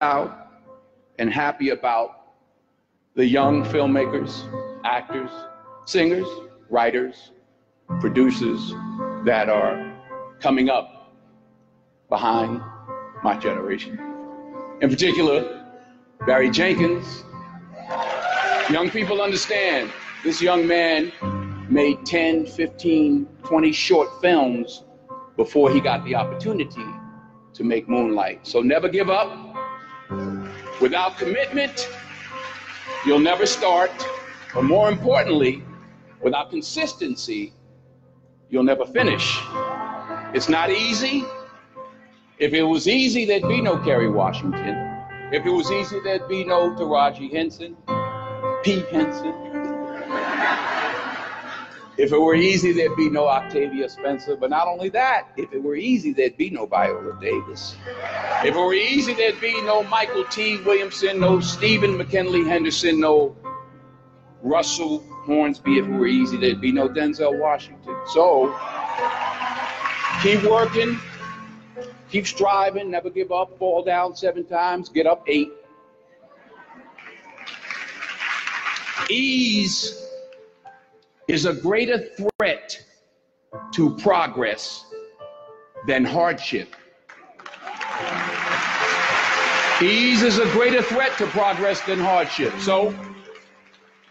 proud 0.00 0.32
and 1.18 1.32
happy 1.32 1.70
about 1.70 2.34
the 3.16 3.26
young 3.26 3.64
filmmakers, 3.64 4.44
actors, 4.84 5.30
singers, 5.86 6.28
writers, 6.70 7.32
producers 7.98 8.72
that 9.24 9.48
are 9.48 9.92
coming 10.40 10.70
up 10.70 11.12
behind 12.08 12.60
my 13.24 13.36
generation. 13.36 13.98
In 14.80 14.88
particular, 14.88 15.66
Barry 16.26 16.50
Jenkins. 16.50 17.24
Young 18.70 18.90
people 18.90 19.20
understand 19.20 19.90
this 20.22 20.40
young 20.40 20.64
man 20.64 21.10
made 21.68 22.06
10, 22.06 22.46
15, 22.46 23.26
20 23.42 23.72
short 23.72 24.08
films 24.20 24.84
before 25.36 25.72
he 25.72 25.80
got 25.80 26.04
the 26.04 26.14
opportunity 26.14 26.86
to 27.52 27.64
make 27.64 27.88
Moonlight. 27.88 28.46
So 28.46 28.60
never 28.60 28.88
give 28.88 29.10
up. 29.10 29.47
Without 30.80 31.18
commitment, 31.18 31.88
you'll 33.04 33.18
never 33.18 33.46
start. 33.46 33.90
But 34.54 34.62
more 34.62 34.88
importantly, 34.88 35.62
without 36.22 36.50
consistency, 36.50 37.52
you'll 38.48 38.62
never 38.62 38.86
finish. 38.86 39.38
It's 40.34 40.48
not 40.48 40.70
easy. 40.70 41.24
If 42.38 42.52
it 42.54 42.62
was 42.62 42.86
easy, 42.86 43.24
there'd 43.24 43.48
be 43.48 43.60
no 43.60 43.76
Kerry 43.78 44.08
Washington. 44.08 44.76
If 45.32 45.44
it 45.44 45.50
was 45.50 45.70
easy, 45.70 45.98
there'd 46.04 46.28
be 46.28 46.44
no 46.44 46.70
Taraji 46.70 47.32
Henson, 47.32 47.76
P. 48.62 48.84
Henson. 48.90 49.34
If 51.98 52.12
it 52.12 52.18
were 52.18 52.36
easy, 52.36 52.70
there'd 52.72 52.96
be 52.96 53.10
no 53.10 53.26
Octavia 53.26 53.88
Spencer. 53.88 54.36
But 54.36 54.50
not 54.50 54.68
only 54.68 54.88
that, 54.90 55.30
if 55.36 55.52
it 55.52 55.60
were 55.60 55.74
easy, 55.74 56.12
there'd 56.12 56.36
be 56.36 56.48
no 56.48 56.64
Viola 56.64 57.18
Davis. 57.20 57.76
If 58.44 58.54
it 58.54 58.56
were 58.56 58.72
easy, 58.72 59.14
there'd 59.14 59.40
be 59.40 59.60
no 59.62 59.82
Mykelti 59.82 60.64
Williamson, 60.64 61.18
no 61.18 61.40
Stephen 61.40 61.96
McKinley 61.96 62.44
Henderson, 62.44 63.00
no 63.00 63.36
Russell 64.42 65.00
Hornsby. 65.26 65.78
If 65.78 65.86
it 65.86 65.90
were 65.90 66.06
easy, 66.06 66.36
there'd 66.36 66.60
be 66.60 66.70
no 66.70 66.88
Denzel 66.88 67.36
Washington. 67.36 67.96
So 68.12 68.56
keep 70.22 70.40
working, 70.44 71.00
keep 72.12 72.28
striving, 72.28 72.92
never 72.92 73.10
give 73.10 73.32
up, 73.32 73.58
fall 73.58 73.82
down 73.82 74.14
seven 74.14 74.44
times, 74.44 74.88
get 74.88 75.08
up 75.08 75.24
eight. 75.26 75.50
Ease 79.10 80.07
is 81.28 81.44
a 81.44 81.52
greater 81.52 81.98
threat 81.98 82.82
to 83.72 83.94
progress 83.96 84.86
than 85.86 86.04
hardship. 86.04 86.74
Ease 89.80 90.22
is 90.22 90.38
a 90.38 90.46
greater 90.52 90.82
threat 90.82 91.16
to 91.18 91.26
progress 91.26 91.80
than 91.82 91.98
hardship. 92.00 92.52
So 92.58 92.92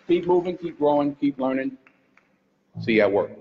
keep 0.08 0.26
moving, 0.26 0.58
keep 0.58 0.78
growing, 0.78 1.16
keep 1.16 1.40
learning. 1.40 1.78
See 2.80 2.94
you 2.94 3.02
at 3.02 3.12
work. 3.12 3.32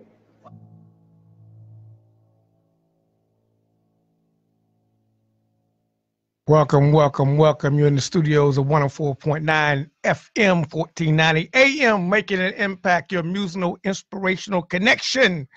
Welcome, 6.48 6.92
welcome, 6.92 7.36
welcome. 7.38 7.76
You're 7.76 7.88
in 7.88 7.96
the 7.96 8.00
studios 8.00 8.56
of 8.56 8.66
104.9 8.66 9.90
FM, 10.04 10.72
1490 10.72 11.50
AM, 11.54 12.08
making 12.08 12.38
an 12.38 12.52
impact, 12.52 13.10
your 13.10 13.24
musical, 13.24 13.76
inspirational 13.82 14.62
connection. 14.62 15.48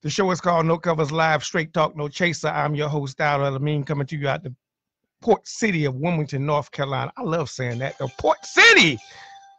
The 0.00 0.08
show 0.08 0.30
is 0.30 0.40
called 0.40 0.64
No 0.64 0.78
Covers 0.78 1.12
Live, 1.12 1.44
Straight 1.44 1.74
Talk, 1.74 1.94
No 1.98 2.08
Chaser. 2.08 2.48
I'm 2.48 2.74
your 2.74 2.88
host, 2.88 3.18
Dowd 3.18 3.42
Amin, 3.42 3.84
coming 3.84 4.06
to 4.06 4.16
you 4.16 4.26
out 4.26 4.42
the 4.42 4.54
port 5.20 5.46
city 5.46 5.84
of 5.84 5.96
Wilmington, 5.96 6.46
North 6.46 6.70
Carolina. 6.70 7.12
I 7.18 7.22
love 7.22 7.50
saying 7.50 7.80
that. 7.80 7.98
The 7.98 8.08
port 8.18 8.42
city 8.42 8.98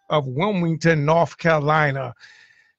of 0.09 0.25
Wilmington, 0.25 1.05
North 1.05 1.37
Carolina. 1.37 2.15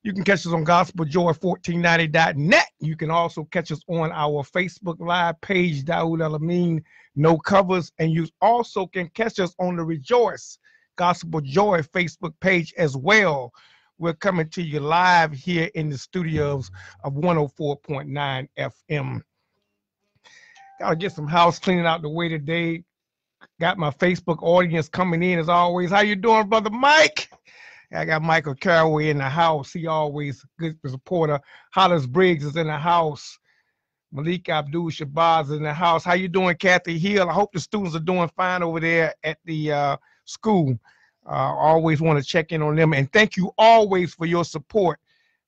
You 0.07 0.13
can 0.13 0.23
catch 0.23 0.47
us 0.47 0.53
on 0.53 0.65
gospeljoy1490.net. 0.65 2.67
You 2.79 2.97
can 2.97 3.11
also 3.11 3.43
catch 3.51 3.73
us 3.73 3.81
on 3.89 4.13
our 4.13 4.45
Facebook 4.45 5.01
Live 5.01 5.41
page, 5.41 5.85
Dowd 5.85 6.23
Amin 6.23 6.85
no 7.17 7.37
covers, 7.37 7.91
and 7.99 8.13
you 8.13 8.29
also 8.41 8.87
can 8.87 9.09
catch 9.15 9.41
us 9.41 9.53
on 9.59 9.75
the 9.75 9.83
Rejoice 9.83 10.61
Gospel 10.95 11.41
Joy 11.41 11.81
Facebook 11.81 12.35
page 12.41 12.73
as 12.79 12.97
well. 12.97 13.51
We're 13.99 14.15
coming 14.15 14.49
to 14.51 14.63
you 14.63 14.79
live 14.79 15.33
here 15.33 15.71
in 15.75 15.89
the 15.89 15.99
studios 15.99 16.71
of 17.03 17.15
104.9 17.15 18.49
FM. 18.57 19.23
Gotta 20.79 20.95
get 20.95 21.15
some 21.15 21.27
house 21.27 21.59
cleaning 21.59 21.87
out 21.87 22.03
the 22.03 22.09
way 22.09 22.29
today. 22.29 22.85
Got 23.59 23.77
my 23.77 23.91
Facebook 23.91 24.39
audience 24.41 24.89
coming 24.89 25.25
in 25.25 25.41
as 25.41 25.49
always. 25.49 25.91
How 25.91 26.03
you 26.03 26.15
doing, 26.15 26.49
brother 26.49 26.71
Mike? 26.71 27.29
I 27.93 28.05
got 28.05 28.23
Michael 28.23 28.55
Caraway 28.55 29.11
in 29.11 29.19
the 29.19 29.29
house. 29.29 29.73
He 29.73 29.87
always 29.87 30.45
good 30.59 30.79
supporter. 30.87 31.41
Hollis 31.73 32.07
Briggs 32.07 32.45
is 32.45 32.57
in 32.57 32.67
the 32.67 32.79
house. 32.79 33.39
Malik 34.13 34.49
Abdul 34.49 34.91
Shabazz 34.91 35.45
is 35.45 35.51
in 35.53 35.63
the 35.63 35.75
house. 35.75 36.05
How 36.05 36.15
you 36.15 36.29
doing, 36.29 36.57
Kathy 36.57 36.99
Hill? 36.99 37.29
I 37.29 37.33
hope 37.33 37.53
the 37.53 37.61
students 37.61 37.95
are 37.95 38.01
doing 38.01 38.31
fine 38.37 38.63
over 38.63 38.81
there 38.81 39.15
at 39.25 39.39
the 39.45 39.73
uh, 39.73 39.97
school. 40.25 40.79
Uh, 41.29 41.55
always 41.55 42.01
want 42.01 42.19
to 42.19 42.25
check 42.25 42.53
in 42.53 42.63
on 42.63 42.77
them. 42.77 42.95
And 42.95 43.13
thank 43.13 43.37
you 43.37 43.53
always 43.59 44.15
for 44.15 44.27
your 44.27 44.45
support 44.45 45.01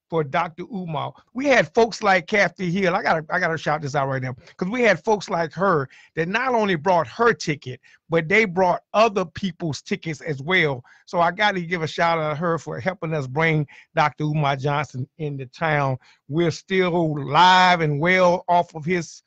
for 0.09 0.25
Dr. 0.25 0.65
Umar. 0.73 1.13
We 1.35 1.47
had 1.47 1.73
folks 1.75 2.03
like 2.03 2.27
Kathy 2.27 2.71
Hill. 2.71 2.95
I 2.95 3.03
gotta 3.03 3.25
I 3.31 3.39
gotta 3.39 3.59
shout 3.59 3.83
this 3.83 3.95
out 3.95 4.09
right 4.09 4.23
now 4.23 4.35
because 4.35 4.69
we 4.69 4.83
had 4.83 5.03
folks 5.05 5.29
like 5.29 5.53
her 5.53 5.89
that 6.17 6.29
not 6.29 6.55
only 6.55 6.77
brought 6.77 7.07
her 7.09 7.33
ticket, 7.33 7.81
but 8.09 8.29
they 8.29 8.45
brought 8.45 8.83
other 8.95 9.25
people's 9.25 9.83
tickets 9.83 10.21
as 10.21 10.43
well. 10.43 10.83
So 11.07 11.21
I 11.21 11.31
got 11.31 11.53
to 11.53 11.63
give 11.63 11.83
a 11.83 11.87
shout 11.87 12.19
out 12.19 12.31
to 12.31 12.37
her 12.37 12.59
for 12.59 12.81
helping 12.81 13.15
us 13.15 13.27
bring 13.27 13.67
Dr. 13.95 14.25
Umar 14.25 14.57
Johnson 14.57 15.09
into 15.19 15.47
town. 15.47 15.99
We're 16.29 16.51
still 16.51 17.15
live 17.27 17.81
and 17.81 18.01
well 18.01 18.45
off 18.49 18.75
of 18.75 18.85
his 18.85 19.23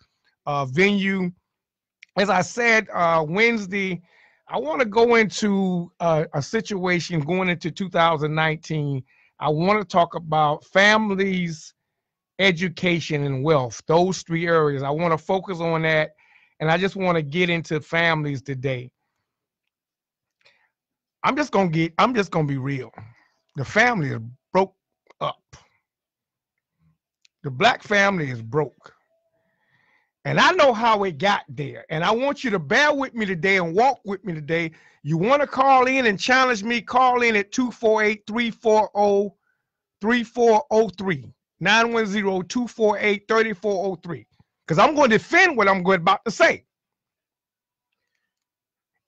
uh, 0.45 0.65
venue. 0.65 1.31
As 2.17 2.29
I 2.29 2.41
said 2.41 2.89
uh, 2.93 3.25
Wednesday, 3.27 4.01
I 4.47 4.59
want 4.59 4.81
to 4.81 4.85
go 4.85 5.15
into 5.15 5.91
uh, 5.99 6.25
a 6.33 6.41
situation 6.41 7.21
going 7.21 7.47
into 7.47 7.71
2019 7.71 9.01
I 9.41 9.49
want 9.49 9.81
to 9.81 9.85
talk 9.85 10.13
about 10.13 10.63
families, 10.65 11.73
education, 12.37 13.23
and 13.23 13.43
wealth. 13.43 13.81
Those 13.87 14.21
three 14.21 14.47
areas. 14.47 14.83
I 14.83 14.91
want 14.91 15.11
to 15.11 15.17
focus 15.17 15.59
on 15.59 15.81
that. 15.81 16.11
And 16.59 16.69
I 16.69 16.77
just 16.77 16.95
want 16.95 17.15
to 17.15 17.23
get 17.23 17.49
into 17.49 17.81
families 17.81 18.43
today. 18.43 18.91
I'm 21.23 21.35
just 21.35 21.51
gonna 21.51 21.69
get, 21.69 21.93
I'm 21.97 22.13
just 22.13 22.31
gonna 22.31 22.47
be 22.47 22.57
real. 22.57 22.91
The 23.55 23.65
family 23.65 24.09
is 24.09 24.19
broke 24.53 24.75
up. 25.19 25.41
The 27.43 27.49
black 27.51 27.81
family 27.81 28.29
is 28.29 28.41
broke. 28.41 28.93
And 30.25 30.39
I 30.39 30.51
know 30.51 30.73
how 30.73 31.03
it 31.03 31.17
got 31.17 31.43
there. 31.49 31.85
And 31.89 32.03
I 32.03 32.11
want 32.11 32.43
you 32.43 32.51
to 32.51 32.59
bear 32.59 32.93
with 32.93 33.13
me 33.15 33.25
today 33.25 33.57
and 33.57 33.75
walk 33.75 33.99
with 34.05 34.23
me 34.23 34.33
today. 34.33 34.71
You 35.03 35.17
want 35.17 35.41
to 35.41 35.47
call 35.47 35.87
in 35.87 36.05
and 36.05 36.19
challenge 36.19 36.63
me? 36.63 36.81
Call 36.81 37.23
in 37.23 37.35
at 37.35 37.51
248 37.51 38.23
340 38.27 39.31
3403. 40.01 41.33
910 41.61 42.47
248 42.47 43.27
3403. 43.27 44.27
Because 44.67 44.79
I'm 44.79 44.95
going 44.95 45.09
to 45.11 45.17
defend 45.17 45.57
what 45.57 45.67
I'm 45.67 45.83
going 45.83 46.01
about 46.01 46.23
to 46.25 46.31
say. 46.31 46.65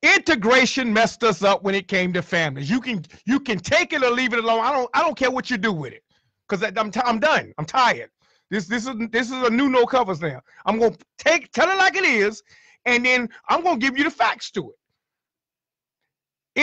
Integration 0.02 0.92
messed 0.92 1.24
us 1.24 1.44
up 1.44 1.64
when 1.64 1.74
it 1.76 1.88
came 1.88 2.12
to 2.14 2.22
families. 2.22 2.70
You 2.70 2.80
can 2.80 3.04
you 3.26 3.40
can 3.40 3.58
take 3.60 3.92
it 3.92 4.02
or 4.04 4.10
leave 4.10 4.34
it 4.34 4.40
alone. 4.44 4.60
I 4.64 4.72
don't 4.72 4.90
I 4.94 5.02
don't 5.02 5.16
care 5.18 5.30
what 5.30 5.50
you 5.50 5.58
do 5.58 5.72
with 5.72 5.92
it. 5.94 6.04
Because 6.48 6.72
I'm, 6.78 6.90
t- 6.92 7.00
I'm 7.04 7.20
done. 7.20 7.54
I'm 7.58 7.66
tired. 7.66 8.10
This 8.54 8.66
this 8.66 8.86
is 8.86 8.94
this 9.10 9.32
is 9.32 9.42
a 9.42 9.50
new 9.50 9.68
no 9.68 9.84
covers 9.84 10.20
now. 10.20 10.40
I'm 10.64 10.78
gonna 10.78 10.94
take 11.18 11.50
tell 11.50 11.68
it 11.68 11.76
like 11.76 11.96
it 11.96 12.04
is, 12.04 12.40
and 12.84 13.04
then 13.04 13.28
I'm 13.48 13.64
gonna 13.64 13.78
give 13.78 13.98
you 13.98 14.04
the 14.04 14.12
facts 14.12 14.52
to 14.52 14.70
it. 14.70 14.76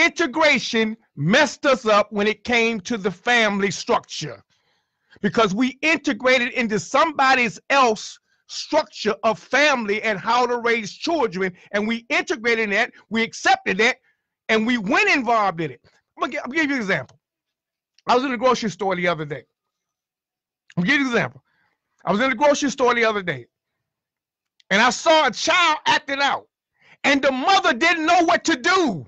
Integration 0.05 0.95
messed 1.17 1.65
us 1.65 1.85
up 1.85 2.09
when 2.13 2.27
it 2.27 2.45
came 2.45 2.79
to 2.81 2.95
the 2.97 3.11
family 3.11 3.71
structure 3.71 4.41
because 5.21 5.53
we 5.53 5.77
integrated 5.81 6.53
into 6.53 6.79
somebody's 6.79 7.59
else 7.69 8.17
structure 8.47 9.15
of 9.23 9.37
family 9.37 10.01
and 10.01 10.17
how 10.17 10.45
to 10.45 10.59
raise 10.59 10.93
children, 10.93 11.51
and 11.73 11.85
we 11.85 12.05
integrated 12.07 12.63
in 12.63 12.69
that, 12.69 12.93
we 13.09 13.21
accepted 13.21 13.79
that, 13.79 13.97
and 14.47 14.65
we 14.65 14.77
went 14.77 15.09
involved 15.09 15.59
in 15.59 15.71
it. 15.71 15.81
I'm 15.83 16.21
gonna, 16.21 16.31
give, 16.31 16.41
I'm 16.45 16.51
give 16.51 16.69
you 16.69 16.75
an 16.75 16.81
example. 16.81 17.19
I 18.07 18.15
was 18.15 18.23
in 18.23 18.31
the 18.31 18.37
grocery 18.37 18.69
store 18.69 18.95
the 18.95 19.09
other 19.09 19.25
day. 19.25 19.43
Gonna 20.77 20.87
give 20.87 21.01
you 21.01 21.07
an 21.07 21.11
example. 21.11 21.43
I 22.05 22.11
was 22.11 22.21
in 22.21 22.29
the 22.29 22.35
grocery 22.35 22.71
store 22.71 22.95
the 22.95 23.05
other 23.05 23.23
day 23.23 23.47
and 24.71 24.81
I 24.81 24.89
saw 24.89 25.27
a 25.27 25.31
child 25.31 25.79
acting 25.85 26.21
out, 26.21 26.47
and 27.03 27.21
the 27.21 27.31
mother 27.31 27.73
didn't 27.73 28.05
know 28.05 28.23
what 28.23 28.45
to 28.45 28.55
do. 28.55 29.05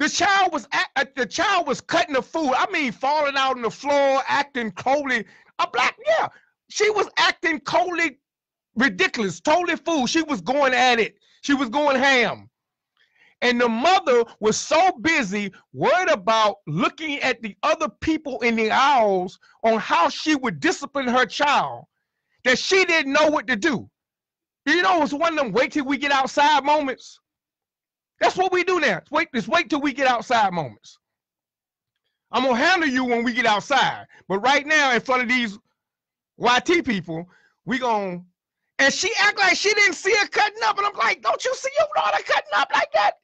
The 0.00 0.08
child 0.08 0.52
was 0.52 0.68
uh, 0.72 1.04
the 1.16 1.26
child 1.26 1.66
was 1.66 1.80
cutting 1.80 2.14
the 2.14 2.22
food. 2.22 2.52
I 2.56 2.70
mean, 2.72 2.92
falling 2.92 3.36
out 3.36 3.56
on 3.56 3.62
the 3.62 3.70
floor, 3.70 4.22
acting 4.28 4.72
coldly. 4.72 5.24
A 5.60 5.68
black, 5.72 5.96
yeah, 6.06 6.28
she 6.70 6.90
was 6.90 7.08
acting 7.18 7.60
coldly 7.60 8.18
ridiculous, 8.76 9.40
totally 9.40 9.76
fool. 9.76 10.06
She 10.06 10.22
was 10.22 10.40
going 10.40 10.74
at 10.74 11.00
it. 11.00 11.16
She 11.42 11.54
was 11.54 11.68
going 11.68 11.96
ham. 11.96 12.48
And 13.40 13.60
the 13.60 13.68
mother 13.68 14.24
was 14.40 14.56
so 14.56 14.92
busy, 15.00 15.52
worried 15.72 16.08
about 16.08 16.56
looking 16.66 17.20
at 17.20 17.40
the 17.40 17.56
other 17.62 17.88
people 17.88 18.40
in 18.40 18.56
the 18.56 18.70
aisles 18.70 19.38
on 19.62 19.78
how 19.78 20.08
she 20.08 20.34
would 20.34 20.58
discipline 20.58 21.06
her 21.06 21.24
child 21.24 21.84
that 22.44 22.58
she 22.58 22.84
didn't 22.84 23.12
know 23.12 23.30
what 23.30 23.46
to 23.46 23.56
do. 23.56 23.88
You 24.66 24.82
know, 24.82 25.02
it's 25.02 25.12
one 25.12 25.38
of 25.38 25.38
them 25.38 25.52
wait 25.52 25.72
till 25.72 25.84
we 25.84 25.98
get 25.98 26.12
outside 26.12 26.64
moments. 26.64 27.20
That's 28.20 28.36
what 28.36 28.52
we 28.52 28.64
do 28.64 28.80
now. 28.80 29.00
Wait, 29.10 29.28
just 29.32 29.48
wait 29.48 29.70
till 29.70 29.80
we 29.80 29.92
get 29.92 30.08
outside 30.08 30.52
moments. 30.52 30.98
I'm 32.32 32.42
gonna 32.42 32.56
handle 32.56 32.88
you 32.88 33.04
when 33.04 33.24
we 33.24 33.32
get 33.32 33.46
outside. 33.46 34.06
But 34.28 34.40
right 34.40 34.66
now, 34.66 34.92
in 34.92 35.00
front 35.00 35.22
of 35.22 35.28
these 35.28 35.58
YT 36.38 36.84
people, 36.84 37.28
we 37.64 37.78
gonna 37.78 38.22
and 38.78 38.92
she 38.94 39.10
act 39.20 39.38
like 39.38 39.56
she 39.56 39.72
didn't 39.74 39.94
see 39.94 40.14
her 40.14 40.28
cutting 40.28 40.62
up. 40.64 40.78
And 40.78 40.86
I'm 40.86 40.96
like, 40.96 41.22
don't 41.22 41.44
you 41.44 41.54
see 41.54 41.70
your 41.78 41.88
daughter 41.94 42.22
cutting 42.24 42.50
up 42.54 42.68
like 42.72 42.92
that? 42.94 43.14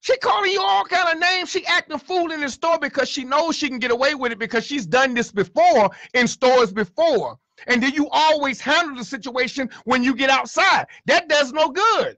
She 0.00 0.16
calling 0.18 0.52
you 0.52 0.60
all 0.62 0.84
kind 0.84 1.08
of 1.12 1.20
names. 1.20 1.50
She 1.50 1.66
acting 1.66 1.98
fool 1.98 2.30
in 2.30 2.40
the 2.40 2.48
store 2.48 2.78
because 2.78 3.08
she 3.08 3.24
knows 3.24 3.56
she 3.56 3.68
can 3.68 3.78
get 3.78 3.90
away 3.90 4.14
with 4.14 4.32
it 4.32 4.38
because 4.38 4.64
she's 4.64 4.86
done 4.86 5.14
this 5.14 5.32
before 5.32 5.90
in 6.14 6.28
stores 6.28 6.72
before. 6.72 7.38
And 7.66 7.82
then 7.82 7.92
you 7.92 8.08
always 8.10 8.60
handle 8.60 8.96
the 8.96 9.04
situation 9.04 9.70
when 9.84 10.02
you 10.02 10.14
get 10.14 10.30
outside. 10.30 10.86
That 11.06 11.28
does 11.28 11.52
no 11.52 11.70
good. 11.70 12.16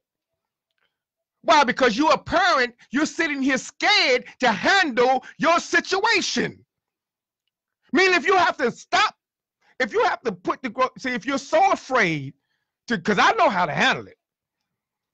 Why? 1.42 1.64
Because 1.64 1.96
you're 1.96 2.12
a 2.12 2.18
parent, 2.18 2.74
you're 2.90 3.06
sitting 3.06 3.40
here 3.40 3.58
scared 3.58 4.24
to 4.40 4.50
handle 4.50 5.24
your 5.38 5.60
situation. 5.60 6.62
Meaning, 7.92 8.14
if 8.14 8.26
you 8.26 8.36
have 8.36 8.56
to 8.58 8.70
stop, 8.70 9.14
if 9.80 9.92
you 9.92 10.04
have 10.04 10.20
to 10.22 10.32
put 10.32 10.60
the 10.62 10.90
see, 10.98 11.10
if 11.10 11.24
you're 11.24 11.38
so 11.38 11.72
afraid 11.72 12.34
to, 12.88 12.98
because 12.98 13.18
I 13.18 13.32
know 13.32 13.48
how 13.48 13.64
to 13.64 13.72
handle 13.72 14.06
it. 14.08 14.17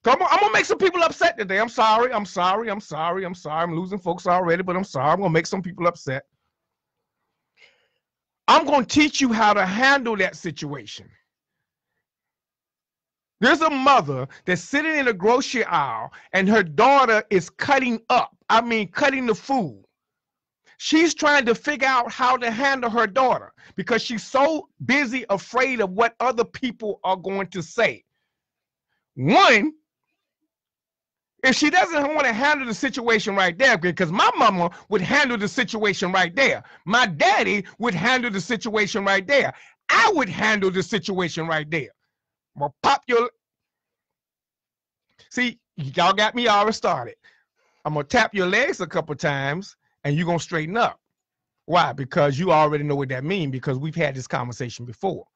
Come 0.04 0.20
on, 0.20 0.28
I'm 0.30 0.40
gonna 0.40 0.52
make 0.52 0.66
some 0.66 0.76
people 0.78 1.02
upset 1.02 1.38
today. 1.38 1.58
I'm 1.58 1.70
sorry. 1.70 2.12
I'm 2.12 2.26
sorry. 2.26 2.70
I'm 2.70 2.80
sorry. 2.80 3.24
I'm 3.24 3.34
sorry. 3.34 3.62
I'm 3.62 3.74
losing 3.74 3.98
folks 3.98 4.26
already, 4.26 4.62
but 4.62 4.76
I'm 4.76 4.84
sorry. 4.84 5.10
I'm 5.10 5.18
gonna 5.18 5.30
make 5.30 5.46
some 5.46 5.62
people 5.62 5.86
upset. 5.86 6.24
I'm 8.46 8.66
gonna 8.66 8.84
teach 8.84 9.22
you 9.22 9.32
how 9.32 9.54
to 9.54 9.64
handle 9.64 10.14
that 10.18 10.36
situation. 10.36 11.08
There's 13.40 13.62
a 13.62 13.70
mother 13.70 14.28
that's 14.44 14.62
sitting 14.62 14.94
in 14.94 15.08
a 15.08 15.12
grocery 15.12 15.64
aisle 15.64 16.12
and 16.34 16.48
her 16.48 16.62
daughter 16.62 17.24
is 17.30 17.48
cutting 17.48 18.00
up. 18.10 18.36
I 18.50 18.60
mean, 18.60 18.88
cutting 18.88 19.26
the 19.26 19.34
food. 19.34 19.84
She's 20.78 21.14
trying 21.14 21.46
to 21.46 21.54
figure 21.54 21.88
out 21.88 22.12
how 22.12 22.36
to 22.36 22.50
handle 22.50 22.90
her 22.90 23.06
daughter 23.06 23.52
because 23.74 24.02
she's 24.02 24.22
so 24.22 24.68
busy 24.84 25.24
afraid 25.30 25.80
of 25.80 25.90
what 25.90 26.14
other 26.20 26.44
people 26.44 27.00
are 27.04 27.16
going 27.16 27.46
to 27.48 27.62
say. 27.62 28.04
One, 29.14 29.72
if 31.44 31.54
she 31.54 31.68
doesn't 31.68 32.14
want 32.14 32.26
to 32.26 32.32
handle 32.32 32.66
the 32.66 32.74
situation 32.74 33.36
right 33.36 33.56
there, 33.58 33.76
because 33.76 34.10
my 34.10 34.30
mama 34.36 34.70
would 34.88 35.02
handle 35.02 35.36
the 35.36 35.46
situation 35.46 36.10
right 36.10 36.34
there, 36.34 36.64
my 36.86 37.06
daddy 37.06 37.64
would 37.78 37.94
handle 37.94 38.30
the 38.30 38.40
situation 38.40 39.04
right 39.04 39.26
there. 39.26 39.52
I 39.90 40.10
would 40.14 40.28
handle 40.28 40.70
the 40.70 40.82
situation 40.82 41.46
right 41.46 41.70
there. 41.70 41.90
I'm 42.56 42.60
gonna 42.60 42.72
pop 42.82 43.02
your. 43.06 43.30
See, 45.30 45.60
y'all 45.76 46.14
got 46.14 46.34
me 46.34 46.48
already 46.48 46.72
started. 46.72 47.16
I'm 47.84 47.92
gonna 47.92 48.04
tap 48.04 48.34
your 48.34 48.46
legs 48.46 48.80
a 48.80 48.86
couple 48.86 49.14
times, 49.14 49.76
and 50.04 50.16
you're 50.16 50.26
gonna 50.26 50.38
straighten 50.38 50.78
up. 50.78 50.98
Why? 51.66 51.92
Because 51.92 52.38
you 52.38 52.52
already 52.52 52.84
know 52.84 52.96
what 52.96 53.10
that 53.10 53.24
means. 53.24 53.52
Because 53.52 53.78
we've 53.78 53.94
had 53.94 54.14
this 54.14 54.26
conversation 54.26 54.86
before. 54.86 55.26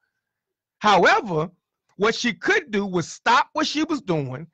However, 0.79 1.51
what 1.97 2.15
she 2.15 2.33
could 2.33 2.71
do 2.71 2.85
was 2.85 3.07
stop 3.07 3.49
what 3.53 3.67
she 3.67 3.83
was 3.83 4.01
doing 4.01 4.47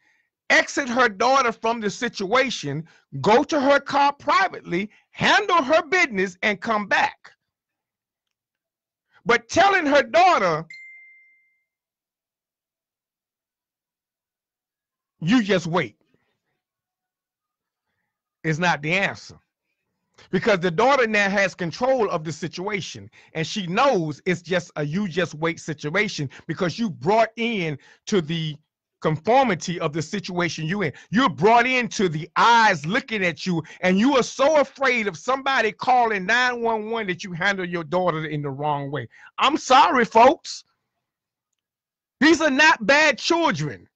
exit 0.49 0.89
her 0.89 1.09
daughter 1.09 1.51
from 1.51 1.81
the 1.81 1.89
situation, 1.89 2.85
go 3.21 3.43
to 3.43 3.59
her 3.59 3.79
car 3.79 4.13
privately, 4.13 4.89
handle 5.11 5.63
her 5.63 5.83
business, 5.87 6.37
and 6.43 6.61
come 6.61 6.87
back. 6.87 7.31
But 9.25 9.49
telling 9.49 9.85
her 9.87 10.03
daughter, 10.03 10.65
you 15.21 15.43
just 15.43 15.67
wait, 15.67 15.97
is 18.43 18.59
not 18.59 18.81
the 18.81 18.93
answer. 18.93 19.39
Because 20.31 20.59
the 20.59 20.71
daughter 20.71 21.07
now 21.07 21.29
has 21.29 21.55
control 21.55 22.09
of 22.09 22.23
the 22.23 22.31
situation 22.31 23.09
and 23.33 23.45
she 23.45 23.67
knows 23.67 24.21
it's 24.25 24.41
just 24.41 24.71
a 24.75 24.83
you 24.83 25.07
just 25.07 25.35
wait 25.35 25.59
situation 25.59 26.29
because 26.47 26.79
you 26.79 26.89
brought 26.89 27.29
in 27.37 27.77
to 28.07 28.21
the 28.21 28.55
conformity 29.05 29.79
of 29.79 29.93
the 29.93 30.01
situation 30.01 30.65
you're 30.65 30.85
in. 30.85 30.93
You're 31.11 31.29
brought 31.29 31.67
into 31.67 32.09
the 32.09 32.27
eyes 32.37 32.87
looking 32.87 33.23
at 33.23 33.45
you, 33.45 33.61
and 33.81 33.99
you 33.99 34.17
are 34.17 34.23
so 34.23 34.59
afraid 34.61 35.07
of 35.07 35.15
somebody 35.15 35.71
calling 35.71 36.25
911 36.25 37.05
that 37.05 37.23
you 37.23 37.31
handle 37.31 37.65
your 37.65 37.83
daughter 37.83 38.25
in 38.25 38.41
the 38.41 38.49
wrong 38.49 38.89
way. 38.89 39.07
I'm 39.37 39.57
sorry, 39.57 40.05
folks. 40.05 40.63
These 42.19 42.41
are 42.41 42.49
not 42.49 42.83
bad 42.87 43.19
children. 43.19 43.87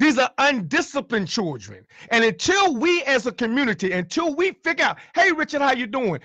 These 0.00 0.18
are 0.18 0.30
undisciplined 0.38 1.28
children. 1.28 1.86
And 2.10 2.24
until 2.24 2.74
we 2.74 3.04
as 3.04 3.26
a 3.26 3.32
community, 3.32 3.92
until 3.92 4.34
we 4.34 4.54
figure 4.64 4.86
out, 4.86 4.98
hey, 5.14 5.30
Richard, 5.30 5.62
how 5.62 5.70
you 5.72 5.86
doing? 5.86 6.18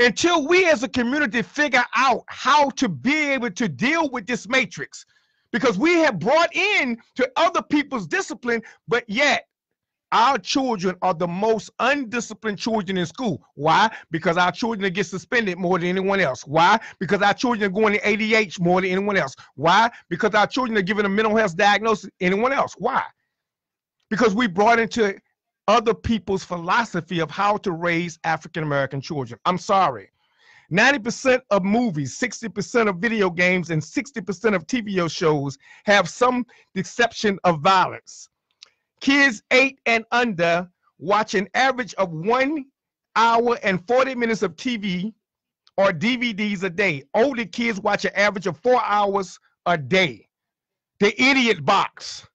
Until 0.00 0.48
we 0.48 0.68
as 0.68 0.82
a 0.82 0.88
community 0.88 1.42
figure 1.42 1.84
out 1.94 2.24
how 2.26 2.68
to 2.70 2.88
be 2.88 3.30
able 3.30 3.52
to 3.52 3.68
deal 3.68 4.10
with 4.10 4.26
this 4.26 4.48
matrix, 4.48 5.06
because 5.52 5.78
we 5.78 5.94
have 5.98 6.18
brought 6.18 6.54
in 6.54 6.98
to 7.16 7.30
other 7.36 7.62
people's 7.62 8.06
discipline, 8.06 8.62
but 8.88 9.04
yet 9.08 9.46
our 10.12 10.38
children 10.38 10.96
are 11.02 11.14
the 11.14 11.26
most 11.26 11.70
undisciplined 11.78 12.58
children 12.58 12.98
in 12.98 13.06
school. 13.06 13.40
Why? 13.54 13.90
Because 14.10 14.36
our 14.36 14.50
children 14.50 14.92
get 14.92 15.06
suspended 15.06 15.56
more 15.58 15.78
than 15.78 15.88
anyone 15.88 16.20
else. 16.20 16.42
Why? 16.46 16.80
Because 16.98 17.22
our 17.22 17.34
children 17.34 17.70
are 17.70 17.74
going 17.74 17.94
to 17.94 18.00
ADH 18.00 18.60
more 18.60 18.80
than 18.80 18.90
anyone 18.90 19.16
else. 19.16 19.36
Why? 19.54 19.90
Because 20.08 20.34
our 20.34 20.46
children 20.46 20.76
are 20.78 20.82
given 20.82 21.06
a 21.06 21.08
mental 21.08 21.36
health 21.36 21.56
diagnosis 21.56 22.10
anyone 22.20 22.52
else. 22.52 22.74
Why? 22.78 23.02
Because 24.08 24.34
we 24.34 24.48
brought 24.48 24.80
into 24.80 25.16
other 25.68 25.94
people's 25.94 26.42
philosophy 26.42 27.20
of 27.20 27.30
how 27.30 27.56
to 27.58 27.70
raise 27.70 28.18
African 28.24 28.64
American 28.64 29.00
children. 29.00 29.38
I'm 29.44 29.58
sorry. 29.58 30.09
90% 30.72 31.40
of 31.50 31.64
movies, 31.64 32.18
60% 32.18 32.88
of 32.88 32.96
video 32.96 33.28
games, 33.28 33.70
and 33.70 33.82
60% 33.82 34.54
of 34.54 34.66
TV 34.66 35.10
shows 35.10 35.58
have 35.84 36.08
some 36.08 36.46
deception 36.74 37.38
of 37.44 37.60
violence. 37.60 38.28
Kids 39.00 39.42
eight 39.50 39.80
and 39.86 40.04
under 40.12 40.68
watch 40.98 41.34
an 41.34 41.48
average 41.54 41.94
of 41.94 42.10
one 42.12 42.66
hour 43.16 43.58
and 43.62 43.84
40 43.86 44.14
minutes 44.14 44.42
of 44.42 44.54
TV 44.56 45.12
or 45.76 45.92
DVDs 45.92 46.62
a 46.62 46.70
day. 46.70 47.02
Older 47.14 47.46
kids 47.46 47.80
watch 47.80 48.04
an 48.04 48.12
average 48.14 48.46
of 48.46 48.58
four 48.58 48.82
hours 48.84 49.38
a 49.66 49.76
day. 49.78 50.28
The 51.00 51.20
idiot 51.20 51.64
box. 51.64 52.26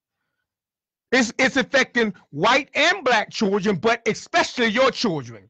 It's, 1.11 1.31
it's 1.37 1.55
affecting 1.55 2.13
white 2.31 2.69
and 2.73 3.03
black 3.05 3.29
children, 3.29 3.77
but 3.77 4.01
especially 4.07 4.67
your 4.67 4.91
children. 4.91 5.49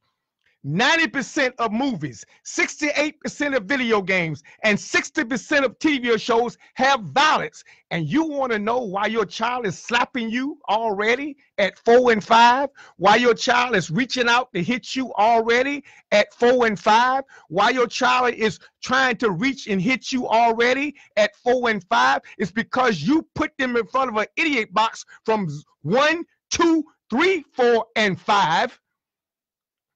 90% 0.66 1.54
of 1.60 1.72
movies, 1.72 2.26
68% 2.44 3.56
of 3.56 3.66
video 3.66 4.02
games, 4.02 4.42
and 4.64 4.78
60% 4.78 5.64
of 5.64 5.78
TV 5.78 6.20
shows 6.20 6.58
have 6.74 7.02
violence. 7.02 7.64
And 7.92 8.08
you 8.08 8.24
want 8.24 8.52
to 8.52 8.58
know 8.58 8.80
why 8.80 9.06
your 9.06 9.26
child 9.26 9.68
is 9.68 9.78
slapping 9.78 10.30
you 10.30 10.58
already 10.68 11.38
at 11.60 11.78
four 11.78 12.12
and 12.12 12.24
five? 12.24 12.70
Why 12.98 13.18
your 13.18 13.36
child 13.36 13.76
is 13.76 13.92
reaching 13.92 14.28
out 14.28 14.52
to 14.54 14.64
hit 14.64 14.96
you 14.96 15.14
already 15.14 15.84
at 16.12 16.34
four 16.34 16.66
and 16.66 16.80
five? 16.80 17.24
Why 17.50 17.70
your 17.70 17.88
child 17.88 18.34
is 18.34 18.60
trying 18.82 19.18
to 19.18 19.30
reach 19.30 19.68
and 19.68 19.80
hit 19.80 20.12
you 20.12 20.28
already 20.28 20.96
at 21.16 21.36
four 21.36 21.70
and 21.70 21.84
five? 21.90 22.22
It's 22.40 22.52
because 22.52 23.04
you 23.04 23.28
put 23.36 23.56
them 23.60 23.78
in 23.78 23.86
front 23.86 24.10
of 24.10 24.18
an 24.18 24.28
idiot 24.36 24.74
box 24.74 25.06
from 25.26 25.48
one, 25.84 26.26
two, 26.50 26.84
three, 27.12 27.46
four, 27.54 27.86
and 27.96 28.20
five 28.20 28.80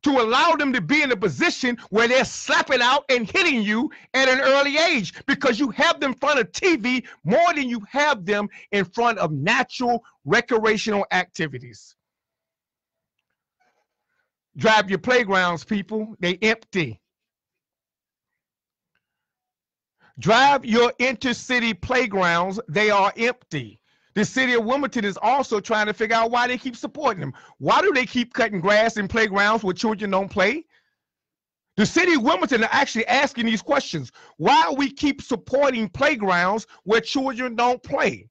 to 0.03 0.11
allow 0.11 0.51
them 0.53 0.71
to 0.73 0.81
be 0.81 1.01
in 1.01 1.11
a 1.11 1.17
position 1.17 1.77
where 1.89 2.07
they're 2.07 2.25
slapping 2.25 2.81
out 2.81 3.03
and 3.09 3.29
hitting 3.29 3.61
you 3.61 3.89
at 4.13 4.29
an 4.29 4.39
early 4.39 4.77
age 4.77 5.13
because 5.25 5.59
you 5.59 5.69
have 5.71 5.99
them 5.99 6.11
in 6.11 6.17
front 6.17 6.39
of 6.39 6.51
TV 6.51 7.05
more 7.23 7.53
than 7.53 7.69
you 7.69 7.81
have 7.89 8.25
them 8.25 8.47
in 8.71 8.85
front 8.85 9.17
of 9.19 9.31
natural 9.31 10.03
recreational 10.25 11.05
activities. 11.11 11.95
Drive 14.57 14.89
your 14.89 14.99
playgrounds, 14.99 15.63
people, 15.63 16.15
they 16.19 16.37
empty. 16.41 16.99
Drive 20.17 20.65
your 20.65 20.91
intercity 20.99 21.79
playgrounds, 21.79 22.59
they 22.67 22.89
are 22.89 23.13
empty. 23.15 23.79
The 24.15 24.25
city 24.25 24.53
of 24.53 24.65
Wilmington 24.65 25.05
is 25.05 25.17
also 25.21 25.59
trying 25.59 25.85
to 25.85 25.93
figure 25.93 26.15
out 26.15 26.31
why 26.31 26.47
they 26.47 26.57
keep 26.57 26.75
supporting 26.75 27.21
them. 27.21 27.33
Why 27.59 27.81
do 27.81 27.91
they 27.93 28.05
keep 28.05 28.33
cutting 28.33 28.59
grass 28.59 28.97
in 28.97 29.07
playgrounds 29.07 29.63
where 29.63 29.73
children 29.73 30.11
don't 30.11 30.29
play? 30.29 30.65
The 31.77 31.85
city 31.85 32.13
of 32.15 32.23
Wilmington 32.23 32.63
are 32.63 32.69
actually 32.71 33.07
asking 33.07 33.45
these 33.45 33.61
questions. 33.61 34.11
Why 34.37 34.73
we 34.75 34.91
keep 34.91 35.21
supporting 35.21 35.87
playgrounds 35.89 36.67
where 36.83 37.01
children 37.01 37.55
don't 37.55 37.81
play? 37.81 38.29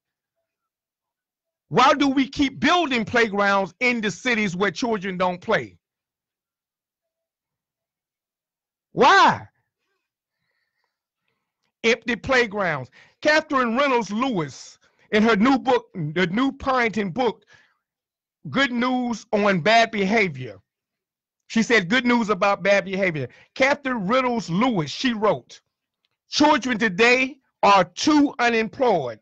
Why 1.69 1.93
do 1.93 2.09
we 2.09 2.27
keep 2.27 2.59
building 2.59 3.05
playgrounds 3.05 3.73
in 3.79 4.01
the 4.01 4.11
cities 4.11 4.55
where 4.55 4.71
children 4.71 5.17
don't 5.17 5.39
play? 5.39 5.77
Why? 8.91 9.47
Empty 11.83 12.15
playgrounds. 12.17 12.89
Katherine 13.21 13.77
Reynolds 13.77 14.11
Lewis, 14.11 14.78
in 15.11 15.23
her 15.23 15.35
new 15.35 15.57
book, 15.57 15.87
the 15.93 16.27
new 16.27 16.51
parenting 16.51 17.13
book, 17.13 17.45
Good 18.49 18.71
News 18.71 19.25
on 19.31 19.61
Bad 19.61 19.91
Behavior. 19.91 20.59
She 21.47 21.63
said 21.63 21.89
good 21.89 22.05
news 22.05 22.29
about 22.29 22.61
bad 22.61 22.85
behavior. 22.85 23.27
Katherine 23.55 24.07
Reynolds 24.07 24.51
Lewis, 24.51 24.91
she 24.91 25.13
wrote, 25.13 25.61
Children 26.29 26.77
today 26.77 27.39
are 27.63 27.83
too 27.83 28.35
unemployed. 28.37 29.19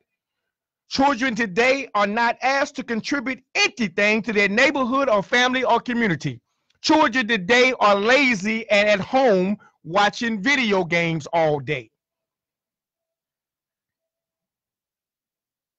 Children 0.89 1.35
today 1.35 1.87
are 1.95 2.07
not 2.07 2.37
asked 2.41 2.75
to 2.75 2.83
contribute 2.83 3.41
anything 3.55 4.21
to 4.23 4.33
their 4.33 4.49
neighborhood 4.49 5.07
or 5.07 5.23
family 5.23 5.63
or 5.63 5.79
community. 5.79 6.41
Children 6.81 7.27
today 7.29 7.73
are 7.79 7.95
lazy 7.95 8.69
and 8.69 8.89
at 8.89 8.99
home 8.99 9.57
watching 9.83 10.41
video 10.41 10.83
games 10.83 11.27
all 11.31 11.59
day. 11.59 11.89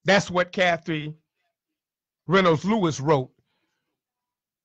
That's 0.08 0.30
what 0.30 0.52
Kathy 0.52 1.12
Reynolds 2.26 2.64
Lewis 2.64 2.98
wrote. 2.98 3.30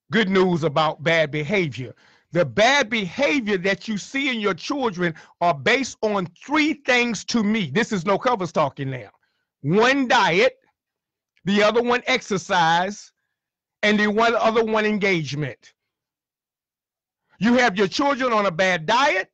Good 0.09 0.29
news 0.29 0.63
about 0.63 1.03
bad 1.03 1.31
behavior. 1.31 1.93
The 2.31 2.45
bad 2.45 2.89
behavior 2.89 3.57
that 3.57 3.89
you 3.89 3.97
see 3.97 4.29
in 4.29 4.39
your 4.39 4.53
children 4.53 5.13
are 5.41 5.53
based 5.53 5.97
on 6.01 6.27
three 6.45 6.75
things 6.85 7.25
to 7.25 7.43
me. 7.43 7.69
This 7.73 7.91
is 7.91 8.05
no 8.05 8.17
covers 8.17 8.53
talking 8.53 8.89
now. 8.89 9.09
One 9.59 10.07
diet, 10.07 10.59
the 11.43 11.61
other 11.61 11.83
one 11.83 12.03
exercise, 12.07 13.11
and 13.81 13.99
the 13.99 14.07
one 14.07 14.35
other 14.35 14.63
one 14.63 14.85
engagement. 14.85 15.73
You 17.39 17.55
have 17.55 17.77
your 17.77 17.89
children 17.89 18.31
on 18.31 18.45
a 18.45 18.51
bad 18.51 18.85
diet. 18.85 19.29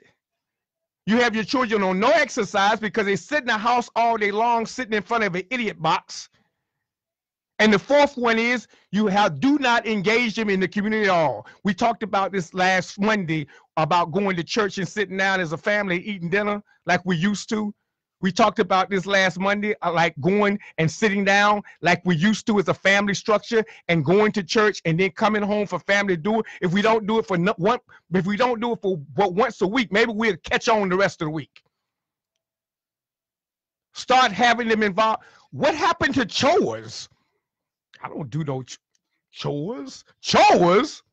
You 1.09 1.17
have 1.21 1.33
your 1.33 1.43
children 1.43 1.81
on 1.81 1.99
no 1.99 2.11
exercise 2.11 2.79
because 2.79 3.07
they 3.07 3.15
sit 3.15 3.39
in 3.39 3.47
the 3.47 3.57
house 3.57 3.89
all 3.95 4.15
day 4.15 4.29
long, 4.31 4.67
sitting 4.67 4.93
in 4.93 5.01
front 5.01 5.23
of 5.23 5.33
an 5.33 5.41
idiot 5.49 5.81
box. 5.81 6.29
And 7.57 7.73
the 7.73 7.79
fourth 7.79 8.15
one 8.15 8.37
is 8.37 8.67
you 8.91 9.07
have 9.07 9.39
do 9.39 9.57
not 9.57 9.87
engage 9.87 10.35
them 10.35 10.51
in 10.51 10.59
the 10.59 10.67
community 10.67 11.05
at 11.05 11.09
all. 11.09 11.47
We 11.63 11.73
talked 11.73 12.03
about 12.03 12.31
this 12.31 12.53
last 12.53 12.99
Monday 12.99 13.47
about 13.75 14.11
going 14.11 14.35
to 14.35 14.43
church 14.43 14.77
and 14.77 14.87
sitting 14.87 15.17
down 15.17 15.39
as 15.39 15.51
a 15.51 15.57
family 15.57 15.97
eating 15.97 16.29
dinner 16.29 16.61
like 16.85 17.01
we 17.05 17.17
used 17.17 17.49
to. 17.49 17.73
We 18.21 18.31
talked 18.31 18.59
about 18.59 18.89
this 18.89 19.05
last 19.05 19.39
Monday, 19.39 19.75
like 19.81 20.13
going 20.19 20.59
and 20.77 20.91
sitting 20.91 21.23
down 21.23 21.61
like 21.81 22.01
we 22.03 22.15
used 22.15 22.45
to 22.47 22.59
as 22.59 22.67
a 22.67 22.73
family 22.73 23.13
structure 23.13 23.63
and 23.87 24.03
going 24.03 24.33
to 24.33 24.43
church 24.43 24.81
and 24.85 24.99
then 24.99 25.11
coming 25.11 25.41
home 25.41 25.67
for 25.67 25.79
family 25.79 26.17
to 26.17 26.21
do 26.21 26.39
it. 26.39 26.45
If 26.61 26.73
we 26.73 26.81
don't 26.81 27.07
do 27.07 27.19
it 27.19 27.27
for 27.27 27.37
no, 27.37 27.53
one, 27.57 27.79
if 28.13 28.25
we 28.25 28.35
don't 28.35 28.59
do 28.59 28.73
it 28.73 28.81
for 28.81 28.97
but 29.15 29.33
once 29.33 29.61
a 29.61 29.67
week, 29.67 29.91
maybe 29.91 30.11
we'll 30.11 30.35
catch 30.43 30.67
on 30.67 30.89
the 30.89 30.97
rest 30.97 31.21
of 31.21 31.27
the 31.27 31.31
week. 31.31 31.61
Start 33.93 34.31
having 34.31 34.67
them 34.67 34.83
involved. 34.83 35.23
What 35.51 35.75
happened 35.75 36.13
to 36.15 36.25
chores? 36.25 37.07
I 38.03 38.09
don't 38.09 38.29
do 38.29 38.43
no 38.43 38.63
ch- 38.63 38.79
chores. 39.31 40.03
Chores? 40.21 41.03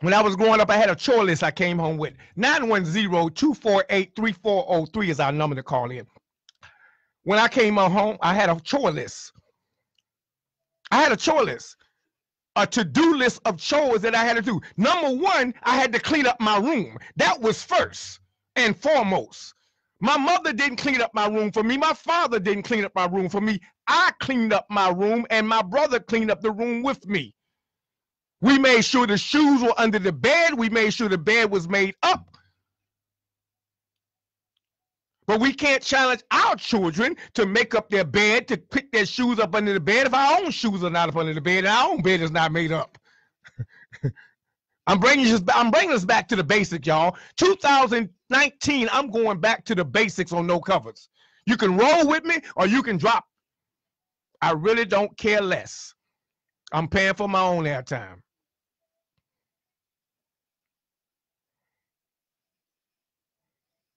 When 0.00 0.14
I 0.14 0.22
was 0.22 0.36
growing 0.36 0.60
up, 0.60 0.70
I 0.70 0.76
had 0.76 0.90
a 0.90 0.96
chore 0.96 1.24
list 1.24 1.42
I 1.44 1.52
came 1.52 1.78
home 1.78 1.98
with. 1.98 2.14
910-248-3403 2.38 5.08
is 5.08 5.20
our 5.20 5.32
number 5.32 5.56
to 5.56 5.64
call 5.64 5.90
in. 5.90 6.06
When 7.24 7.40
I 7.40 7.48
came 7.48 7.76
home, 7.76 8.18
I 8.22 8.34
had 8.34 8.50
a 8.50 8.60
chore 8.60 8.92
list. 8.92 9.32
I 10.92 11.02
had 11.02 11.12
a 11.12 11.16
chore 11.16 11.44
list, 11.44 11.76
a 12.56 12.66
to-do 12.66 13.16
list 13.16 13.40
of 13.46 13.58
chores 13.58 14.02
that 14.02 14.16
I 14.16 14.24
had 14.24 14.36
to 14.36 14.42
do. 14.42 14.60
Number 14.78 15.12
one, 15.16 15.54
I 15.64 15.76
had 15.76 15.94
to 15.94 16.00
clean 16.00 16.26
up 16.26 16.40
my 16.40 16.58
room. 16.58 16.98
That 17.16 17.40
was 17.40 17.62
first 17.62 18.20
and 18.56 18.76
foremost. 18.76 19.54
My 20.00 20.18
mother 20.18 20.54
didn't 20.54 20.78
clean 20.78 21.02
up 21.02 21.14
my 21.14 21.28
room 21.28 21.52
for 21.52 21.62
me. 21.64 21.78
My 21.78 21.94
father 21.94 22.40
didn't 22.40 22.64
clean 22.64 22.84
up 22.84 22.96
my 22.96 23.06
room 23.06 23.30
for 23.30 23.42
me. 23.42 23.60
I 23.88 24.12
cleaned 24.20 24.54
up 24.54 24.66
my 24.70 24.90
room 24.90 25.26
and 25.30 25.48
my 25.48 25.62
brother 25.62 26.00
cleaned 26.00 26.32
up 26.32 26.42
the 26.42 26.52
room 26.52 26.82
with 26.82 27.06
me. 27.06 27.35
We 28.40 28.58
made 28.58 28.84
sure 28.84 29.06
the 29.06 29.18
shoes 29.18 29.62
were 29.62 29.74
under 29.78 29.98
the 29.98 30.12
bed. 30.12 30.54
We 30.54 30.68
made 30.68 30.92
sure 30.92 31.08
the 31.08 31.18
bed 31.18 31.50
was 31.50 31.68
made 31.68 31.94
up. 32.02 32.36
But 35.26 35.40
we 35.40 35.52
can't 35.52 35.82
challenge 35.82 36.22
our 36.30 36.54
children 36.54 37.16
to 37.34 37.46
make 37.46 37.74
up 37.74 37.90
their 37.90 38.04
bed, 38.04 38.46
to 38.48 38.56
pick 38.56 38.92
their 38.92 39.06
shoes 39.06 39.40
up 39.40 39.54
under 39.54 39.72
the 39.72 39.80
bed 39.80 40.06
if 40.06 40.14
our 40.14 40.38
own 40.38 40.50
shoes 40.52 40.84
are 40.84 40.90
not 40.90 41.08
up 41.08 41.16
under 41.16 41.34
the 41.34 41.40
bed 41.40 41.58
and 41.64 41.68
our 41.68 41.90
own 41.90 42.02
bed 42.02 42.20
is 42.20 42.30
not 42.30 42.52
made 42.52 42.70
up. 42.70 42.96
I'm 44.86 45.00
bringing 45.00 45.26
us, 45.32 45.42
I'm 45.52 45.72
bringing 45.72 45.96
us 45.96 46.04
back 46.04 46.28
to 46.28 46.36
the 46.36 46.44
basic, 46.44 46.86
y'all. 46.86 47.16
2019, 47.38 48.88
I'm 48.92 49.10
going 49.10 49.40
back 49.40 49.64
to 49.64 49.74
the 49.74 49.84
basics 49.84 50.32
on 50.32 50.46
no 50.46 50.60
covers. 50.60 51.08
You 51.46 51.56
can 51.56 51.76
roll 51.76 52.06
with 52.06 52.24
me 52.24 52.38
or 52.54 52.68
you 52.68 52.82
can 52.82 52.96
drop. 52.96 53.24
I 54.42 54.52
really 54.52 54.84
don't 54.84 55.16
care 55.18 55.40
less. 55.40 55.92
I'm 56.72 56.86
paying 56.86 57.14
for 57.14 57.28
my 57.28 57.40
own 57.40 57.64
airtime. 57.64 58.20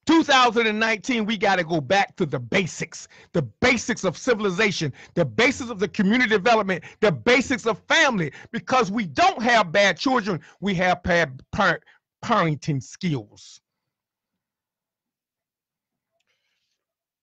2019, 0.09 1.23
we 1.23 1.37
got 1.37 1.57
to 1.57 1.63
go 1.63 1.79
back 1.79 2.15
to 2.15 2.25
the 2.25 2.39
basics, 2.39 3.07
the 3.31 3.43
basics 3.43 4.03
of 4.03 4.17
civilization, 4.17 4.91
the 5.13 5.23
basics 5.23 5.69
of 5.69 5.77
the 5.77 5.87
community 5.87 6.31
development, 6.31 6.83
the 6.99 7.11
basics 7.11 7.67
of 7.67 7.77
family, 7.87 8.31
because 8.51 8.89
we 8.89 9.05
don't 9.05 9.39
have 9.39 9.71
bad 9.71 9.99
children, 9.99 10.41
we 10.61 10.73
have 10.73 11.03
bad 11.03 11.39
parent, 11.51 11.83
parenting 12.25 12.81
skills. 12.81 13.61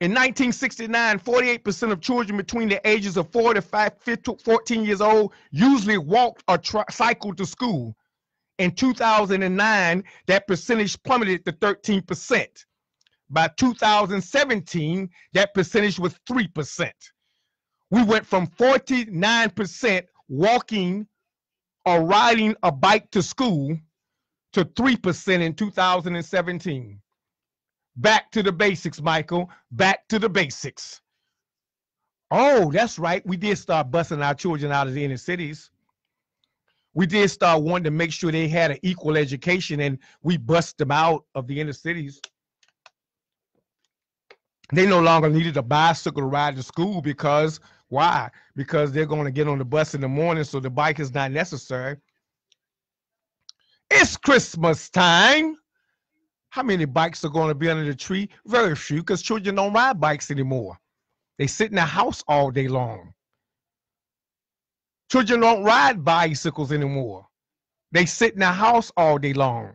In 0.00 0.12
1969, 0.12 1.18
48% 1.18 1.90
of 1.90 2.00
children 2.00 2.36
between 2.36 2.68
the 2.68 2.80
ages 2.88 3.16
of 3.16 3.32
4 3.32 3.54
to 3.54 3.62
5, 3.62 3.92
14 4.44 4.84
years 4.84 5.00
old 5.00 5.32
usually 5.50 5.98
walked 5.98 6.44
or 6.46 6.60
cycled 6.88 7.36
to 7.38 7.46
school. 7.46 7.96
In 8.58 8.70
2009, 8.70 10.04
that 10.28 10.46
percentage 10.46 11.02
plummeted 11.02 11.44
to 11.46 11.52
13%. 11.52 12.46
By 13.28 13.49
2017, 13.56 15.11
that 15.33 15.54
percentage 15.54 15.99
was 15.99 16.14
3%. 16.28 16.90
We 17.90 18.02
went 18.02 18.26
from 18.26 18.47
49% 18.47 20.02
walking 20.28 21.06
or 21.85 22.02
riding 22.02 22.54
a 22.62 22.73
bike 22.73 23.11
to 23.12 23.23
school 23.23 23.78
to 24.52 24.64
3% 24.64 25.40
in 25.40 25.54
2017. 25.54 27.00
Back 27.97 28.30
to 28.33 28.42
the 28.42 28.52
basics, 28.52 29.00
Michael. 29.00 29.50
Back 29.71 30.06
to 30.09 30.18
the 30.18 30.28
basics. 30.28 31.00
Oh, 32.30 32.71
that's 32.73 32.99
right. 32.99 33.25
We 33.25 33.37
did 33.37 33.56
start 33.56 33.90
busting 33.90 34.23
our 34.23 34.35
children 34.35 34.73
out 34.73 34.88
of 34.88 34.95
the 34.95 35.04
inner 35.04 35.16
cities. 35.16 35.71
We 36.95 37.06
did 37.06 37.30
start 37.30 37.62
wanting 37.62 37.85
to 37.85 37.90
make 37.90 38.12
sure 38.12 38.33
they 38.33 38.49
had 38.49 38.71
an 38.73 38.78
equal 38.83 39.16
education, 39.16 39.80
and 39.80 39.99
we 40.23 40.37
bust 40.37 40.78
them 40.78 40.90
out 40.90 41.25
of 41.35 41.47
the 41.47 41.61
inner 41.61 41.73
cities. 41.73 42.21
They 44.73 44.87
no 44.87 45.00
longer 45.00 45.28
needed 45.30 45.56
a 45.56 45.62
bicycle 45.62 46.23
to 46.23 46.26
ride 46.26 46.56
to 46.56 46.62
school 46.62 47.00
because 47.00 47.61
why? 47.88 48.30
Because 48.56 48.90
they're 48.90 49.06
going 49.06 49.25
to 49.25 49.30
get 49.30 49.46
on 49.46 49.58
the 49.58 49.64
bus 49.64 49.94
in 49.94 50.00
the 50.00 50.08
morning, 50.08 50.44
so 50.44 50.58
the 50.58 50.70
bike 50.70 50.99
is 50.99 51.14
not 51.14 51.30
necessary. 51.30 51.96
It's 53.90 54.16
Christmas 54.16 54.90
time. 54.90 55.56
How 56.50 56.62
many 56.62 56.85
bikes 56.85 57.25
are 57.25 57.28
going 57.28 57.49
to 57.49 57.54
be 57.54 57.68
under 57.68 57.85
the 57.85 57.94
tree? 57.94 58.28
Very 58.46 58.75
few, 58.75 58.99
because 58.99 59.23
children 59.23 59.54
don't 59.54 59.73
ride 59.73 60.00
bikes 60.00 60.30
anymore. 60.30 60.78
They 61.38 61.46
sit 61.46 61.70
in 61.70 61.76
the 61.76 61.82
house 61.82 62.25
all 62.26 62.50
day 62.50 62.66
long. 62.66 63.12
Children 65.12 65.40
don't 65.40 65.62
ride 65.62 66.04
bicycles 66.04 66.73
anymore. 66.73 67.26
They 67.92 68.06
sit 68.06 68.32
in 68.35 68.40
the 68.40 68.46
house 68.46 68.90
all 68.96 69.18
day 69.18 69.32
long. 69.32 69.75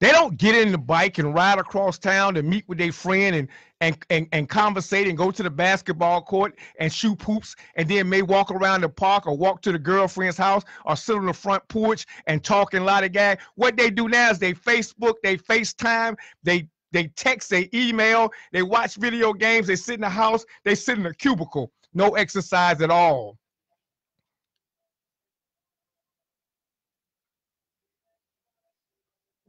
They 0.00 0.12
don't 0.12 0.36
get 0.36 0.54
in 0.54 0.70
the 0.70 0.78
bike 0.78 1.18
and 1.18 1.34
ride 1.34 1.58
across 1.58 1.98
town 1.98 2.34
to 2.34 2.42
meet 2.42 2.68
with 2.68 2.78
their 2.78 2.92
friend 2.92 3.34
and 3.34 3.48
and 3.80 3.96
and, 4.10 4.28
and 4.32 4.48
conversate 4.48 5.08
and 5.08 5.18
go 5.18 5.30
to 5.30 5.42
the 5.42 5.50
basketball 5.50 6.22
court 6.22 6.56
and 6.78 6.92
shoot 6.92 7.18
poops 7.18 7.56
and 7.74 7.88
then 7.88 8.08
may 8.08 8.22
walk 8.22 8.50
around 8.50 8.82
the 8.82 8.88
park 8.88 9.26
or 9.26 9.36
walk 9.36 9.60
to 9.62 9.72
the 9.72 9.78
girlfriend's 9.78 10.36
house 10.36 10.62
or 10.84 10.94
sit 10.94 11.16
on 11.16 11.26
the 11.26 11.32
front 11.32 11.66
porch 11.68 12.06
and 12.26 12.44
talk 12.44 12.74
and 12.74 12.86
lot 12.86 13.04
of 13.04 13.12
gag. 13.12 13.40
What 13.56 13.76
they 13.76 13.90
do 13.90 14.08
now 14.08 14.30
is 14.30 14.38
they 14.38 14.54
Facebook, 14.54 15.14
they 15.22 15.36
FaceTime, 15.36 16.16
they 16.44 16.68
they 16.92 17.08
text, 17.08 17.50
they 17.50 17.68
email, 17.74 18.30
they 18.52 18.62
watch 18.62 18.96
video 18.96 19.32
games, 19.32 19.66
they 19.66 19.76
sit 19.76 19.96
in 19.96 20.00
the 20.00 20.08
house, 20.08 20.44
they 20.64 20.74
sit 20.74 20.98
in 20.98 21.06
a 21.06 21.14
cubicle, 21.14 21.72
no 21.92 22.14
exercise 22.14 22.80
at 22.80 22.90
all. 22.90 23.36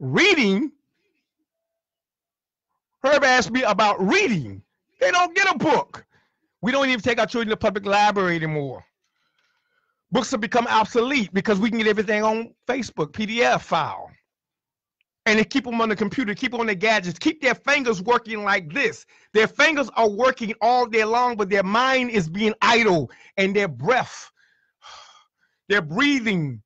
Reading. 0.00 0.72
Herb 3.04 3.22
asked 3.22 3.50
me 3.50 3.62
about 3.62 4.04
reading. 4.04 4.62
They 4.98 5.10
don't 5.10 5.34
get 5.34 5.54
a 5.54 5.58
book. 5.58 6.04
We 6.62 6.72
don't 6.72 6.88
even 6.88 7.00
take 7.00 7.18
our 7.18 7.26
children 7.26 7.50
to 7.50 7.56
public 7.56 7.86
library 7.86 8.36
anymore. 8.36 8.84
Books 10.12 10.30
have 10.32 10.40
become 10.40 10.66
obsolete 10.66 11.32
because 11.32 11.60
we 11.60 11.70
can 11.70 11.78
get 11.78 11.86
everything 11.86 12.22
on 12.22 12.52
Facebook, 12.66 13.12
PDF 13.12 13.60
file. 13.60 14.10
And 15.26 15.38
they 15.38 15.44
keep 15.44 15.64
them 15.64 15.80
on 15.80 15.88
the 15.88 15.96
computer, 15.96 16.34
keep 16.34 16.54
on 16.54 16.66
their 16.66 16.74
gadgets, 16.74 17.18
keep 17.18 17.40
their 17.40 17.54
fingers 17.54 18.02
working 18.02 18.42
like 18.42 18.72
this. 18.72 19.06
Their 19.32 19.46
fingers 19.46 19.88
are 19.96 20.08
working 20.08 20.52
all 20.60 20.86
day 20.86 21.04
long, 21.04 21.36
but 21.36 21.48
their 21.48 21.62
mind 21.62 22.10
is 22.10 22.28
being 22.28 22.54
idle 22.60 23.10
and 23.36 23.54
their 23.54 23.68
breath, 23.68 24.30
they're 25.68 25.82
breathing, 25.82 26.60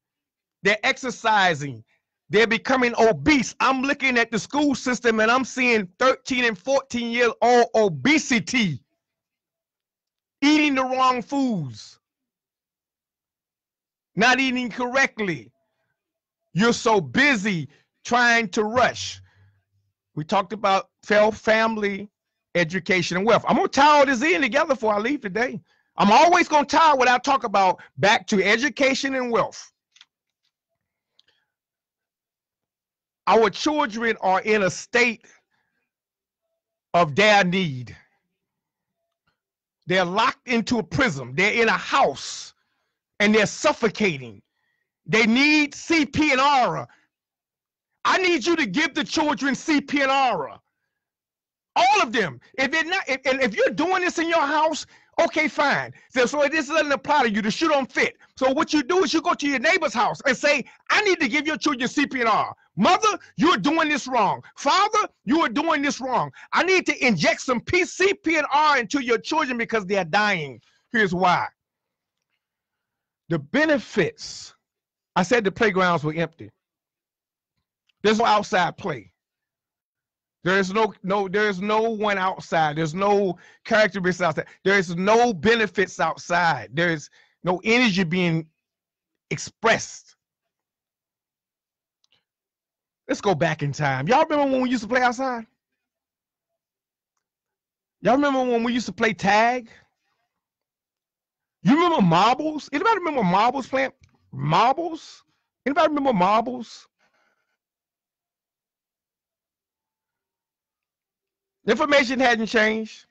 they're 0.63 0.79
exercising, 0.83 1.85
they're 2.31 2.47
becoming 2.47 2.95
obese. 2.99 3.55
I'm 3.61 3.83
looking 3.83 4.19
at 4.19 4.31
the 4.31 4.39
school 4.39 4.75
system 4.75 5.21
and 5.21 5.31
I'm 5.31 5.45
seeing 5.45 5.89
13 5.99 6.45
and 6.45 6.59
14 6.59 7.11
year 7.11 7.31
old 7.43 7.67
obesity, 7.75 8.83
eating 10.43 10.75
the 10.75 10.85
wrong 10.85 11.23
foods, 11.23 11.99
not 14.17 14.41
eating 14.41 14.71
correctly. 14.71 15.53
You're 16.55 16.73
so 16.73 17.01
busy 17.01 17.69
trying 18.05 18.49
to 18.51 18.65
rush. 18.65 19.21
We 20.15 20.25
talked 20.25 20.53
about 20.53 20.91
family, 21.05 22.09
education, 22.55 23.17
and 23.17 23.27
wealth. 23.27 23.45
I'm 23.49 23.57
gonna 23.57 23.69
tie 23.69 23.99
all 23.99 24.07
this 24.07 24.23
in 24.23 24.41
together 24.41 24.69
before 24.69 24.95
I 24.95 24.99
leave 24.99 25.21
today. 25.21 25.61
I'm 25.97 26.13
always 26.13 26.49
gonna 26.49 26.67
tie 26.67 26.95
what 26.95 27.09
I 27.09 27.19
talk 27.19 27.45
about 27.45 27.83
back 27.99 28.27
to 28.29 28.43
education 28.43 29.15
and 29.15 29.31
wealth. 29.31 29.74
Our 33.27 33.51
children 33.51 34.17
are 34.21 34.41
in 34.43 34.63
a 34.65 34.71
state 34.71 35.27
of 36.93 37.15
their 37.15 37.45
need. 37.45 37.97
They're 39.87 40.05
locked 40.05 40.49
into 40.49 40.79
a 40.79 40.83
prison. 40.83 41.35
They're 41.35 41.63
in 41.63 41.69
a 41.69 41.73
house 41.73 42.55
and 43.21 43.35
they're 43.35 43.47
suffocating. 43.47 44.43
They 45.07 45.27
need 45.27 45.73
CPR. 45.73 46.87
I 48.05 48.19
need 48.19 48.47
you 48.47 48.57
to 48.57 48.67
give 48.67 48.95
the 48.95 49.05
children 49.05 49.55
CPR. 49.55 50.59
All 51.77 52.03
of 52.03 52.13
them. 52.13 52.41
If 52.55 52.71
they're 52.71 52.85
not, 52.85 53.03
if, 53.09 53.21
and 53.27 53.43
if 53.43 53.55
you're 53.57 53.75
doing 53.75 54.03
this 54.03 54.19
in 54.19 54.29
your 54.29 54.47
house, 54.47 54.87
okay, 55.21 55.49
fine. 55.49 55.93
So, 56.11 56.27
so 56.27 56.47
this 56.49 56.69
doesn't 56.69 56.93
apply 56.93 57.25
to 57.25 57.31
you. 57.31 57.43
The 57.43 57.51
shoe 57.51 57.69
don't 57.69 57.91
fit. 57.91 58.17
So 58.37 58.51
what 58.51 58.73
you 58.73 58.83
do 58.83 59.05
is 59.05 59.15
you 59.15 59.23
go 59.23 59.35
to 59.35 59.49
your 59.49 59.59
neighbor's 59.59 59.95
house 59.95 60.21
and 60.27 60.37
say, 60.37 60.65
I 60.91 61.03
need 61.03 61.21
to 61.21 61.29
give 61.29 61.47
your 61.47 61.57
children 61.57 61.89
CPR. 61.89 62.53
Mother, 62.77 63.19
you're 63.37 63.57
doing 63.57 63.89
this 63.89 64.07
wrong. 64.07 64.43
Father, 64.57 65.09
you 65.25 65.41
are 65.41 65.49
doing 65.49 65.83
this 65.83 66.01
wrong. 66.01 66.31
I 66.53 66.65
need 66.65 66.87
to 66.87 67.07
inject 67.07 67.41
some 67.41 67.61
CPR 67.61 68.81
into 68.81 69.01
your 69.01 69.19
children 69.19 69.57
because 69.59 69.87
they're 69.87 70.05
dying. 70.05 70.61
Here's 70.93 71.15
why. 71.15 71.47
The 73.29 73.39
benefits. 73.39 74.55
I 75.17 75.23
said 75.23 75.45
the 75.45 75.53
playgrounds 75.53 76.03
were 76.03 76.15
empty. 76.15 76.51
There's 78.03 78.19
no 78.19 78.27
outside 78.27 78.77
play. 78.77 79.13
There's 80.45 80.73
no 80.73 80.93
no 81.03 81.27
there's 81.27 81.61
no 81.61 81.81
one 81.81 82.19
outside. 82.19 82.77
There's 82.77 82.95
no 82.95 83.39
characteristics 83.65 84.21
outside. 84.21 84.47
There's 84.63 84.95
no 84.95 85.33
benefits 85.33 85.99
outside. 85.99 86.69
There's 86.75 87.09
no 87.43 87.61
energy 87.65 88.05
being 88.05 88.47
expressed. 89.31 90.17
Let's 93.09 93.23
go 93.23 93.35
back 93.35 93.63
in 93.63 93.73
time. 93.73 94.07
Y'all 94.07 94.25
remember 94.25 94.53
when 94.53 94.63
we 94.63 94.71
used 94.71 94.83
to 94.83 94.89
play 94.89 95.01
outside? 95.01 95.47
Y'all 98.03 98.17
remember 98.17 98.41
when 98.41 98.63
we 98.65 98.73
used 98.73 98.87
to 98.87 98.93
play 98.93 99.15
tag? 99.15 99.71
You 101.63 101.75
remember 101.75 102.03
marbles? 102.03 102.69
Anybody 102.71 102.99
remember 102.99 103.23
marbles 103.23 103.67
playing 103.67 103.93
marbles? 104.31 105.23
Anybody 105.65 105.89
remember 105.89 106.13
marbles? 106.13 106.87
Information 111.67 112.21
hadn't 112.21 112.47
changed. 112.47 113.07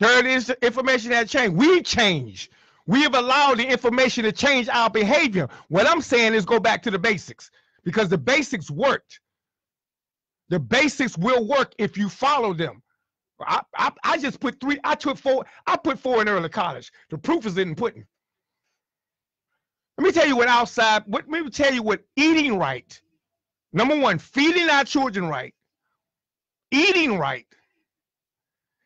There 0.00 0.18
it 0.18 0.26
is. 0.26 0.50
Information 0.62 1.12
had 1.12 1.28
changed. 1.28 1.56
We've 1.56 1.84
changed. 1.84 2.52
We 2.86 3.02
have 3.02 3.14
allowed 3.14 3.58
the 3.58 3.66
information 3.66 4.24
to 4.24 4.32
change 4.32 4.68
our 4.68 4.90
behavior. 4.90 5.48
What 5.68 5.86
I'm 5.86 6.00
saying 6.00 6.34
is 6.34 6.44
go 6.44 6.58
back 6.58 6.82
to 6.82 6.90
the 6.90 6.98
basics 6.98 7.50
because 7.84 8.08
the 8.08 8.18
basics 8.18 8.70
worked. 8.70 9.20
The 10.48 10.58
basics 10.58 11.16
will 11.16 11.46
work 11.46 11.74
if 11.78 11.96
you 11.96 12.08
follow 12.08 12.52
them. 12.54 12.82
I, 13.40 13.60
I, 13.76 13.90
I 14.04 14.18
just 14.18 14.40
put 14.40 14.60
three, 14.60 14.78
I 14.84 14.94
took 14.94 15.16
four, 15.16 15.46
I 15.66 15.76
put 15.76 15.98
four 15.98 16.20
in 16.20 16.28
early 16.28 16.48
college. 16.48 16.92
The 17.10 17.18
proof 17.18 17.46
is 17.46 17.56
in 17.56 17.74
putting. 17.74 18.04
Let 19.96 20.04
me 20.06 20.12
tell 20.12 20.26
you 20.26 20.36
what 20.36 20.48
outside, 20.48 21.04
what, 21.06 21.24
let 21.28 21.44
me 21.44 21.50
tell 21.50 21.72
you 21.72 21.82
what 21.82 22.02
eating 22.16 22.58
right. 22.58 23.00
Number 23.72 23.98
one, 23.98 24.18
feeding 24.18 24.68
our 24.68 24.84
children 24.84 25.26
right, 25.28 25.54
eating 26.70 27.18
right, 27.18 27.46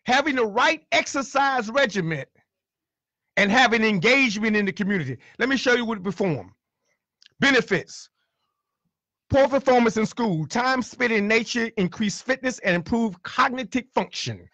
having 0.06 0.36
the 0.36 0.46
right 0.46 0.82
exercise 0.92 1.70
regimen, 1.70 2.24
and 3.36 3.50
having 3.50 3.82
engagement 3.82 4.56
in 4.56 4.64
the 4.64 4.72
community. 4.72 5.16
Let 5.38 5.48
me 5.48 5.56
show 5.56 5.74
you 5.74 5.84
what 5.84 5.98
it 5.98 6.04
perform. 6.04 6.54
Benefits. 7.40 8.08
Poor 9.30 9.48
performance 9.48 9.96
in 9.96 10.06
school, 10.06 10.46
time 10.46 10.82
spent 10.82 11.12
in 11.12 11.26
nature, 11.26 11.70
increased 11.76 12.24
fitness, 12.24 12.58
and 12.60 12.76
improved 12.76 13.20
cognitive 13.22 13.84
function. 13.94 14.48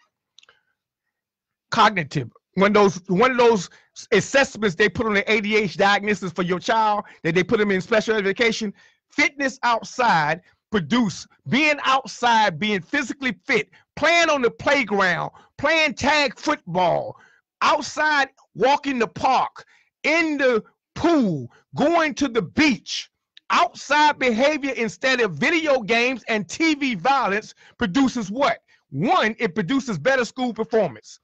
Cognitive. 1.69 2.31
One 2.55 2.67
of 2.67 2.73
those 2.73 3.01
one 3.07 3.31
of 3.31 3.37
those 3.37 3.69
assessments 4.11 4.75
they 4.75 4.89
put 4.89 5.05
on 5.05 5.13
the 5.13 5.23
ADHD 5.23 5.77
diagnosis 5.77 6.31
for 6.31 6.41
your 6.41 6.59
child 6.59 7.05
that 7.23 7.35
they 7.35 7.43
put 7.43 7.59
them 7.59 7.71
in 7.71 7.79
special 7.79 8.15
education. 8.15 8.73
Fitness 9.09 9.59
outside 9.63 10.41
produce 10.71 11.27
being 11.49 11.77
outside, 11.83 12.59
being 12.59 12.81
physically 12.81 13.35
fit, 13.45 13.69
playing 13.95 14.29
on 14.29 14.41
the 14.41 14.49
playground, 14.49 15.31
playing 15.57 15.93
tag 15.93 16.39
football, 16.39 17.15
outside 17.61 18.29
walking 18.55 18.97
the 18.97 19.07
park, 19.07 19.65
in 20.03 20.37
the 20.37 20.63
pool, 20.95 21.51
going 21.75 22.15
to 22.15 22.27
the 22.27 22.41
beach. 22.41 23.09
Outside 23.51 24.17
behavior 24.17 24.71
instead 24.71 25.19
of 25.19 25.33
video 25.33 25.81
games 25.81 26.23
and 26.29 26.47
TV 26.47 26.97
violence 26.97 27.53
produces 27.77 28.31
what? 28.31 28.59
One, 28.91 29.35
it 29.39 29.55
produces 29.55 29.99
better 29.99 30.23
school 30.23 30.53
performance. 30.53 31.19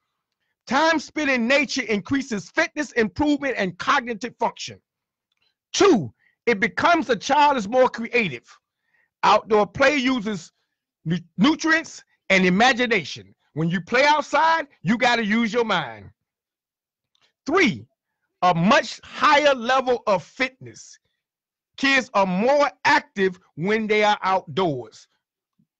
Time 0.66 0.98
spent 0.98 1.30
in 1.30 1.48
nature 1.48 1.82
increases 1.82 2.50
fitness, 2.50 2.92
improvement, 2.92 3.54
and 3.56 3.78
cognitive 3.78 4.36
function. 4.38 4.78
Two, 5.72 6.12
it 6.44 6.60
becomes 6.60 7.08
a 7.08 7.16
child 7.16 7.56
is 7.56 7.66
more 7.66 7.88
creative. 7.88 8.44
Outdoor 9.22 9.66
play 9.66 9.96
uses 9.96 10.52
nu- 11.04 11.18
nutrients 11.36 12.04
and 12.30 12.46
imagination. 12.46 13.34
When 13.54 13.70
you 13.70 13.80
play 13.80 14.04
outside, 14.04 14.68
you 14.82 14.98
got 14.98 15.16
to 15.16 15.24
use 15.24 15.52
your 15.52 15.64
mind. 15.64 16.10
Three, 17.46 17.86
a 18.42 18.54
much 18.54 19.00
higher 19.04 19.54
level 19.54 20.02
of 20.06 20.22
fitness. 20.22 20.98
Kids 21.76 22.10
are 22.14 22.26
more 22.26 22.70
active 22.84 23.38
when 23.56 23.86
they 23.86 24.04
are 24.04 24.18
outdoors. 24.22 25.08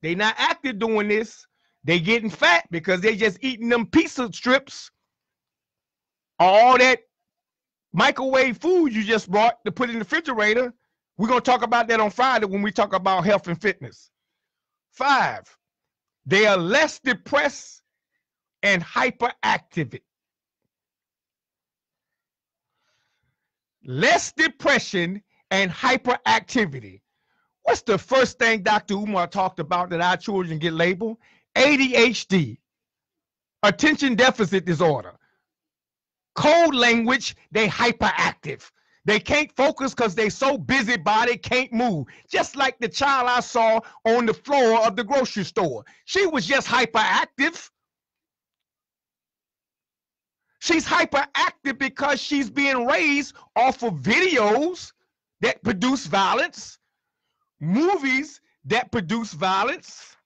They 0.02 0.14
not 0.14 0.34
active 0.38 0.78
doing 0.78 1.08
this. 1.08 1.46
They 1.84 2.00
getting 2.00 2.30
fat 2.30 2.66
because 2.70 3.00
they 3.00 3.16
just 3.16 3.38
eating 3.42 3.68
them 3.68 3.86
pizza 3.86 4.30
strips. 4.32 4.90
All 6.38 6.78
that 6.78 7.00
microwave 7.92 8.58
food 8.58 8.94
you 8.94 9.04
just 9.04 9.30
brought 9.30 9.64
to 9.64 9.72
put 9.72 9.88
in 9.90 9.96
the 9.96 10.00
refrigerator. 10.00 10.74
We're 11.18 11.28
gonna 11.28 11.40
talk 11.40 11.62
about 11.62 11.88
that 11.88 11.98
on 12.00 12.10
Friday 12.10 12.46
when 12.46 12.62
we 12.62 12.70
talk 12.70 12.94
about 12.94 13.24
health 13.26 13.48
and 13.48 13.60
fitness. 13.60 14.10
Five, 14.92 15.44
they 16.24 16.46
are 16.46 16.56
less 16.56 17.00
depressed 17.00 17.82
and 18.62 18.82
hyperactive. 18.82 20.00
Less 23.84 24.32
depression 24.32 25.22
and 25.50 25.70
hyperactivity. 25.72 27.00
What's 27.62 27.82
the 27.82 27.98
first 27.98 28.38
thing 28.38 28.62
Dr. 28.62 28.94
Umar 28.94 29.26
talked 29.26 29.58
about 29.58 29.90
that 29.90 30.00
our 30.00 30.16
children 30.16 30.58
get 30.58 30.72
labeled? 30.72 31.18
ADHD, 31.56 32.58
attention 33.62 34.14
deficit 34.14 34.64
disorder. 34.64 35.14
Code 36.34 36.74
language, 36.74 37.34
they 37.50 37.66
hyperactive. 37.66 38.70
They 39.08 39.18
can't 39.18 39.50
focus 39.56 39.94
because 39.94 40.14
they 40.14 40.28
so 40.28 40.58
busy 40.58 40.98
body 40.98 41.38
can't 41.38 41.72
move. 41.72 42.08
Just 42.28 42.56
like 42.56 42.78
the 42.78 42.90
child 42.90 43.26
I 43.26 43.40
saw 43.40 43.80
on 44.04 44.26
the 44.26 44.34
floor 44.34 44.86
of 44.86 44.96
the 44.96 45.04
grocery 45.04 45.44
store. 45.44 45.82
She 46.04 46.26
was 46.26 46.44
just 46.44 46.68
hyperactive. 46.68 47.70
She's 50.58 50.86
hyperactive 50.86 51.78
because 51.78 52.20
she's 52.20 52.50
being 52.50 52.84
raised 52.84 53.34
off 53.56 53.82
of 53.82 53.94
videos 53.94 54.92
that 55.40 55.62
produce 55.62 56.04
violence, 56.04 56.78
movies 57.60 58.42
that 58.66 58.92
produce 58.92 59.32
violence, 59.32 60.16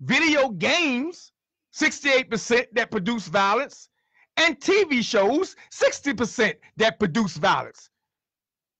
video 0.00 0.48
games, 0.48 1.30
68% 1.72 2.66
that 2.72 2.90
produce 2.90 3.28
violence, 3.28 3.90
and 4.36 4.58
TV 4.60 5.02
shows, 5.02 5.56
60% 5.72 6.54
that 6.76 6.98
produce 6.98 7.36
violence. 7.36 7.90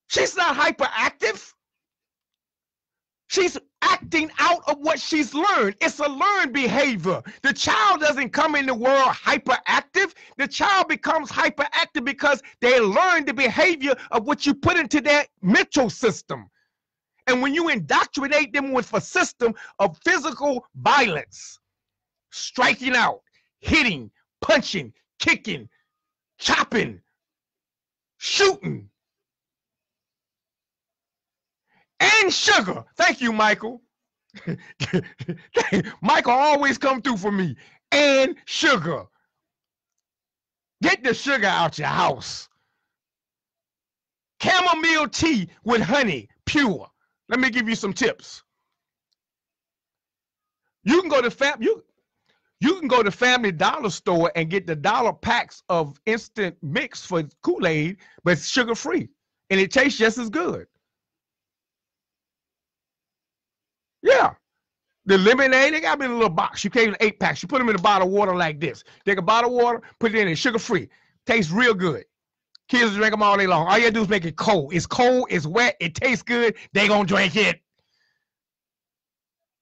She's 0.08 0.36
not 0.36 0.56
hyperactive. 0.56 1.52
She's 3.28 3.58
acting 3.82 4.30
out 4.38 4.62
of 4.68 4.78
what 4.78 5.00
she's 5.00 5.34
learned. 5.34 5.76
It's 5.80 5.98
a 5.98 6.08
learned 6.08 6.52
behavior. 6.52 7.22
The 7.42 7.52
child 7.52 8.00
doesn't 8.00 8.30
come 8.30 8.54
in 8.54 8.66
the 8.66 8.74
world 8.74 9.08
hyperactive. 9.08 10.14
The 10.36 10.46
child 10.46 10.88
becomes 10.88 11.30
hyperactive 11.30 12.04
because 12.04 12.40
they 12.60 12.78
learn 12.78 13.24
the 13.24 13.34
behavior 13.34 13.94
of 14.12 14.26
what 14.26 14.46
you 14.46 14.54
put 14.54 14.76
into 14.76 15.00
their 15.00 15.26
mental 15.42 15.90
system. 15.90 16.48
And 17.26 17.42
when 17.42 17.52
you 17.52 17.68
indoctrinate 17.68 18.52
them 18.52 18.72
with 18.72 18.92
a 18.94 19.00
system 19.00 19.54
of 19.80 19.98
physical 20.04 20.64
violence, 20.76 21.58
striking 22.30 22.94
out, 22.94 23.20
hitting, 23.58 24.10
punching, 24.40 24.92
kicking, 25.18 25.68
chopping, 26.38 27.00
shooting, 28.18 28.88
and 32.00 32.32
sugar. 32.32 32.84
Thank 32.96 33.20
you, 33.20 33.32
Michael. 33.32 33.82
Michael 36.02 36.32
always 36.32 36.78
come 36.78 37.02
through 37.02 37.16
for 37.16 37.32
me. 37.32 37.56
And 37.92 38.36
sugar. 38.46 39.04
Get 40.82 41.02
the 41.02 41.14
sugar 41.14 41.46
out 41.46 41.78
your 41.78 41.88
house. 41.88 42.48
Chamomile 44.42 45.08
tea 45.08 45.48
with 45.64 45.80
honey, 45.80 46.28
pure. 46.44 46.88
Let 47.28 47.40
me 47.40 47.50
give 47.50 47.68
you 47.68 47.74
some 47.74 47.92
tips. 47.92 48.42
You 50.84 51.00
can 51.00 51.10
go 51.10 51.22
to 51.22 51.30
fam 51.30 51.62
you 51.62 51.82
you 52.60 52.78
can 52.78 52.88
go 52.88 53.02
to 53.02 53.10
Family 53.10 53.52
Dollar 53.52 53.90
store 53.90 54.32
and 54.34 54.48
get 54.48 54.66
the 54.66 54.76
dollar 54.76 55.12
packs 55.12 55.62
of 55.68 56.00
instant 56.06 56.56
mix 56.62 57.04
for 57.04 57.22
Kool-Aid, 57.42 57.98
but 58.24 58.32
it's 58.32 58.48
sugar 58.48 58.74
free 58.74 59.08
and 59.50 59.60
it 59.60 59.70
tastes 59.70 59.98
just 59.98 60.18
as 60.18 60.30
good. 60.30 60.66
Yeah. 64.02 64.34
The 65.04 65.18
lemonade, 65.18 65.74
they 65.74 65.80
got 65.80 65.98
them 65.98 66.06
in 66.06 66.10
a 66.12 66.14
little 66.14 66.30
box. 66.30 66.64
You 66.64 66.70
came 66.70 66.88
in 66.88 66.96
eight 67.00 67.20
packs. 67.20 67.42
You 67.42 67.48
put 67.48 67.58
them 67.58 67.68
in 67.68 67.76
a 67.76 67.80
bottle 67.80 68.08
of 68.08 68.12
water 68.12 68.34
like 68.34 68.58
this. 68.58 68.82
Take 69.04 69.18
a 69.18 69.22
bottle 69.22 69.56
of 69.56 69.62
water, 69.62 69.82
put 70.00 70.14
it 70.14 70.18
in 70.18 70.28
it, 70.28 70.36
sugar 70.36 70.58
free. 70.58 70.88
Tastes 71.26 71.52
real 71.52 71.74
good. 71.74 72.04
Kids 72.68 72.94
drink 72.94 73.12
them 73.12 73.22
all 73.22 73.36
day 73.36 73.46
long. 73.46 73.68
All 73.68 73.76
you 73.76 73.84
gotta 73.84 73.94
do 73.94 74.02
is 74.02 74.08
make 74.08 74.24
it 74.24 74.36
cold. 74.36 74.74
It's 74.74 74.86
cold, 74.86 75.26
it's 75.30 75.46
wet, 75.46 75.76
it 75.80 75.94
tastes 75.94 76.22
good. 76.22 76.56
They 76.72 76.88
gonna 76.88 77.06
drink 77.06 77.36
it. 77.36 77.60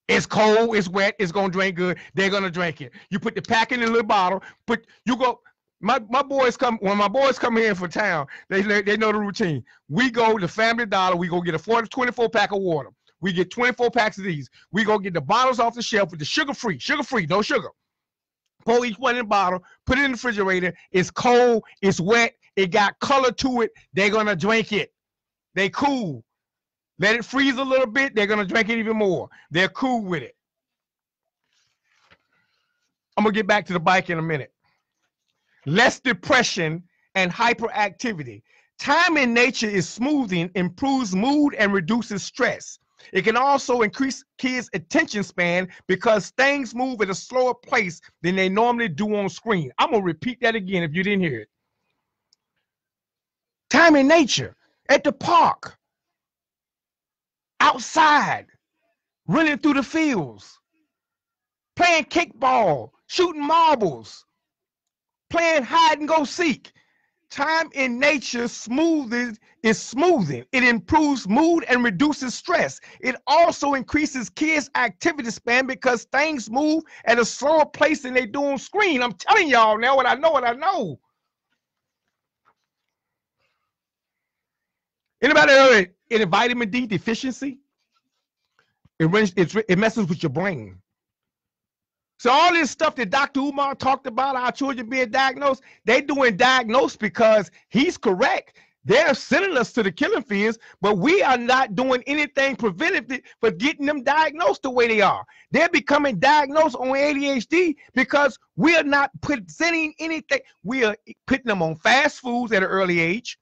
It's 0.08 0.26
cold, 0.26 0.76
it's 0.76 0.88
wet, 0.88 1.14
it's 1.18 1.32
gonna 1.32 1.50
drink 1.50 1.76
good. 1.76 1.98
They're 2.14 2.30
gonna 2.30 2.50
drink 2.50 2.80
it. 2.80 2.92
You 3.10 3.18
put 3.18 3.34
the 3.34 3.42
pack 3.42 3.72
in 3.72 3.80
the 3.80 3.86
little 3.86 4.02
bottle. 4.02 4.42
Put 4.66 4.86
you 5.06 5.16
go. 5.16 5.40
My 5.80 6.00
my 6.10 6.22
boys 6.22 6.56
come 6.56 6.78
when 6.80 6.96
my 6.98 7.08
boys 7.08 7.38
come 7.38 7.56
in 7.58 7.74
for 7.74 7.88
town. 7.88 8.26
They 8.50 8.62
they 8.82 8.96
know 8.96 9.12
the 9.12 9.18
routine. 9.18 9.64
We 9.88 10.10
go 10.10 10.36
to 10.38 10.48
Family 10.48 10.86
Dollar. 10.86 11.16
We 11.16 11.28
go 11.28 11.40
get 11.40 11.54
a 11.54 11.58
40, 11.58 11.88
24 11.88 12.28
pack 12.30 12.52
of 12.52 12.60
water. 12.60 12.90
We 13.20 13.32
get 13.32 13.50
24 13.50 13.90
packs 13.90 14.18
of 14.18 14.24
these. 14.24 14.50
We 14.72 14.84
go 14.84 14.98
get 14.98 15.14
the 15.14 15.20
bottles 15.20 15.58
off 15.58 15.74
the 15.74 15.82
shelf 15.82 16.10
with 16.10 16.20
the 16.20 16.26
sugar 16.26 16.52
free, 16.52 16.78
sugar 16.78 17.02
free, 17.02 17.26
no 17.26 17.40
sugar. 17.40 17.70
Pour 18.66 18.84
each 18.84 18.98
one 18.98 19.16
in 19.16 19.22
a 19.22 19.26
bottle, 19.26 19.62
put 19.86 19.98
it 19.98 20.04
in 20.04 20.12
the 20.12 20.16
refrigerator. 20.16 20.74
It's 20.92 21.10
cold, 21.10 21.64
it's 21.82 22.00
wet, 22.00 22.34
it 22.56 22.70
got 22.70 22.98
color 23.00 23.32
to 23.32 23.62
it. 23.62 23.70
They're 23.94 24.10
gonna 24.10 24.36
drink 24.36 24.72
it. 24.72 24.92
They 25.54 25.70
cool. 25.70 26.24
Let 26.98 27.16
it 27.16 27.24
freeze 27.24 27.56
a 27.56 27.64
little 27.64 27.86
bit, 27.86 28.14
they're 28.14 28.26
gonna 28.26 28.44
drink 28.44 28.68
it 28.68 28.78
even 28.78 28.96
more. 28.96 29.28
They're 29.50 29.68
cool 29.68 30.04
with 30.04 30.22
it. 30.22 30.36
I'm 33.16 33.24
gonna 33.24 33.34
get 33.34 33.46
back 33.46 33.66
to 33.66 33.72
the 33.72 33.80
bike 33.80 34.10
in 34.10 34.18
a 34.18 34.22
minute. 34.22 34.52
Less 35.66 36.00
depression 36.00 36.82
and 37.14 37.32
hyperactivity. 37.32 38.42
Time 38.78 39.16
in 39.16 39.32
nature 39.32 39.68
is 39.68 39.88
smoothing, 39.88 40.50
improves 40.54 41.14
mood, 41.14 41.54
and 41.54 41.72
reduces 41.72 42.22
stress. 42.22 42.78
It 43.12 43.22
can 43.22 43.36
also 43.36 43.82
increase 43.82 44.24
kids' 44.38 44.70
attention 44.72 45.22
span 45.22 45.68
because 45.86 46.30
things 46.30 46.74
move 46.74 47.00
at 47.02 47.10
a 47.10 47.14
slower 47.14 47.54
pace 47.54 48.00
than 48.22 48.34
they 48.36 48.48
normally 48.48 48.88
do 48.88 49.14
on 49.14 49.28
screen. 49.28 49.70
I'm 49.78 49.90
going 49.90 50.02
to 50.02 50.06
repeat 50.06 50.40
that 50.40 50.54
again 50.54 50.82
if 50.82 50.94
you 50.94 51.02
didn't 51.02 51.20
hear 51.20 51.40
it. 51.40 51.48
Time 53.70 53.96
in 53.96 54.08
nature, 54.08 54.56
at 54.88 55.04
the 55.04 55.12
park, 55.12 55.76
outside, 57.64 58.46
running 59.28 59.58
through 59.58 59.74
the 59.74 59.82
fields, 59.82 60.60
playing 61.76 62.04
kickball, 62.06 62.90
shooting 63.08 63.46
marbles, 63.46 64.26
playing 65.30 65.64
hide 65.64 65.98
and 66.00 66.08
go 66.08 66.24
seek. 66.24 66.72
Time 67.30 67.70
in 67.74 67.98
nature 67.98 68.48
smooths 68.48 69.38
is 69.62 69.82
smoothing. 69.82 70.44
It 70.52 70.64
improves 70.64 71.28
mood 71.28 71.64
and 71.68 71.84
reduces 71.84 72.34
stress. 72.34 72.80
It 73.00 73.16
also 73.26 73.74
increases 73.74 74.30
kids' 74.30 74.70
activity 74.76 75.30
span 75.30 75.66
because 75.66 76.04
things 76.12 76.50
move 76.50 76.84
at 77.06 77.18
a 77.18 77.24
slower 77.24 77.66
pace 77.66 78.02
than 78.02 78.14
they 78.14 78.26
do 78.26 78.44
on 78.44 78.58
screen. 78.58 79.02
I'm 79.02 79.12
telling 79.14 79.48
y'all 79.48 79.78
now 79.78 79.96
what 79.96 80.06
I 80.06 80.14
know, 80.14 80.30
what 80.30 80.44
I 80.44 80.54
know. 80.54 81.00
Anybody 85.22 85.93
heard 86.10 86.20
any 86.20 86.24
vitamin 86.24 86.70
D 86.70 86.86
deficiency? 86.86 87.58
It, 88.98 89.32
it, 89.36 89.64
it 89.68 89.78
messes 89.78 90.08
with 90.08 90.22
your 90.22 90.30
brain. 90.30 90.78
So 92.18 92.30
all 92.30 92.52
this 92.52 92.70
stuff 92.70 92.94
that 92.96 93.10
Dr. 93.10 93.40
Umar 93.40 93.74
talked 93.74 94.06
about, 94.06 94.36
our 94.36 94.52
children 94.52 94.88
being 94.88 95.10
diagnosed, 95.10 95.62
they 95.84 96.00
doing 96.00 96.36
diagnosed 96.36 97.00
because 97.00 97.50
he's 97.68 97.98
correct. 97.98 98.56
They're 98.86 99.14
sending 99.14 99.56
us 99.56 99.72
to 99.72 99.82
the 99.82 99.90
killing 99.90 100.22
fields, 100.22 100.58
but 100.80 100.98
we 100.98 101.22
are 101.22 101.38
not 101.38 101.74
doing 101.74 102.02
anything 102.06 102.54
preventative 102.54 103.22
for 103.40 103.50
getting 103.50 103.86
them 103.86 104.02
diagnosed 104.02 104.62
the 104.62 104.70
way 104.70 104.88
they 104.88 105.00
are. 105.00 105.24
They're 105.50 105.70
becoming 105.70 106.18
diagnosed 106.18 106.76
on 106.76 106.88
ADHD 106.88 107.76
because 107.94 108.38
we 108.56 108.76
are 108.76 108.84
not 108.84 109.10
presenting 109.22 109.94
anything. 109.98 110.40
We 110.62 110.84
are 110.84 110.96
putting 111.26 111.46
them 111.46 111.62
on 111.62 111.76
fast 111.76 112.20
foods 112.20 112.52
at 112.52 112.62
an 112.62 112.68
early 112.68 113.00
age. 113.00 113.38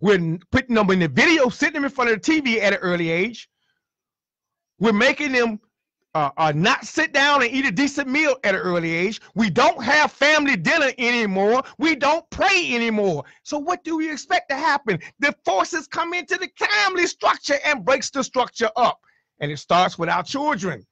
We're 0.00 0.38
putting 0.50 0.74
them 0.74 0.90
in 0.90 1.00
the 1.00 1.08
video, 1.08 1.48
sitting 1.48 1.74
them 1.74 1.84
in 1.84 1.90
front 1.90 2.10
of 2.10 2.22
the 2.22 2.40
TV 2.40 2.60
at 2.60 2.72
an 2.72 2.78
early 2.78 3.10
age. 3.10 3.48
We're 4.78 4.92
making 4.92 5.32
them 5.32 5.60
uh, 6.14 6.30
uh, 6.36 6.52
not 6.56 6.84
sit 6.84 7.12
down 7.12 7.42
and 7.42 7.50
eat 7.50 7.66
a 7.66 7.70
decent 7.70 8.08
meal 8.08 8.36
at 8.42 8.54
an 8.54 8.60
early 8.60 8.92
age. 8.92 9.20
We 9.34 9.50
don't 9.50 9.82
have 9.82 10.10
family 10.10 10.56
dinner 10.56 10.90
anymore. 10.98 11.62
We 11.78 11.94
don't 11.94 12.28
pray 12.30 12.70
anymore. 12.72 13.24
So 13.42 13.58
what 13.58 13.84
do 13.84 13.98
we 13.98 14.10
expect 14.10 14.48
to 14.50 14.56
happen? 14.56 14.98
The 15.20 15.34
forces 15.44 15.86
come 15.86 16.14
into 16.14 16.36
the 16.36 16.50
family 16.56 17.06
structure 17.06 17.58
and 17.64 17.84
breaks 17.84 18.10
the 18.10 18.24
structure 18.24 18.70
up. 18.76 19.00
And 19.40 19.52
it 19.52 19.58
starts 19.58 19.98
with 19.98 20.08
our 20.08 20.22
children. 20.22 20.86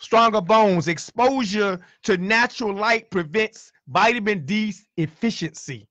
Stronger 0.00 0.40
bones, 0.40 0.88
exposure 0.88 1.80
to 2.02 2.16
natural 2.16 2.74
light 2.74 3.10
prevents 3.10 3.72
vitamin 3.88 4.44
D 4.44 4.74
efficiency. 4.96 5.86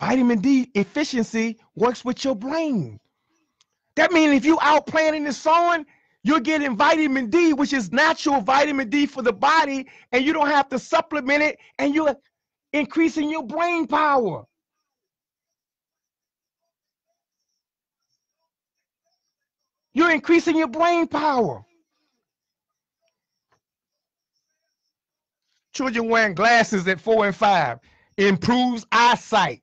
Vitamin 0.00 0.40
D 0.40 0.70
efficiency 0.74 1.58
works 1.74 2.04
with 2.04 2.24
your 2.24 2.36
brain. 2.36 3.00
That 3.96 4.12
means 4.12 4.34
if 4.34 4.44
you 4.44 4.58
out 4.62 4.86
planting 4.86 5.26
and 5.26 5.34
sowing, 5.34 5.86
you're 6.22 6.40
getting 6.40 6.76
vitamin 6.76 7.30
D, 7.30 7.52
which 7.52 7.72
is 7.72 7.92
natural 7.92 8.40
vitamin 8.40 8.90
D 8.90 9.06
for 9.06 9.22
the 9.22 9.32
body, 9.32 9.88
and 10.12 10.24
you 10.24 10.32
don't 10.32 10.48
have 10.48 10.68
to 10.70 10.78
supplement 10.78 11.42
it, 11.42 11.58
and 11.78 11.94
you're 11.94 12.16
increasing 12.72 13.30
your 13.30 13.44
brain 13.44 13.86
power. 13.86 14.44
You're 19.94 20.12
increasing 20.12 20.56
your 20.56 20.68
brain 20.68 21.08
power. 21.08 21.64
Children 25.74 26.08
wearing 26.08 26.34
glasses 26.34 26.86
at 26.88 27.00
four 27.00 27.26
and 27.26 27.34
five 27.34 27.78
improves 28.16 28.86
eyesight. 28.92 29.62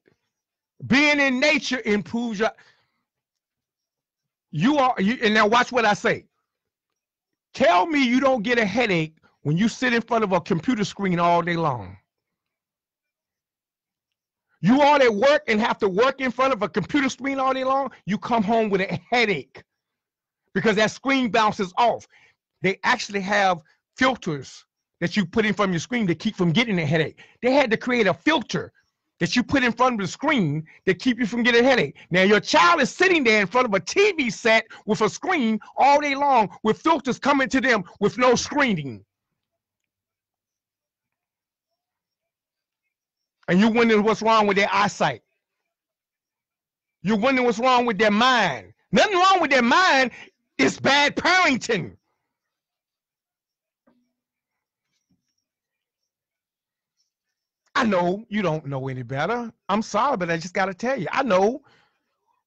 Being 0.88 1.20
in 1.20 1.40
nature 1.40 1.82
improves 1.86 2.40
your 2.40 2.52
you 4.52 4.78
are, 4.78 4.96
you, 5.00 5.18
and 5.22 5.34
now 5.34 5.48
watch 5.48 5.72
what 5.72 5.84
I 5.84 5.94
say. 5.94 6.26
Tell 7.54 7.88
me 7.88 8.06
you 8.06 8.20
don't 8.20 8.42
get 8.42 8.58
a 8.58 8.66
headache 8.66 9.18
when 9.42 9.58
you 9.58 9.68
sit 9.68 9.94
in 9.94 10.02
front 10.02 10.24
of 10.24 10.32
a 10.32 10.40
computer 10.40 10.86
screen 10.86 11.20
all 11.20 11.42
day 11.42 11.56
long. 11.56 11.98
You 14.62 14.82
all 14.82 15.02
at 15.02 15.14
work 15.14 15.44
and 15.48 15.60
have 15.60 15.78
to 15.80 15.88
work 15.90 16.22
in 16.22 16.32
front 16.32 16.54
of 16.54 16.62
a 16.62 16.70
computer 16.70 17.10
screen 17.10 17.40
all 17.40 17.54
day 17.54 17.64
long, 17.64 17.92
you 18.06 18.18
come 18.18 18.44
home 18.44 18.70
with 18.70 18.82
a 18.82 19.00
headache 19.10 19.64
because 20.54 20.78
that 20.78 20.92
screen 20.92 21.30
bounces 21.30 21.74
off. 21.78 22.08
They 22.62 22.80
actually 22.84 23.22
have 23.22 23.62
filters 23.98 24.66
that 25.02 25.16
you 25.16 25.26
put 25.26 25.46
in 25.46 25.54
from 25.54 25.72
your 25.72 25.80
screen 25.80 26.08
to 26.08 26.16
keep 26.16 26.36
from 26.36 26.52
getting 26.52 26.80
a 26.80 26.86
headache. 26.86 27.20
They 27.42 27.52
had 27.52 27.70
to 27.72 27.78
create 27.78 28.08
a 28.08 28.14
filter 28.14 28.72
that 29.20 29.36
you 29.36 29.44
put 29.44 29.64
in 29.64 29.72
front 29.72 29.96
of 29.96 30.06
the 30.06 30.12
screen 30.12 30.66
that 30.86 31.00
keep 31.00 31.20
you 31.20 31.26
from 31.26 31.44
getting 31.44 31.64
a 31.64 31.68
headache. 31.68 31.96
Now 32.12 32.24
your 32.24 32.40
child 32.40 32.82
is 32.82 32.90
sitting 32.90 33.24
there 33.24 33.42
in 33.42 33.48
front 33.48 33.68
of 33.68 33.74
a 33.74 33.80
TV 33.80 34.32
set 34.32 34.66
with 34.86 35.02
a 35.02 35.10
screen 35.10 35.60
all 35.78 36.02
day 36.02 36.16
long 36.16 36.50
with 36.64 36.82
filters 36.82 37.20
coming 37.20 37.50
to 37.50 37.62
them 37.62 37.84
with 38.00 38.18
no 38.18 38.36
screening. 38.36 39.04
And 43.48 43.60
you're 43.60 43.72
wondering 43.72 44.04
what's 44.04 44.22
wrong 44.22 44.48
with 44.48 44.58
their 44.58 44.70
eyesight. 44.72 45.22
You're 47.04 47.18
wondering 47.18 47.46
what's 47.46 47.60
wrong 47.60 47.86
with 47.86 47.98
their 48.00 48.12
mind. 48.12 48.74
Nothing 48.92 49.18
wrong 49.18 49.40
with 49.40 49.52
their 49.52 49.62
mind. 49.62 50.12
It's 50.58 50.80
bad 50.80 51.16
parenting. 51.16 51.96
I 57.76 57.84
know 57.84 58.26
you 58.30 58.42
don't 58.42 58.66
know 58.66 58.88
any 58.88 59.04
better. 59.04 59.52
I'm 59.68 59.82
sorry, 59.82 60.18
but 60.18 60.32
I 60.32 60.38
just 60.38 60.54
got 60.54 60.68
to 60.68 60.74
tell 60.74 61.00
you. 61.00 61.08
I 61.12 61.24
know 61.24 61.62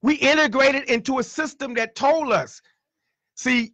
we 0.02 0.14
integrated 0.14 0.84
into 0.84 1.18
a 1.18 1.22
system 1.22 1.74
that 1.74 1.94
told 1.94 2.32
us. 2.32 2.62
See, 3.34 3.72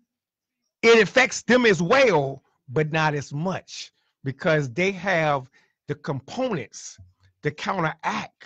it 0.83 1.03
affects 1.03 1.43
them 1.43 1.64
as 1.64 1.81
well, 1.81 2.43
but 2.69 2.93
not 2.93 3.14
as 3.14 3.33
much 3.33 3.93
because 4.25 4.69
they 4.71 4.90
have 4.93 5.49
the 5.87 5.95
components 5.95 6.99
to 7.43 7.51
counteract 7.51 8.45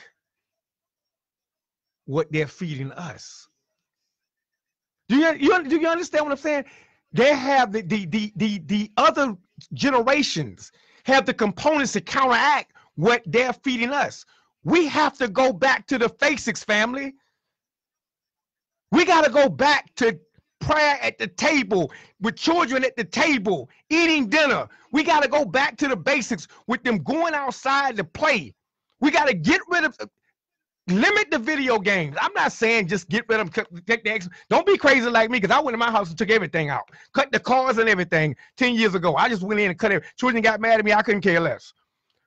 what 2.05 2.31
they're 2.31 2.47
feeding 2.47 2.93
us. 2.93 3.49
Do 5.09 5.17
you, 5.17 5.35
you 5.35 5.65
do 5.69 5.81
you 5.81 5.89
understand 5.89 6.25
what 6.25 6.33
I'm 6.33 6.39
saying? 6.39 6.65
They 7.13 7.35
have 7.35 7.73
the 7.73 7.83
the 7.83 8.07
the 8.07 8.33
the, 8.37 8.59
the 8.67 8.91
other 8.97 9.37
generations 9.73 10.73
have 11.05 11.25
the 11.25 11.35
components 11.35 11.93
to 11.93 12.01
counteract 12.01 12.73
what 12.99 13.23
they're 13.27 13.53
feeding 13.53 13.91
us. 13.91 14.27
We 14.65 14.89
have 14.89 15.17
to 15.19 15.29
go 15.29 15.53
back 15.53 15.87
to 15.87 15.99
the 15.99 16.09
basics, 16.09 16.65
family. 16.65 17.15
We 18.91 19.05
got 19.05 19.25
to 19.25 19.31
go 19.31 19.49
back 19.49 19.95
to 19.97 20.19
prayer 20.61 20.99
at 21.01 21.17
the 21.17 21.29
table 21.29 21.93
with 22.21 22.35
children 22.35 22.85
at 22.85 22.97
the 22.97 23.05
table 23.05 23.71
eating 23.89 24.29
dinner. 24.29 24.67
We 24.91 25.05
got 25.05 25.23
to 25.23 25.29
go 25.29 25.45
back 25.45 25.77
to 25.79 25.87
the 25.87 25.97
basics 25.97 26.49
with 26.67 26.83
them 26.83 26.99
going 26.99 27.35
outside 27.35 27.97
to 27.99 28.05
play. 28.05 28.53
We 29.01 29.13
got 29.13 29.29
to 29.29 29.35
get 29.35 29.61
rid 29.69 29.85
of 29.85 29.97
limit 30.89 31.31
the 31.31 31.39
video 31.39 31.79
games. 31.79 32.17
I'm 32.21 32.33
not 32.35 32.51
saying 32.51 32.89
just 32.89 33.09
get 33.09 33.27
rid 33.29 33.39
of 33.39 33.53
them. 33.53 33.67
Take 33.87 34.03
the. 34.03 34.29
Don't 34.51 34.67
be 34.67 34.77
crazy 34.77 35.09
like 35.09 35.31
me 35.31 35.39
because 35.39 35.57
I 35.57 35.61
went 35.61 35.75
in 35.75 35.79
my 35.79 35.93
house 35.93 36.09
and 36.09 36.19
took 36.19 36.31
everything 36.31 36.69
out, 36.69 36.91
cut 37.15 37.31
the 37.31 37.39
cars 37.39 37.79
and 37.79 37.89
everything. 37.89 38.35
Ten 38.57 38.75
years 38.75 38.97
ago, 38.97 39.15
I 39.15 39.29
just 39.29 39.43
went 39.43 39.61
in 39.61 39.71
and 39.71 39.79
cut 39.79 39.93
it. 39.93 40.03
Children 40.17 40.43
got 40.43 40.61
mad 40.61 40.81
at 40.81 40.85
me. 40.85 40.93
I 40.93 41.03
couldn't 41.03 41.21
care 41.21 41.39
less 41.39 41.73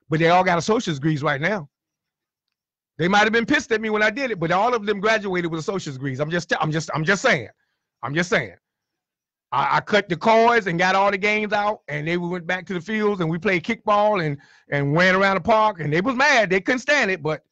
but 0.08 0.18
they 0.18 0.28
all 0.28 0.44
got 0.44 0.58
associate's 0.58 0.98
degrees 0.98 1.22
right 1.22 1.40
now. 1.40 1.68
They 2.98 3.08
might 3.08 3.24
have 3.24 3.32
been 3.32 3.46
pissed 3.46 3.72
at 3.72 3.80
me 3.80 3.90
when 3.90 4.02
I 4.02 4.10
did 4.10 4.30
it, 4.30 4.38
but 4.38 4.52
all 4.52 4.74
of 4.74 4.86
them 4.86 5.00
graduated 5.00 5.50
with 5.50 5.60
associate's 5.60 5.96
degrees. 5.96 6.20
I'm 6.20 6.30
just, 6.30 6.52
I'm 6.60 6.70
just, 6.70 6.90
I'm 6.94 7.04
just 7.04 7.22
saying. 7.22 7.48
I'm 8.02 8.14
just 8.14 8.30
saying. 8.30 8.54
I, 9.50 9.76
I, 9.76 9.80
cut 9.80 10.08
the 10.08 10.16
cords 10.16 10.66
and 10.66 10.78
got 10.78 10.94
all 10.94 11.10
the 11.10 11.18
games 11.18 11.52
out, 11.52 11.80
and 11.88 12.06
they 12.08 12.16
went 12.16 12.46
back 12.46 12.66
to 12.66 12.74
the 12.74 12.80
fields 12.80 13.20
and 13.20 13.28
we 13.28 13.38
played 13.38 13.64
kickball 13.64 14.24
and 14.24 14.38
and 14.70 14.96
ran 14.96 15.14
around 15.14 15.36
the 15.36 15.42
park, 15.42 15.80
and 15.80 15.92
they 15.92 16.00
was 16.00 16.14
mad. 16.14 16.50
They 16.50 16.60
couldn't 16.60 16.80
stand 16.80 17.10
it, 17.10 17.22
but 17.22 17.42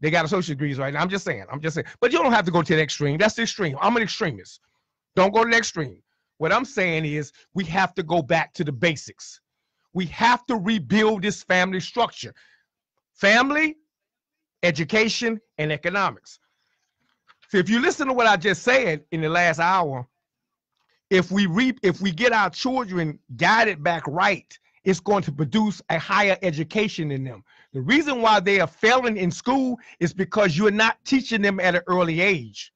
they 0.00 0.10
got 0.10 0.24
associate 0.24 0.58
degrees 0.58 0.78
right 0.78 0.92
now. 0.94 1.00
I'm 1.00 1.08
just 1.08 1.24
saying. 1.24 1.44
I'm 1.50 1.60
just 1.60 1.74
saying. 1.74 1.86
But 2.00 2.12
you 2.12 2.18
don't 2.18 2.32
have 2.32 2.44
to 2.44 2.50
go 2.50 2.62
to 2.62 2.76
the 2.76 2.82
extreme. 2.82 3.18
That's 3.18 3.34
the 3.34 3.42
extreme. 3.42 3.76
I'm 3.80 3.96
an 3.96 4.02
extremist. 4.02 4.60
Don't 5.16 5.32
go 5.32 5.44
to 5.44 5.50
the 5.50 5.56
extreme. 5.56 6.02
What 6.38 6.52
I'm 6.52 6.64
saying 6.64 7.04
is 7.04 7.32
we 7.54 7.64
have 7.64 7.94
to 7.94 8.02
go 8.02 8.22
back 8.22 8.52
to 8.54 8.64
the 8.64 8.72
basics. 8.72 9.40
We 9.94 10.06
have 10.06 10.44
to 10.46 10.56
rebuild 10.56 11.22
this 11.22 11.42
family 11.42 11.80
structure 11.80 12.34
family, 13.14 13.76
education, 14.64 15.40
and 15.56 15.70
economics. 15.70 16.40
So 17.48 17.58
if 17.58 17.70
you 17.70 17.80
listen 17.80 18.08
to 18.08 18.12
what 18.12 18.26
I 18.26 18.36
just 18.36 18.62
said 18.62 19.04
in 19.12 19.20
the 19.20 19.28
last 19.28 19.60
hour, 19.60 20.06
if 21.10 21.30
we 21.30 21.46
reap, 21.46 21.78
if 21.84 22.00
we 22.00 22.10
get 22.10 22.32
our 22.32 22.50
children 22.50 23.20
guided 23.36 23.84
back 23.84 24.02
right, 24.08 24.58
it's 24.82 24.98
going 25.00 25.22
to 25.22 25.32
produce 25.32 25.80
a 25.90 25.98
higher 25.98 26.36
education 26.42 27.12
in 27.12 27.22
them. 27.22 27.44
The 27.72 27.80
reason 27.80 28.20
why 28.20 28.40
they 28.40 28.60
are 28.60 28.66
failing 28.66 29.16
in 29.16 29.30
school 29.30 29.78
is 30.00 30.12
because 30.12 30.56
you're 30.56 30.70
not 30.70 30.98
teaching 31.04 31.40
them 31.40 31.60
at 31.60 31.76
an 31.76 31.82
early 31.86 32.20
age. 32.20 32.72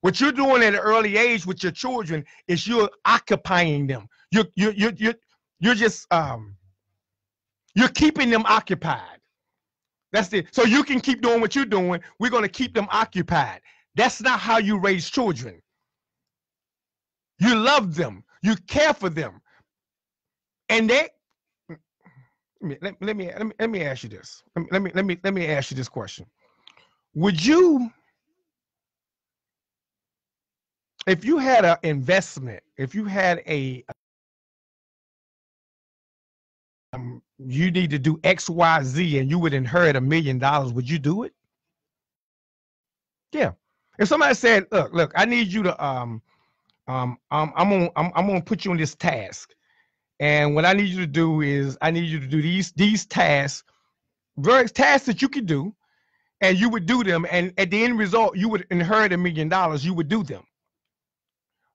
What 0.00 0.20
you're 0.20 0.32
doing 0.32 0.62
at 0.62 0.74
an 0.74 0.80
early 0.80 1.16
age 1.16 1.46
with 1.46 1.62
your 1.62 1.72
children 1.72 2.24
is 2.48 2.66
you're 2.66 2.90
occupying 3.04 3.86
them. 3.86 4.08
You're, 4.30 4.46
you're, 4.54 4.72
you're, 4.72 4.92
you're, 4.96 5.14
you're 5.60 5.74
just 5.74 6.12
um 6.12 6.56
you're 7.74 7.88
keeping 7.88 8.30
them 8.30 8.44
occupied. 8.46 9.20
That's 10.12 10.32
it. 10.32 10.48
So 10.52 10.64
you 10.64 10.82
can 10.82 11.00
keep 11.00 11.22
doing 11.22 11.40
what 11.40 11.54
you're 11.54 11.64
doing. 11.64 12.00
We're 12.18 12.30
going 12.30 12.42
to 12.42 12.48
keep 12.48 12.74
them 12.74 12.88
occupied. 12.90 13.60
That's 13.94 14.20
not 14.20 14.40
how 14.40 14.58
you 14.58 14.78
raise 14.78 15.08
children. 15.08 15.62
You 17.38 17.54
love 17.54 17.94
them. 17.94 18.24
You 18.42 18.56
care 18.66 18.92
for 18.92 19.08
them. 19.08 19.40
And 20.68 20.90
they 20.90 21.08
let, 22.60 22.94
let, 23.00 23.16
me, 23.16 23.30
let 23.34 23.46
me 23.46 23.52
let 23.58 23.70
me 23.70 23.82
ask 23.82 24.02
you 24.02 24.08
this. 24.08 24.42
Let 24.54 24.62
me 24.62 24.68
let 24.72 24.82
me 24.82 24.90
let 24.94 25.04
me 25.04 25.18
let 25.24 25.34
me 25.34 25.46
ask 25.46 25.70
you 25.70 25.76
this 25.76 25.88
question. 25.88 26.26
Would 27.14 27.44
you 27.44 27.90
if 31.06 31.24
you 31.24 31.38
had 31.38 31.64
an 31.64 31.76
investment, 31.82 32.62
if 32.76 32.94
you 32.94 33.04
had 33.04 33.42
a 33.46 33.84
um, 36.92 37.22
you 37.38 37.70
need 37.70 37.90
to 37.90 37.98
do 37.98 38.18
X, 38.24 38.50
Y, 38.50 38.82
Z, 38.82 39.18
and 39.18 39.30
you 39.30 39.38
would 39.38 39.54
inherit 39.54 39.96
a 39.96 40.00
million 40.00 40.38
dollars, 40.38 40.72
would 40.72 40.88
you 40.88 40.98
do 40.98 41.22
it? 41.24 41.32
Yeah. 43.32 43.52
If 43.98 44.08
somebody 44.08 44.34
said, 44.34 44.66
"Look, 44.72 44.92
look, 44.92 45.12
I 45.14 45.24
need 45.24 45.48
you 45.48 45.62
to 45.62 45.84
um, 45.84 46.22
um, 46.88 47.18
um 47.30 47.52
I'm 47.54 47.70
gonna 47.70 47.90
I'm, 47.96 48.10
I'm 48.14 48.26
gonna 48.26 48.40
put 48.40 48.64
you 48.64 48.70
on 48.70 48.76
this 48.76 48.94
task, 48.94 49.54
and 50.18 50.54
what 50.54 50.64
I 50.64 50.72
need 50.72 50.88
you 50.88 51.00
to 51.00 51.06
do 51.06 51.42
is 51.42 51.78
I 51.80 51.90
need 51.90 52.06
you 52.06 52.18
to 52.18 52.26
do 52.26 52.42
these 52.42 52.72
these 52.72 53.06
tasks, 53.06 53.64
various 54.38 54.72
tasks 54.72 55.06
that 55.06 55.22
you 55.22 55.28
can 55.28 55.44
do, 55.44 55.74
and 56.40 56.58
you 56.58 56.68
would 56.70 56.86
do 56.86 57.04
them, 57.04 57.26
and 57.30 57.52
at 57.58 57.70
the 57.70 57.84
end 57.84 57.98
result, 57.98 58.36
you 58.36 58.48
would 58.48 58.66
inherit 58.70 59.12
a 59.12 59.18
million 59.18 59.48
dollars. 59.48 59.84
You 59.84 59.94
would 59.94 60.08
do 60.08 60.24
them. 60.24 60.44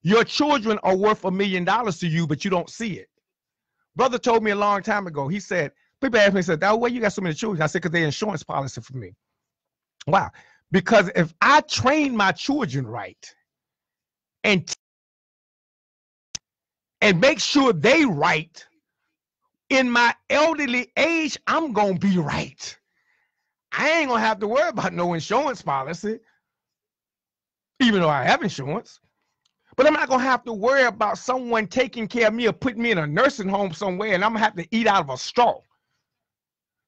Your 0.02 0.24
children 0.24 0.80
are 0.84 0.96
worth 0.96 1.26
a 1.26 1.32
million 1.32 1.64
dollars 1.64 2.00
to 2.00 2.08
you, 2.08 2.28
but 2.28 2.44
you 2.44 2.52
don't 2.52 2.70
see 2.70 2.94
it. 2.94 3.10
Brother 3.96 4.18
told 4.18 4.44
me 4.44 4.52
a 4.52 4.56
long 4.56 4.82
time 4.82 5.08
ago. 5.08 5.28
He 5.28 5.40
said, 5.40 5.72
people 6.02 6.20
asked 6.20 6.34
me, 6.34 6.42
said, 6.42 6.60
that 6.62 6.80
way 6.80 6.90
you 6.90 7.02
got 7.02 7.14
so 7.14 7.22
many 7.22 7.36
children. 7.36 7.62
I 7.62 7.68
said, 7.68 7.82
because 7.82 7.94
they're 7.94 8.06
insurance 8.06 8.44
policy 8.44 8.82
for 8.82 8.98
me. 8.98 9.14
Wow. 10.08 10.32
Because 10.72 11.10
if 11.16 11.34
I 11.42 11.62
train 11.62 12.16
my 12.16 12.32
children 12.32 12.86
right 12.88 13.36
and 14.44 14.72
and 17.02 17.20
make 17.22 17.40
sure 17.40 17.74
they 17.74 18.06
right 18.06 18.66
in 19.70 19.90
my 19.90 20.14
elderly 20.30 20.92
age, 20.98 21.38
I'm 21.48 21.74
gonna 21.74 22.00
be 22.00 22.18
right. 22.18 22.78
I 23.72 23.92
ain't 24.00 24.10
gonna 24.10 24.22
have 24.22 24.40
to 24.40 24.48
worry 24.48 24.70
about 24.70 24.94
no 24.94 25.14
insurance 25.14 25.62
policy, 25.62 26.20
even 27.80 28.02
though 28.02 28.10
I 28.10 28.24
have 28.24 28.42
insurance. 28.42 29.00
But 29.76 29.88
I'm 29.88 29.94
not 29.94 30.10
gonna 30.10 30.24
have 30.24 30.44
to 30.46 30.54
worry 30.54 30.84
about 30.84 31.18
someone 31.18 31.68
taking 31.68 32.08
care 32.08 32.28
of 32.28 32.34
me 32.34 32.48
or 32.48 32.54
putting 32.54 32.82
me 32.82 32.92
in 32.92 32.98
a 32.98 33.08
nursing 33.08 33.50
home 33.50 33.74
somewhere 33.74 34.14
and 34.14 34.24
I'm 34.24 34.32
gonna 34.32 34.46
have 34.46 34.56
to 34.56 34.68
eat 34.72 34.88
out 34.88 35.02
of 35.02 35.10
a 35.10 35.18
straw. 35.18 35.60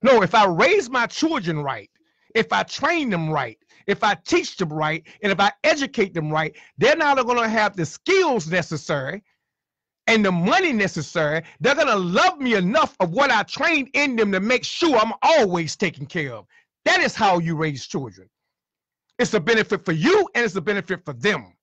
No, 0.02 0.22
if 0.22 0.34
I 0.34 0.46
raise 0.46 0.90
my 0.90 1.08
children 1.08 1.60
right, 1.60 1.90
if 2.36 2.54
I 2.54 2.64
train 2.64 3.10
them 3.10 3.30
right, 3.30 3.58
if 3.88 4.04
I 4.04 4.14
teach 4.14 4.58
them 4.58 4.70
right, 4.70 5.06
and 5.22 5.32
if 5.32 5.40
I 5.40 5.52
educate 5.64 6.14
them 6.14 6.32
right, 6.32 6.56
they're 6.78 6.96
not 6.96 7.26
gonna 7.26 7.50
have 7.50 7.76
the 7.76 7.86
skills 7.86 8.48
necessary 8.48 9.24
and 10.06 10.24
the 10.24 10.32
money 10.32 10.72
necessary. 10.72 11.44
They're 11.60 11.76
gonna 11.76 11.96
love 11.96 12.40
me 12.40 12.56
enough 12.56 12.96
of 13.00 13.12
what 13.12 13.32
I 13.32 13.44
trained 13.44 13.90
in 13.94 14.16
them 14.16 14.32
to 14.32 14.40
make 14.40 14.64
sure 14.64 14.98
I'm 14.98 15.14
always 15.22 15.76
taken 15.76 16.06
care 16.06 16.34
of. 16.34 16.46
That 16.86 17.02
is 17.02 17.16
how 17.16 17.40
you 17.40 17.56
raise 17.58 17.86
children. 17.86 18.30
It's 19.20 19.34
a 19.34 19.40
benefit 19.40 19.84
for 19.84 19.94
you 19.94 20.30
and 20.36 20.46
it's 20.46 20.56
a 20.56 20.62
benefit 20.62 21.04
for 21.04 21.14
them. 21.14 21.54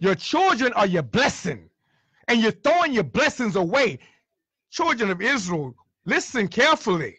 Your 0.00 0.14
children 0.14 0.72
are 0.74 0.86
your 0.86 1.02
blessing, 1.02 1.70
and 2.28 2.40
you're 2.40 2.52
throwing 2.52 2.92
your 2.92 3.04
blessings 3.04 3.56
away. 3.56 3.98
Children 4.70 5.10
of 5.10 5.22
Israel, 5.22 5.74
listen 6.06 6.48
carefully. 6.48 7.16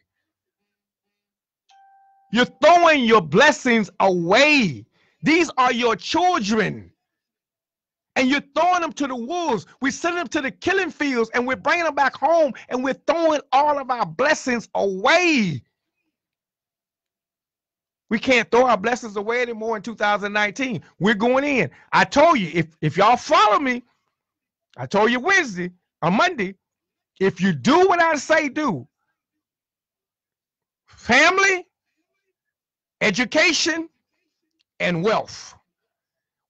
You're 2.31 2.45
throwing 2.63 3.05
your 3.05 3.21
blessings 3.21 3.89
away. 4.01 4.85
These 5.23 5.49
are 5.57 5.73
your 5.73 5.95
children. 5.95 6.91
And 8.15 8.29
you're 8.29 8.43
throwing 8.55 8.81
them 8.81 8.93
to 8.93 9.07
the 9.07 9.15
wolves. 9.15 9.65
We 9.81 9.91
send 9.91 10.17
them 10.17 10.27
to 10.29 10.41
the 10.41 10.51
killing 10.51 10.91
fields 10.91 11.29
and 11.33 11.47
we're 11.47 11.55
bringing 11.57 11.85
them 11.85 11.95
back 11.95 12.15
home 12.15 12.53
and 12.69 12.83
we're 12.83 12.95
throwing 13.07 13.41
all 13.51 13.79
of 13.79 13.89
our 13.89 14.05
blessings 14.05 14.69
away. 14.75 15.61
We 18.15 18.19
can't 18.19 18.49
throw 18.49 18.65
our 18.65 18.77
blessings 18.77 19.17
away 19.17 19.41
anymore 19.41 19.75
in 19.75 19.83
2019. 19.83 20.81
We're 21.01 21.15
going 21.15 21.43
in. 21.43 21.69
I 21.91 22.05
told 22.05 22.39
you, 22.39 22.49
if, 22.53 22.67
if 22.79 22.95
y'all 22.95 23.17
follow 23.17 23.59
me, 23.59 23.83
I 24.77 24.85
told 24.85 25.11
you 25.11 25.19
Wednesday 25.19 25.71
or 26.01 26.11
Monday, 26.11 26.55
if 27.19 27.41
you 27.41 27.51
do 27.51 27.89
what 27.89 28.01
I 28.01 28.15
say 28.15 28.47
do, 28.47 28.87
family, 30.85 31.67
education, 33.01 33.89
and 34.79 35.03
wealth. 35.03 35.53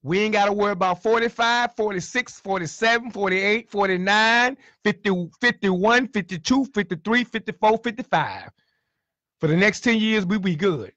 We 0.04 0.20
ain't 0.20 0.34
got 0.34 0.46
to 0.46 0.54
worry 0.54 0.74
about 0.74 1.02
45, 1.02 1.76
46, 1.76 2.42
47, 2.42 3.10
48, 3.10 3.72
49, 3.72 4.58
50, 4.84 5.30
51, 5.42 6.08
52, 6.10 6.66
53, 6.66 7.24
54, 7.24 7.78
55. 7.80 8.50
For 9.40 9.48
the 9.48 9.58
next 9.58 9.80
10 9.82 9.98
years, 9.98 10.28
we 10.28 10.38
be 10.38 10.56
good. 10.56 10.92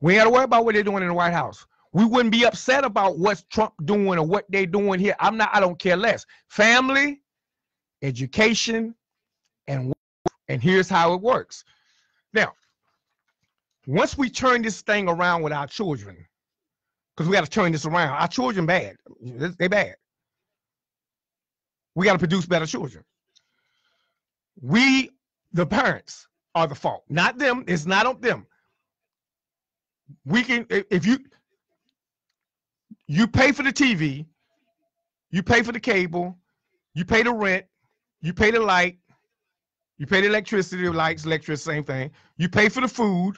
We 0.00 0.14
ain't 0.14 0.20
got 0.20 0.24
to 0.24 0.30
worry 0.30 0.44
about 0.44 0.64
what 0.64 0.74
they're 0.74 0.82
doing 0.82 1.02
in 1.02 1.08
the 1.08 1.14
White 1.14 1.32
House. 1.32 1.66
We 1.92 2.04
wouldn't 2.04 2.32
be 2.32 2.44
upset 2.44 2.84
about 2.84 3.18
what's 3.18 3.44
Trump 3.44 3.72
doing 3.84 4.18
or 4.18 4.26
what 4.26 4.44
they're 4.50 4.66
doing 4.66 5.00
here. 5.00 5.16
I'm 5.18 5.36
not, 5.36 5.50
I 5.52 5.60
don't 5.60 5.78
care 5.78 5.96
less. 5.96 6.26
Family, 6.48 7.22
education, 8.02 8.94
and 9.66 9.92
and 10.48 10.62
here's 10.62 10.88
how 10.88 11.14
it 11.14 11.20
works. 11.20 11.64
Now, 12.32 12.52
once 13.86 14.16
we 14.16 14.30
turn 14.30 14.62
this 14.62 14.82
thing 14.82 15.08
around 15.08 15.42
with 15.42 15.52
our 15.52 15.66
children, 15.66 16.26
because 17.16 17.28
we 17.28 17.34
got 17.34 17.44
to 17.44 17.50
turn 17.50 17.72
this 17.72 17.86
around. 17.86 18.10
Our 18.10 18.28
children 18.28 18.66
bad. 18.66 18.96
They 19.22 19.68
bad. 19.68 19.96
We 21.94 22.04
got 22.04 22.12
to 22.12 22.18
produce 22.18 22.44
better 22.44 22.66
children. 22.66 23.04
We, 24.60 25.10
the 25.52 25.64
parents, 25.64 26.28
are 26.54 26.66
the 26.66 26.74
fault. 26.74 27.04
Not 27.08 27.38
them. 27.38 27.64
It's 27.66 27.86
not 27.86 28.06
on 28.06 28.20
them. 28.20 28.46
We 30.24 30.42
can 30.42 30.66
if 30.70 31.06
you 31.06 31.18
you 33.06 33.26
pay 33.26 33.52
for 33.52 33.62
the 33.62 33.72
TV, 33.72 34.26
you 35.30 35.42
pay 35.42 35.62
for 35.62 35.72
the 35.72 35.80
cable, 35.80 36.36
you 36.94 37.04
pay 37.04 37.22
the 37.22 37.32
rent, 37.32 37.66
you 38.20 38.32
pay 38.32 38.50
the 38.50 38.60
light, 38.60 38.98
you 39.98 40.06
pay 40.06 40.20
the 40.20 40.26
electricity, 40.26 40.88
lights, 40.88 41.24
electricity, 41.24 41.74
same 41.76 41.84
thing. 41.84 42.10
You 42.36 42.48
pay 42.48 42.68
for 42.68 42.80
the 42.80 42.88
food, 42.88 43.36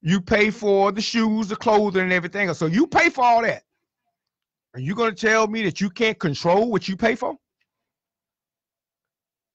you 0.00 0.20
pay 0.20 0.50
for 0.50 0.92
the 0.92 1.00
shoes, 1.00 1.48
the 1.48 1.56
clothing, 1.56 2.02
and 2.02 2.12
everything. 2.12 2.52
So 2.54 2.66
you 2.66 2.86
pay 2.86 3.10
for 3.10 3.24
all 3.24 3.42
that. 3.42 3.62
Are 4.74 4.80
you 4.80 4.94
to 4.94 5.12
tell 5.12 5.46
me 5.46 5.62
that 5.64 5.80
you 5.80 5.90
can't 5.90 6.18
control 6.18 6.70
what 6.70 6.88
you 6.88 6.96
pay 6.96 7.14
for? 7.14 7.36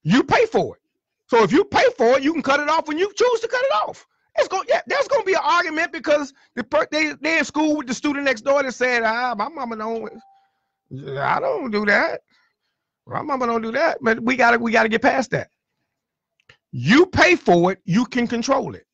You 0.03 0.23
pay 0.23 0.45
for 0.47 0.75
it. 0.75 0.81
So 1.27 1.43
if 1.43 1.51
you 1.51 1.63
pay 1.63 1.85
for 1.97 2.17
it, 2.17 2.23
you 2.23 2.33
can 2.33 2.41
cut 2.41 2.59
it 2.59 2.69
off 2.69 2.87
when 2.87 2.97
you 2.97 3.11
choose 3.15 3.39
to 3.39 3.47
cut 3.47 3.61
it 3.63 3.75
off. 3.87 4.05
It's 4.35 4.47
going, 4.47 4.65
yeah, 4.67 4.81
there's 4.87 5.07
to 5.07 5.23
be 5.25 5.33
an 5.33 5.41
argument 5.43 5.91
because 5.91 6.33
the 6.55 6.63
per, 6.63 6.87
they 6.91 7.13
they 7.21 7.39
in 7.39 7.45
school 7.45 7.77
with 7.77 7.87
the 7.87 7.93
student 7.93 8.25
next 8.25 8.41
door 8.41 8.63
that 8.63 8.73
said, 8.73 9.03
ah, 9.03 9.35
my 9.37 9.47
mama 9.49 9.75
don't, 9.75 10.11
I 11.17 11.39
don't 11.39 11.71
do 11.71 11.85
that. 11.85 12.21
My 13.05 13.21
mama 13.21 13.45
don't 13.45 13.61
do 13.61 13.71
that. 13.73 13.99
But 14.01 14.21
we 14.21 14.35
gotta 14.35 14.57
we 14.57 14.71
gotta 14.71 14.89
get 14.89 15.01
past 15.01 15.31
that. 15.31 15.49
You 16.71 17.05
pay 17.05 17.35
for 17.35 17.71
it, 17.71 17.79
you 17.85 18.05
can 18.05 18.27
control 18.27 18.73
it. 18.73 18.87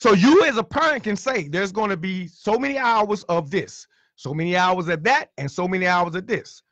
So 0.00 0.14
you 0.14 0.44
as 0.44 0.56
a 0.56 0.64
parent 0.64 1.04
can 1.04 1.16
say 1.16 1.48
there's 1.48 1.72
to 1.72 1.96
be 1.96 2.26
so 2.26 2.58
many 2.58 2.78
hours 2.78 3.22
of 3.24 3.50
this, 3.50 3.86
so 4.16 4.32
many 4.32 4.56
hours 4.56 4.88
of 4.88 5.02
that, 5.04 5.30
and 5.36 5.50
so 5.50 5.68
many 5.68 5.86
hours 5.86 6.14
of 6.14 6.26
this. 6.26 6.62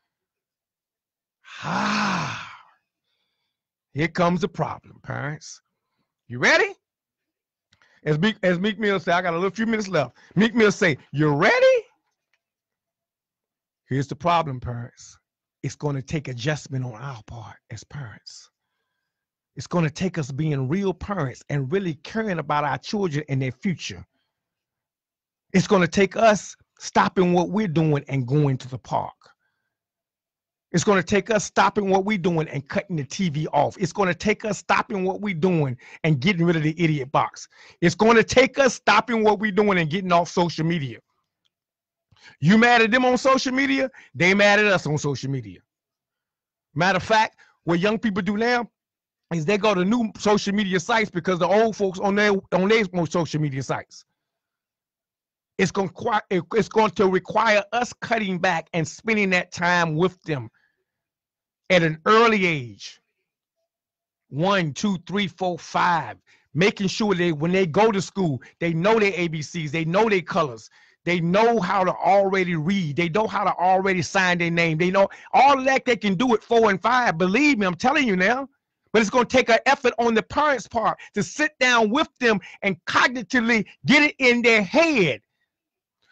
Ah, 1.62 2.50
here 3.92 4.08
comes 4.08 4.40
the 4.40 4.48
problem, 4.48 5.00
parents. 5.02 5.60
You 6.28 6.38
ready? 6.38 6.72
As 8.04 8.18
Meek, 8.18 8.36
as 8.42 8.58
Meek 8.58 8.78
Mill 8.78 9.00
say, 9.00 9.12
I 9.12 9.22
got 9.22 9.34
a 9.34 9.36
little 9.36 9.50
few 9.50 9.66
minutes 9.66 9.88
left. 9.88 10.16
Meek 10.34 10.54
Mill 10.54 10.72
say, 10.72 10.96
you 11.12 11.34
ready? 11.34 11.84
Here's 13.88 14.06
the 14.06 14.16
problem, 14.16 14.60
parents. 14.60 15.18
It's 15.62 15.76
going 15.76 15.96
to 15.96 16.02
take 16.02 16.28
adjustment 16.28 16.84
on 16.84 16.94
our 16.94 17.22
part 17.26 17.56
as 17.70 17.82
parents. 17.84 18.50
It's 19.56 19.66
going 19.66 19.84
to 19.84 19.90
take 19.90 20.18
us 20.18 20.30
being 20.30 20.68
real 20.68 20.94
parents 20.94 21.42
and 21.48 21.70
really 21.72 21.94
caring 21.94 22.38
about 22.38 22.64
our 22.64 22.78
children 22.78 23.24
and 23.28 23.42
their 23.42 23.50
future. 23.50 24.06
It's 25.52 25.66
going 25.66 25.82
to 25.82 25.88
take 25.88 26.16
us 26.16 26.54
stopping 26.78 27.32
what 27.32 27.50
we're 27.50 27.66
doing 27.66 28.04
and 28.08 28.26
going 28.26 28.56
to 28.58 28.68
the 28.68 28.78
park. 28.78 29.14
It's 30.70 30.84
going 30.84 30.98
to 30.98 31.06
take 31.06 31.30
us 31.30 31.44
stopping 31.44 31.88
what 31.88 32.04
we're 32.04 32.18
doing 32.18 32.46
and 32.48 32.66
cutting 32.68 32.96
the 32.96 33.04
TV 33.04 33.46
off. 33.52 33.76
It's 33.78 33.92
going 33.92 34.08
to 34.08 34.14
take 34.14 34.44
us 34.44 34.58
stopping 34.58 35.04
what 35.04 35.22
we're 35.22 35.34
doing 35.34 35.78
and 36.04 36.20
getting 36.20 36.44
rid 36.44 36.56
of 36.56 36.62
the 36.62 36.74
idiot 36.82 37.10
box. 37.10 37.48
It's 37.80 37.94
going 37.94 38.16
to 38.16 38.24
take 38.24 38.58
us 38.58 38.74
stopping 38.74 39.24
what 39.24 39.38
we're 39.38 39.50
doing 39.50 39.78
and 39.78 39.88
getting 39.88 40.12
off 40.12 40.28
social 40.28 40.66
media. 40.66 40.98
You 42.40 42.58
mad 42.58 42.82
at 42.82 42.90
them 42.90 43.06
on 43.06 43.16
social 43.16 43.52
media? 43.52 43.90
They 44.14 44.34
mad 44.34 44.58
at 44.58 44.66
us 44.66 44.86
on 44.86 44.98
social 44.98 45.30
media. 45.30 45.60
Matter 46.74 46.98
of 46.98 47.02
fact, 47.02 47.38
what 47.64 47.80
young 47.80 47.98
people 47.98 48.22
do 48.22 48.36
now, 48.36 48.68
is 49.32 49.44
they 49.44 49.58
go 49.58 49.74
to 49.74 49.84
new 49.84 50.10
social 50.18 50.54
media 50.54 50.80
sites 50.80 51.10
because 51.10 51.38
the 51.38 51.46
old 51.46 51.76
folks 51.76 51.98
on 51.98 52.14
their 52.14 52.32
on 52.52 52.68
their 52.68 52.84
social 53.06 53.40
media 53.40 53.62
sites. 53.62 54.04
It's 55.58 55.70
going 55.70 55.90
it's 56.30 56.68
going 56.68 56.90
to 56.92 57.06
require 57.08 57.64
us 57.72 57.92
cutting 58.00 58.38
back 58.38 58.68
and 58.72 58.86
spending 58.86 59.30
that 59.30 59.52
time 59.52 59.96
with 59.96 60.22
them 60.22 60.50
at 61.70 61.82
an 61.82 61.98
early 62.06 62.46
age. 62.46 63.00
One, 64.30 64.72
two, 64.74 64.98
three, 65.06 65.28
four, 65.28 65.58
five. 65.58 66.16
Making 66.54 66.88
sure 66.88 67.14
they 67.14 67.32
when 67.32 67.52
they 67.52 67.66
go 67.66 67.92
to 67.92 68.02
school, 68.02 68.42
they 68.58 68.72
know 68.72 68.98
their 68.98 69.12
ABCs, 69.12 69.70
they 69.70 69.84
know 69.84 70.08
their 70.08 70.22
colors, 70.22 70.70
they 71.04 71.20
know 71.20 71.60
how 71.60 71.84
to 71.84 71.92
already 71.92 72.56
read, 72.56 72.96
they 72.96 73.08
know 73.10 73.26
how 73.26 73.44
to 73.44 73.54
already 73.54 74.02
sign 74.02 74.38
their 74.38 74.50
name, 74.50 74.78
they 74.78 74.90
know 74.90 75.08
all 75.32 75.62
that 75.62 75.84
they 75.84 75.96
can 75.96 76.14
do 76.14 76.34
at 76.34 76.42
four 76.42 76.70
and 76.70 76.80
five. 76.80 77.18
Believe 77.18 77.58
me, 77.58 77.66
I'm 77.66 77.74
telling 77.76 78.08
you 78.08 78.16
now. 78.16 78.48
But 78.92 79.02
it's 79.02 79.10
going 79.10 79.26
to 79.26 79.36
take 79.36 79.50
an 79.50 79.58
effort 79.66 79.92
on 79.98 80.14
the 80.14 80.22
parents' 80.22 80.66
part 80.66 80.98
to 81.14 81.22
sit 81.22 81.52
down 81.60 81.90
with 81.90 82.08
them 82.18 82.40
and 82.62 82.82
cognitively 82.86 83.66
get 83.84 84.02
it 84.02 84.14
in 84.18 84.40
their 84.40 84.62
head 84.62 85.20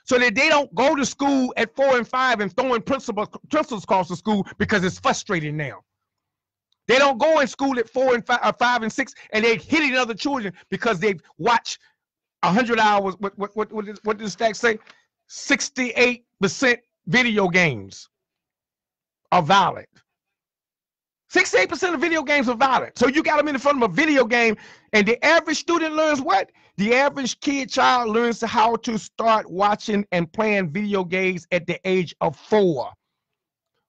so 0.07 0.19
that 0.19 0.35
they 0.35 0.49
don't 0.49 0.73
go 0.75 0.95
to 0.95 1.05
school 1.05 1.53
at 1.57 1.75
four 1.75 1.99
and 1.99 2.07
five 2.07 2.40
and 2.40 2.55
throwing 2.57 2.81
principals, 2.81 3.29
principals 3.51 3.85
across 3.85 4.09
the 4.09 4.16
school 4.16 4.47
because 4.57 4.85
it's 4.85 4.99
frustrating 4.99 5.57
now. 5.57 5.81
They 6.87 6.99
don't 6.99 7.19
go 7.19 7.40
in 7.40 7.49
school 7.49 7.79
at 7.81 7.90
four 7.90 8.14
and 8.14 8.25
five, 8.25 8.38
or 8.40 8.47
uh, 8.47 8.53
five 8.53 8.83
and 8.83 8.92
six 8.92 9.12
and 9.33 9.45
they're 9.45 9.57
hitting 9.57 9.97
other 9.97 10.14
children 10.14 10.53
because 10.71 11.01
they've 11.01 11.21
watched 11.38 11.81
100 12.45 12.79
hours. 12.79 13.16
What, 13.19 13.37
what, 13.37 13.57
what, 13.57 13.73
what, 13.73 13.85
what 14.05 14.19
does 14.19 14.33
stack 14.33 14.55
say? 14.55 14.79
68% 15.29 16.23
video 17.09 17.49
games 17.49 18.09
are 19.33 19.42
violent. 19.42 19.88
68% 21.33 21.95
of 21.95 22.01
video 22.01 22.23
games 22.23 22.49
are 22.49 22.57
violent. 22.57 22.97
So 22.97 23.09
you 23.09 23.25
got 23.25 23.38
them 23.38 23.49
in 23.49 23.59
front 23.59 23.83
of 23.83 23.90
a 23.90 23.92
video 23.92 24.25
game, 24.25 24.57
and 24.92 25.07
the 25.07 25.23
average 25.25 25.59
student 25.59 25.97
learns 25.97 26.21
what? 26.21 26.51
The 26.77 26.95
average 26.95 27.41
kid 27.41 27.71
child 27.71 28.11
learns 28.11 28.43
how 28.43 28.77
to 28.77 28.99
start 28.99 29.51
watching 29.51 30.07
and 30.12 30.31
playing 30.31 30.73
video 30.73 31.05
games 31.05 31.47
at 31.51 31.67
the 31.67 31.81
age 31.89 32.15
of 32.21 32.37
four. 32.37 32.91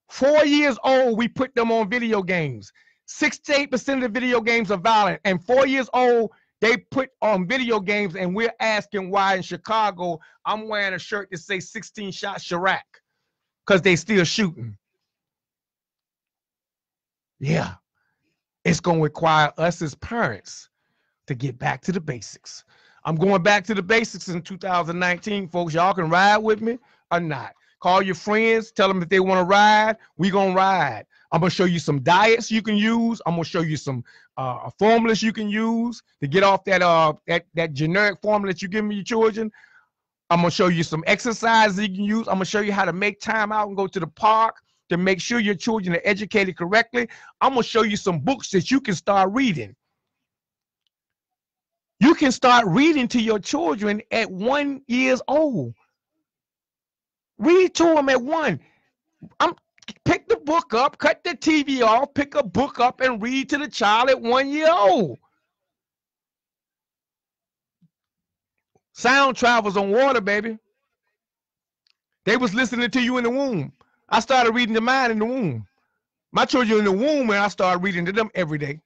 Four 0.10 0.46
years 0.46 0.78
old, 0.84 1.18
we 1.18 1.28
put 1.28 1.54
them 1.54 1.72
on 1.72 1.90
video 1.90 2.22
games. 2.22 2.72
68% 3.10 3.96
of 3.96 4.02
the 4.02 4.10
video 4.10 4.40
games 4.40 4.72
are 4.72 4.78
violent, 4.78 5.20
and 5.26 5.44
four 5.44 5.68
years 5.68 5.90
old, 5.94 6.32
they 6.62 6.78
put 6.78 7.10
on 7.22 7.48
video 7.48 7.80
games, 7.80 8.16
and 8.16 8.34
we're 8.36 8.54
asking 8.60 9.12
why 9.12 9.36
in 9.36 9.42
Chicago 9.42 10.20
I'm 10.46 10.68
wearing 10.68 10.94
a 10.94 11.00
shirt 11.00 11.30
that 11.32 11.38
says 11.40 11.70
16 11.70 12.12
shot 12.12 12.40
Chiraq 12.40 12.80
because 13.66 13.82
they 13.82 13.96
still 13.96 14.24
shooting. 14.24 14.78
Yeah. 17.40 17.76
It's 18.64 18.80
going 18.80 18.98
to 18.98 19.04
require 19.04 19.52
us 19.58 19.82
as 19.82 19.94
parents 19.96 20.70
to 21.28 21.36
get 21.36 21.60
back 21.60 21.82
to 21.84 21.92
the 21.92 22.02
basics. 22.02 22.64
I'm 23.08 23.16
going 23.16 23.42
back 23.42 23.64
to 23.68 23.74
the 23.74 23.82
basics 23.82 24.28
in 24.28 24.42
2019, 24.42 25.48
folks. 25.48 25.74
Y'all 25.74 25.94
can 25.94 26.10
ride 26.10 26.40
with 26.40 26.62
me 26.62 26.78
or 27.10 27.22
not. 27.22 27.54
Call 27.80 28.02
your 28.02 28.16
friends, 28.16 28.74
tell 28.74 28.90
them 28.90 29.02
if 29.02 29.08
they 29.08 29.22
want 29.22 29.40
to 29.40 29.46
ride. 29.46 29.96
We 30.18 30.30
gonna 30.30 30.54
ride. 30.54 31.06
I'm 31.32 31.40
gonna 31.40 31.50
show 31.50 31.64
you 31.64 31.80
some 31.80 32.02
diets 32.02 32.52
you 32.52 32.62
can 32.62 32.76
use. 32.76 33.22
I'm 33.26 33.36
gonna 33.36 33.46
show 33.46 33.62
you 33.62 33.78
some 33.78 34.04
uh, 34.36 34.70
formulas 34.78 35.24
you 35.24 35.32
can 35.32 35.48
use 35.48 36.04
to 36.20 36.28
get 36.28 36.44
off 36.44 36.66
that 36.66 36.82
uh 36.82 37.14
that 37.28 37.46
that 37.54 37.72
generic 37.72 38.20
formula 38.22 38.52
that 38.54 38.62
you 38.62 38.68
give 38.68 38.84
me 38.84 38.96
your 38.96 39.06
children. 39.06 39.54
I'm 40.30 40.40
gonna 40.40 40.52
show 40.52 40.68
you 40.68 40.84
some 40.84 41.06
exercises 41.08 41.80
you 41.80 41.96
can 41.96 42.04
use. 42.04 42.28
I'm 42.28 42.36
gonna 42.36 42.46
show 42.46 42.60
you 42.60 42.74
how 42.74 42.84
to 42.84 42.92
make 42.92 43.22
time 43.22 43.54
out 43.54 43.70
and 43.70 43.78
go 43.78 43.88
to 43.88 44.02
the 44.02 44.08
park 44.08 44.58
to 44.90 44.98
make 44.98 45.22
sure 45.22 45.40
your 45.40 45.56
children 45.56 45.96
are 45.96 46.02
educated 46.04 46.58
correctly, 46.58 47.08
I'm 47.42 47.54
going 47.54 47.64
to 47.64 47.70
show 47.70 47.84
you 47.84 47.98
some 47.98 48.20
books 48.20 48.50
that 48.52 48.72
you 48.72 48.80
can 48.80 48.96
start 48.96 49.32
reading. 49.32 49.76
You 52.00 52.16
can 52.16 52.32
start 52.32 52.66
reading 52.68 53.08
to 53.10 53.22
your 53.22 53.40
children 53.40 54.02
at 54.12 54.32
one 54.32 54.82
years 54.88 55.22
old. 55.28 55.74
Read 57.40 57.74
to 57.76 57.84
them 57.84 58.10
at 58.10 58.22
one. 58.22 58.60
I'm 59.40 59.54
pick 60.06 60.28
the 60.28 60.38
book 60.38 60.74
up, 60.74 60.98
cut 60.98 61.24
the 61.24 61.32
TV 61.32 61.82
off, 61.82 62.14
pick 62.14 62.36
a 62.36 62.44
book 62.44 62.80
up 62.80 63.02
and 63.02 63.22
read 63.22 63.50
to 63.50 63.58
the 63.58 63.68
child 63.68 64.10
at 64.10 64.22
one 64.22 64.50
year 64.50 64.70
old. 64.72 65.18
Sound 68.94 69.38
travels 69.38 69.78
on 69.78 69.92
water, 69.92 70.22
baby. 70.22 70.58
They 72.26 72.38
was 72.38 72.54
listening 72.54 72.90
to 72.92 73.02
you 73.02 73.18
in 73.18 73.24
the 73.24 73.30
womb. 73.30 73.72
I 74.10 74.20
started 74.20 74.54
reading 74.54 74.76
to 74.76 74.82
mine 74.82 75.12
in 75.12 75.20
the 75.20 75.26
womb. 75.26 75.68
My 76.32 76.46
children 76.46 76.80
in 76.80 76.86
the 76.86 76.92
womb, 76.92 77.30
and 77.30 77.40
I 77.40 77.48
started 77.48 77.84
reading 77.84 78.06
to 78.06 78.12
them 78.12 78.30
every 78.36 78.58
day. 78.58 78.82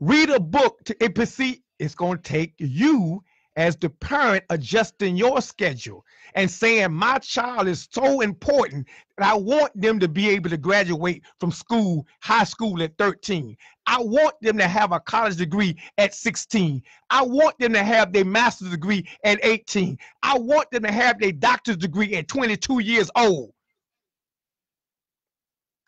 Read 0.00 0.30
a 0.30 0.40
book 0.40 0.82
to 0.84 0.96
it's 1.80 1.94
going 1.94 2.18
to 2.18 2.22
take 2.22 2.54
you 2.58 3.22
as 3.56 3.76
the 3.76 3.90
parent 3.90 4.44
adjusting 4.50 5.16
your 5.16 5.40
schedule 5.42 6.04
and 6.34 6.48
saying 6.48 6.92
my 6.92 7.18
child 7.18 7.66
is 7.66 7.88
so 7.90 8.20
important 8.20 8.86
that 9.16 9.28
I 9.28 9.34
want 9.34 9.72
them 9.78 9.98
to 9.98 10.08
be 10.08 10.30
able 10.30 10.50
to 10.50 10.56
graduate 10.56 11.22
from 11.40 11.50
school, 11.50 12.06
high 12.20 12.44
school 12.44 12.80
at 12.82 12.96
13. 12.98 13.56
I 13.86 13.98
want 14.00 14.34
them 14.40 14.56
to 14.58 14.68
have 14.68 14.92
a 14.92 15.00
college 15.00 15.36
degree 15.36 15.76
at 15.98 16.14
16. 16.14 16.82
I 17.08 17.22
want 17.22 17.58
them 17.58 17.72
to 17.72 17.82
have 17.82 18.12
their 18.12 18.24
master's 18.24 18.70
degree 18.70 19.08
at 19.24 19.44
18. 19.44 19.98
I 20.22 20.38
want 20.38 20.70
them 20.70 20.84
to 20.84 20.92
have 20.92 21.18
their 21.18 21.32
doctor's 21.32 21.78
degree 21.78 22.14
at 22.14 22.28
22 22.28 22.80
years 22.80 23.10
old. 23.16 23.52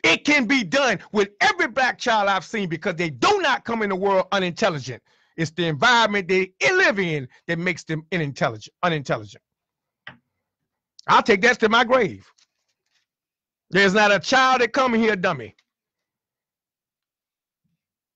It 0.03 0.25
can 0.25 0.47
be 0.47 0.65
done 0.65 0.99
with 1.13 1.29
every 1.41 1.69
black 1.69 1.97
child 1.97 2.29
I've 2.29 2.45
seen 2.45 2.69
because 2.69 2.97
they 2.97 3.11
do 3.11 3.41
not 3.41 3.65
come 3.65 3.83
in 3.83 3.91
the 3.91 3.97
world 3.97 4.27
unintelligent. 4.33 5.01
It's 5.37 5.53
the 5.53 5.67
environment 5.67 6.29
they 6.29 6.53
live 6.63 6.99
in 6.99 7.29
that 7.49 7.59
makes 7.59 7.85
them 7.85 8.05
unintelligent. 8.13 8.75
Unintelligent. 8.83 9.43
I'll 11.09 11.23
take 11.23 11.43
that 11.43 11.61
to 11.61 11.69
my 11.69 11.85
grave. 11.85 12.31
There's 13.71 13.95
not 13.95 14.13
a 14.13 14.21
child 14.21 14.61
that 14.63 14.73
come 14.73 14.95
here 14.95 15.17
dummy. 15.17 15.57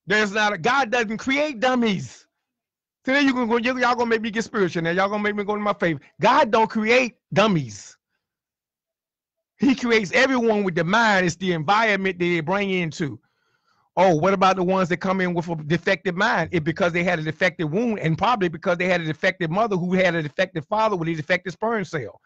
There's 0.06 0.32
not 0.32 0.52
a 0.54 0.58
God 0.58 0.90
doesn't 0.90 1.18
create 1.18 1.60
dummies. 1.60 2.26
Today 3.04 3.22
you 3.22 3.34
can 3.34 3.48
go, 3.48 3.58
y'all 3.58 3.96
gonna 3.96 4.06
make 4.06 4.22
me 4.22 4.30
get 4.30 4.44
spiritual 4.44 4.82
now. 4.82 4.90
Y'all 4.90 5.08
gonna 5.08 5.22
make 5.22 5.36
me 5.36 5.44
go 5.44 5.54
to 5.54 5.60
my 5.60 5.74
faith. 5.74 5.98
God 6.20 6.50
don't 6.50 6.70
create 6.70 7.14
dummies. 7.32 7.96
He 9.58 9.74
creates 9.74 10.12
everyone 10.12 10.64
with 10.64 10.74
the 10.74 10.84
mind. 10.84 11.26
It's 11.26 11.36
the 11.36 11.52
environment 11.52 12.18
that 12.18 12.24
they 12.24 12.40
bring 12.40 12.70
into. 12.70 13.20
Oh, 13.97 14.14
what 14.14 14.34
about 14.34 14.57
the 14.57 14.62
ones 14.62 14.90
that 14.90 14.99
come 14.99 15.22
in 15.22 15.32
with 15.32 15.49
a 15.49 15.57
defective 15.57 16.16
mind? 16.16 16.51
It 16.53 16.64
because 16.64 16.92
they 16.92 17.03
had 17.03 17.18
a 17.18 17.22
defective 17.22 17.72
wound, 17.72 17.99
and 18.01 18.18
probably 18.18 18.49
because 18.49 18.76
they 18.76 18.88
had 18.88 19.01
a 19.01 19.05
defective 19.05 19.51
mother 19.51 19.76
who 19.76 19.94
had 19.94 20.14
a 20.14 20.22
defective 20.22 20.66
father 20.66 20.97
with 20.97 21.09
a 21.09 21.14
defective 21.14 21.55
sperm 21.55 21.84
cell. 21.84 22.20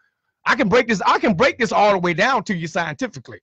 I 0.45 0.55
can 0.55 0.67
break 0.67 0.87
this. 0.87 1.01
I 1.05 1.19
can 1.19 1.33
break 1.33 1.59
this 1.59 1.71
all 1.71 1.93
the 1.93 1.99
way 1.99 2.13
down 2.13 2.43
to 2.45 2.55
you 2.55 2.67
scientifically. 2.67 3.39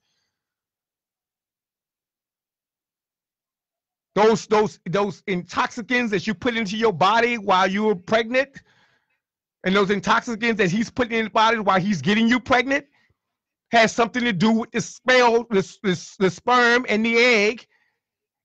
Those 4.14 4.46
those 4.46 4.78
those 4.90 5.22
intoxicants 5.26 6.10
that 6.10 6.26
you 6.26 6.34
put 6.34 6.56
into 6.56 6.76
your 6.76 6.92
body 6.92 7.38
while 7.38 7.70
you 7.70 7.84
were 7.84 7.94
pregnant, 7.94 8.50
and 9.64 9.74
those 9.74 9.90
intoxicants 9.90 10.58
that 10.58 10.70
he's 10.70 10.90
putting 10.90 11.12
in 11.16 11.24
his 11.26 11.32
body 11.32 11.60
while 11.60 11.80
he's 11.80 12.02
getting 12.02 12.28
you 12.28 12.40
pregnant, 12.40 12.84
has 13.70 13.92
something 13.92 14.24
to 14.24 14.32
do 14.34 14.52
with 14.52 14.70
the 14.72 14.80
spell, 14.82 15.44
the, 15.50 15.62
the, 15.82 16.16
the 16.18 16.30
sperm 16.30 16.84
and 16.90 17.06
the 17.06 17.16
egg 17.16 17.66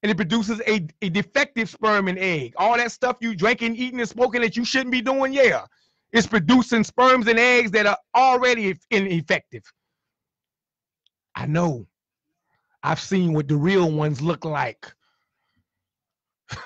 and 0.04 0.12
it 0.12 0.16
produces 0.16 0.62
a, 0.68 0.86
a 1.02 1.10
defective 1.10 1.70
sperm 1.70 2.10
and 2.10 2.20
egg. 2.20 2.54
All 2.58 2.76
that 2.76 2.92
stuff 2.92 3.16
you 3.22 3.34
drinking, 3.36 3.70
and 3.70 3.78
eating, 3.78 4.02
and 4.02 4.10
smoking 4.10 4.42
that 4.42 4.58
you 4.58 4.66
shouldn't 4.66 4.92
be 4.92 5.02
doing, 5.02 5.32
yeah. 5.32 5.66
It's 6.12 6.28
producing 6.28 6.84
sperms 6.84 7.28
and 7.28 7.40
eggs 7.40 7.72
that 7.72 7.86
are 7.88 7.98
already 8.14 8.78
ineffective. 8.92 9.64
I 11.34 11.46
know. 11.46 11.88
I've 12.84 13.00
seen 13.00 13.34
what 13.34 13.48
the 13.48 13.56
real 13.56 13.90
ones 13.90 14.22
look 14.22 14.44
like. 14.44 14.94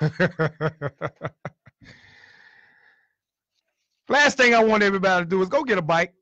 Last 4.08 4.36
thing 4.36 4.52
I 4.54 4.64
want 4.64 4.82
everybody 4.82 5.24
to 5.24 5.30
do 5.30 5.40
is 5.42 5.48
go 5.48 5.62
get 5.62 5.78
a 5.78 5.82
bike. 5.82 6.12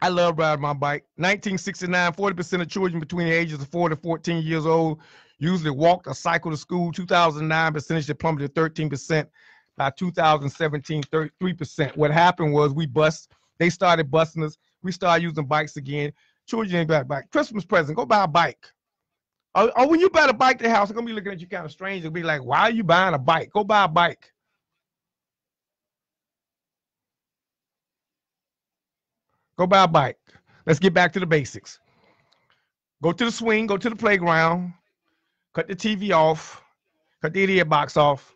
I 0.00 0.08
love 0.08 0.38
riding 0.38 0.62
my 0.62 0.72
bike. 0.72 1.04
1969, 1.16 2.12
40% 2.12 2.62
of 2.62 2.68
children 2.68 2.98
between 2.98 3.26
the 3.26 3.32
ages 3.32 3.60
of 3.60 3.68
4 3.68 3.90
to 3.90 3.96
14 3.96 4.42
years 4.42 4.64
old 4.64 5.00
usually 5.44 5.70
walked 5.70 6.06
or 6.06 6.14
cycled 6.14 6.54
to 6.54 6.58
school. 6.58 6.92
2009 6.92 7.72
percentage 7.72 8.06
that 8.06 8.16
plummeted 8.16 8.54
13%. 8.54 9.26
By 9.76 9.90
2017, 9.90 11.02
33%. 11.02 11.96
What 11.96 12.10
happened 12.12 12.52
was 12.52 12.72
we 12.72 12.86
bust, 12.86 13.32
they 13.58 13.70
started 13.70 14.10
busting 14.10 14.44
us. 14.44 14.56
We 14.82 14.92
started 14.92 15.22
using 15.22 15.46
bikes 15.46 15.76
again. 15.76 16.12
Children 16.46 16.76
ain't 16.76 16.88
got 16.88 17.08
bike. 17.08 17.24
Christmas 17.32 17.64
present, 17.64 17.96
go 17.96 18.06
buy 18.06 18.24
a 18.24 18.28
bike. 18.28 18.66
Or, 19.54 19.76
or 19.78 19.88
when 19.88 20.00
you 20.00 20.10
buy 20.10 20.26
a 20.26 20.32
bike 20.32 20.58
to 20.58 20.64
the 20.64 20.70
house, 20.70 20.88
they're 20.88 20.94
gonna 20.94 21.06
be 21.06 21.12
looking 21.12 21.32
at 21.32 21.40
you 21.40 21.48
kind 21.48 21.64
of 21.64 21.72
strange. 21.72 22.02
They'll 22.02 22.10
be 22.10 22.22
like, 22.22 22.44
why 22.44 22.60
are 22.60 22.70
you 22.70 22.84
buying 22.84 23.14
a 23.14 23.18
bike? 23.18 23.50
Go 23.52 23.64
buy 23.64 23.84
a 23.84 23.88
bike. 23.88 24.32
Go 29.56 29.66
buy 29.66 29.84
a 29.84 29.88
bike. 29.88 30.18
Let's 30.66 30.78
get 30.78 30.94
back 30.94 31.12
to 31.12 31.20
the 31.20 31.26
basics. 31.26 31.78
Go 33.02 33.12
to 33.12 33.24
the 33.24 33.30
swing, 33.30 33.66
go 33.66 33.76
to 33.76 33.90
the 33.90 33.96
playground, 33.96 34.72
cut 35.54 35.68
the 35.68 35.76
TV 35.76 36.12
off, 36.12 36.62
cut 37.22 37.32
the 37.32 37.42
idiot 37.42 37.68
box 37.68 37.96
off. 37.96 38.34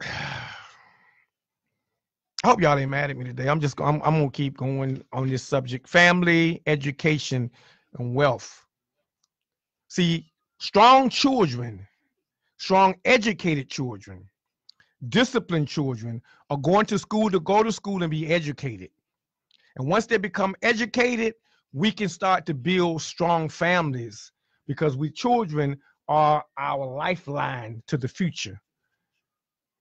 I 2.44 2.48
hope 2.50 2.60
y'all 2.60 2.78
ain't 2.78 2.90
mad 2.90 3.10
at 3.10 3.16
me 3.16 3.24
today. 3.24 3.48
I'm 3.48 3.60
just 3.60 3.80
I'm, 3.80 4.00
I'm 4.02 4.18
gonna 4.18 4.30
keep 4.30 4.56
going 4.56 5.02
on 5.12 5.28
this 5.28 5.42
subject: 5.42 5.88
family, 5.88 6.62
education, 6.66 7.50
and 7.98 8.14
wealth. 8.14 8.64
See, 9.88 10.30
strong 10.60 11.08
children, 11.08 11.86
strong 12.58 12.94
educated 13.04 13.68
children, 13.68 14.28
disciplined 15.08 15.66
children 15.66 16.22
are 16.50 16.58
going 16.58 16.86
to 16.86 16.98
school 16.98 17.30
to 17.30 17.40
go 17.40 17.62
to 17.62 17.72
school 17.72 18.02
and 18.02 18.10
be 18.10 18.28
educated. 18.28 18.90
And 19.76 19.88
once 19.88 20.06
they 20.06 20.18
become 20.18 20.54
educated, 20.62 21.34
we 21.72 21.90
can 21.90 22.08
start 22.08 22.46
to 22.46 22.54
build 22.54 23.02
strong 23.02 23.48
families 23.48 24.30
because 24.66 24.96
we 24.96 25.10
children 25.10 25.78
are 26.08 26.44
our 26.58 26.86
lifeline 26.86 27.82
to 27.86 27.96
the 27.96 28.08
future. 28.08 28.60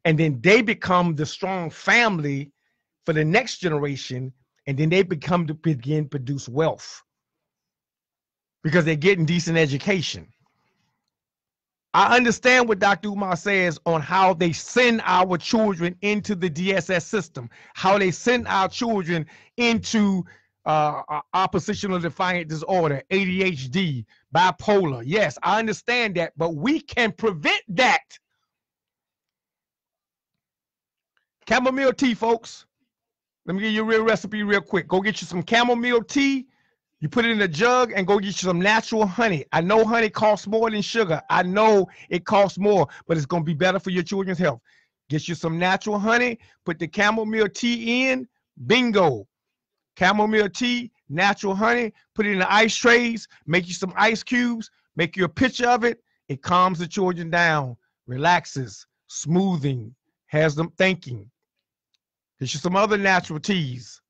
And 0.05 0.17
then 0.17 0.39
they 0.41 0.61
become 0.61 1.15
the 1.15 1.25
strong 1.25 1.69
family 1.69 2.51
for 3.05 3.13
the 3.13 3.25
next 3.25 3.59
generation, 3.59 4.33
and 4.67 4.77
then 4.77 4.89
they 4.89 5.03
become 5.03 5.47
to 5.47 5.53
begin 5.53 6.07
produce 6.07 6.49
wealth 6.49 7.01
because 8.63 8.85
they're 8.85 8.95
getting 8.95 9.25
decent 9.25 9.57
education. 9.57 10.27
I 11.93 12.17
understand 12.17 12.67
what 12.67 12.79
Dr. 12.79 13.09
Umar 13.09 13.37
says 13.37 13.79
on 13.85 14.01
how 14.01 14.33
they 14.33 14.51
send 14.51 15.01
our 15.05 15.37
children 15.37 15.95
into 16.01 16.35
the 16.35 16.49
DSS 16.49 17.03
system, 17.03 17.49
how 17.73 17.97
they 17.97 18.11
send 18.11 18.49
our 18.49 18.67
children 18.67 19.25
into 19.55 20.25
uh, 20.65 21.21
oppositional 21.33 21.99
defiant 21.99 22.47
disorder, 22.47 23.01
ADHD, 23.11 24.05
bipolar. 24.33 25.03
Yes, 25.05 25.37
I 25.43 25.59
understand 25.59 26.15
that, 26.15 26.33
but 26.37 26.55
we 26.55 26.79
can 26.79 27.11
prevent 27.11 27.61
that. 27.69 28.17
Chamomile 31.47 31.93
tea, 31.93 32.15
folks. 32.15 32.65
Let 33.45 33.55
me 33.55 33.61
give 33.61 33.73
you 33.73 33.81
a 33.81 33.85
real 33.85 34.03
recipe 34.03 34.41
real 34.41 34.61
quick. 34.61 34.87
Go 34.87 35.01
get 35.01 35.21
you 35.21 35.27
some 35.27 35.43
chamomile 35.47 36.03
tea. 36.03 36.47
You 36.99 37.09
put 37.09 37.25
it 37.25 37.31
in 37.31 37.41
a 37.41 37.47
jug 37.47 37.91
and 37.95 38.07
go 38.07 38.17
get 38.17 38.27
you 38.27 38.31
some 38.31 38.59
natural 38.59 39.05
honey. 39.05 39.45
I 39.51 39.61
know 39.61 39.85
honey 39.85 40.09
costs 40.09 40.47
more 40.47 40.71
than 40.71 40.81
sugar. 40.81 41.21
I 41.29 41.43
know 41.43 41.87
it 42.09 42.25
costs 42.25 42.57
more, 42.57 42.87
but 43.07 43.17
it's 43.17 43.27
going 43.27 43.43
to 43.43 43.45
be 43.45 43.53
better 43.53 43.79
for 43.79 43.91
your 43.91 44.01
children's 44.01 44.39
health. 44.39 44.61
Get 45.09 45.27
you 45.27 45.35
some 45.35 45.59
natural 45.59 45.99
honey, 45.99 46.39
put 46.65 46.79
the 46.79 46.89
chamomile 46.91 47.49
tea 47.49 48.09
in, 48.09 48.27
bingo 48.65 49.27
chamomile 49.97 50.49
tea, 50.49 50.91
natural 51.09 51.55
honey, 51.55 51.93
put 52.13 52.25
it 52.25 52.31
in 52.31 52.39
the 52.39 52.53
ice 52.53 52.75
trays, 52.75 53.27
make 53.45 53.67
you 53.67 53.73
some 53.73 53.93
ice 53.95 54.23
cubes, 54.23 54.69
make 54.95 55.15
you 55.15 55.25
a 55.25 55.29
picture 55.29 55.67
of 55.67 55.83
it. 55.83 55.99
It 56.27 56.41
calms 56.41 56.79
the 56.79 56.87
children 56.87 57.29
down, 57.29 57.77
relaxes, 58.07 58.85
smoothing, 59.07 59.93
has 60.27 60.55
them 60.55 60.71
thinking. 60.77 61.29
Get 62.39 62.53
you 62.53 62.59
some 62.59 62.75
other 62.75 62.97
natural 62.97 63.39
teas. 63.39 64.01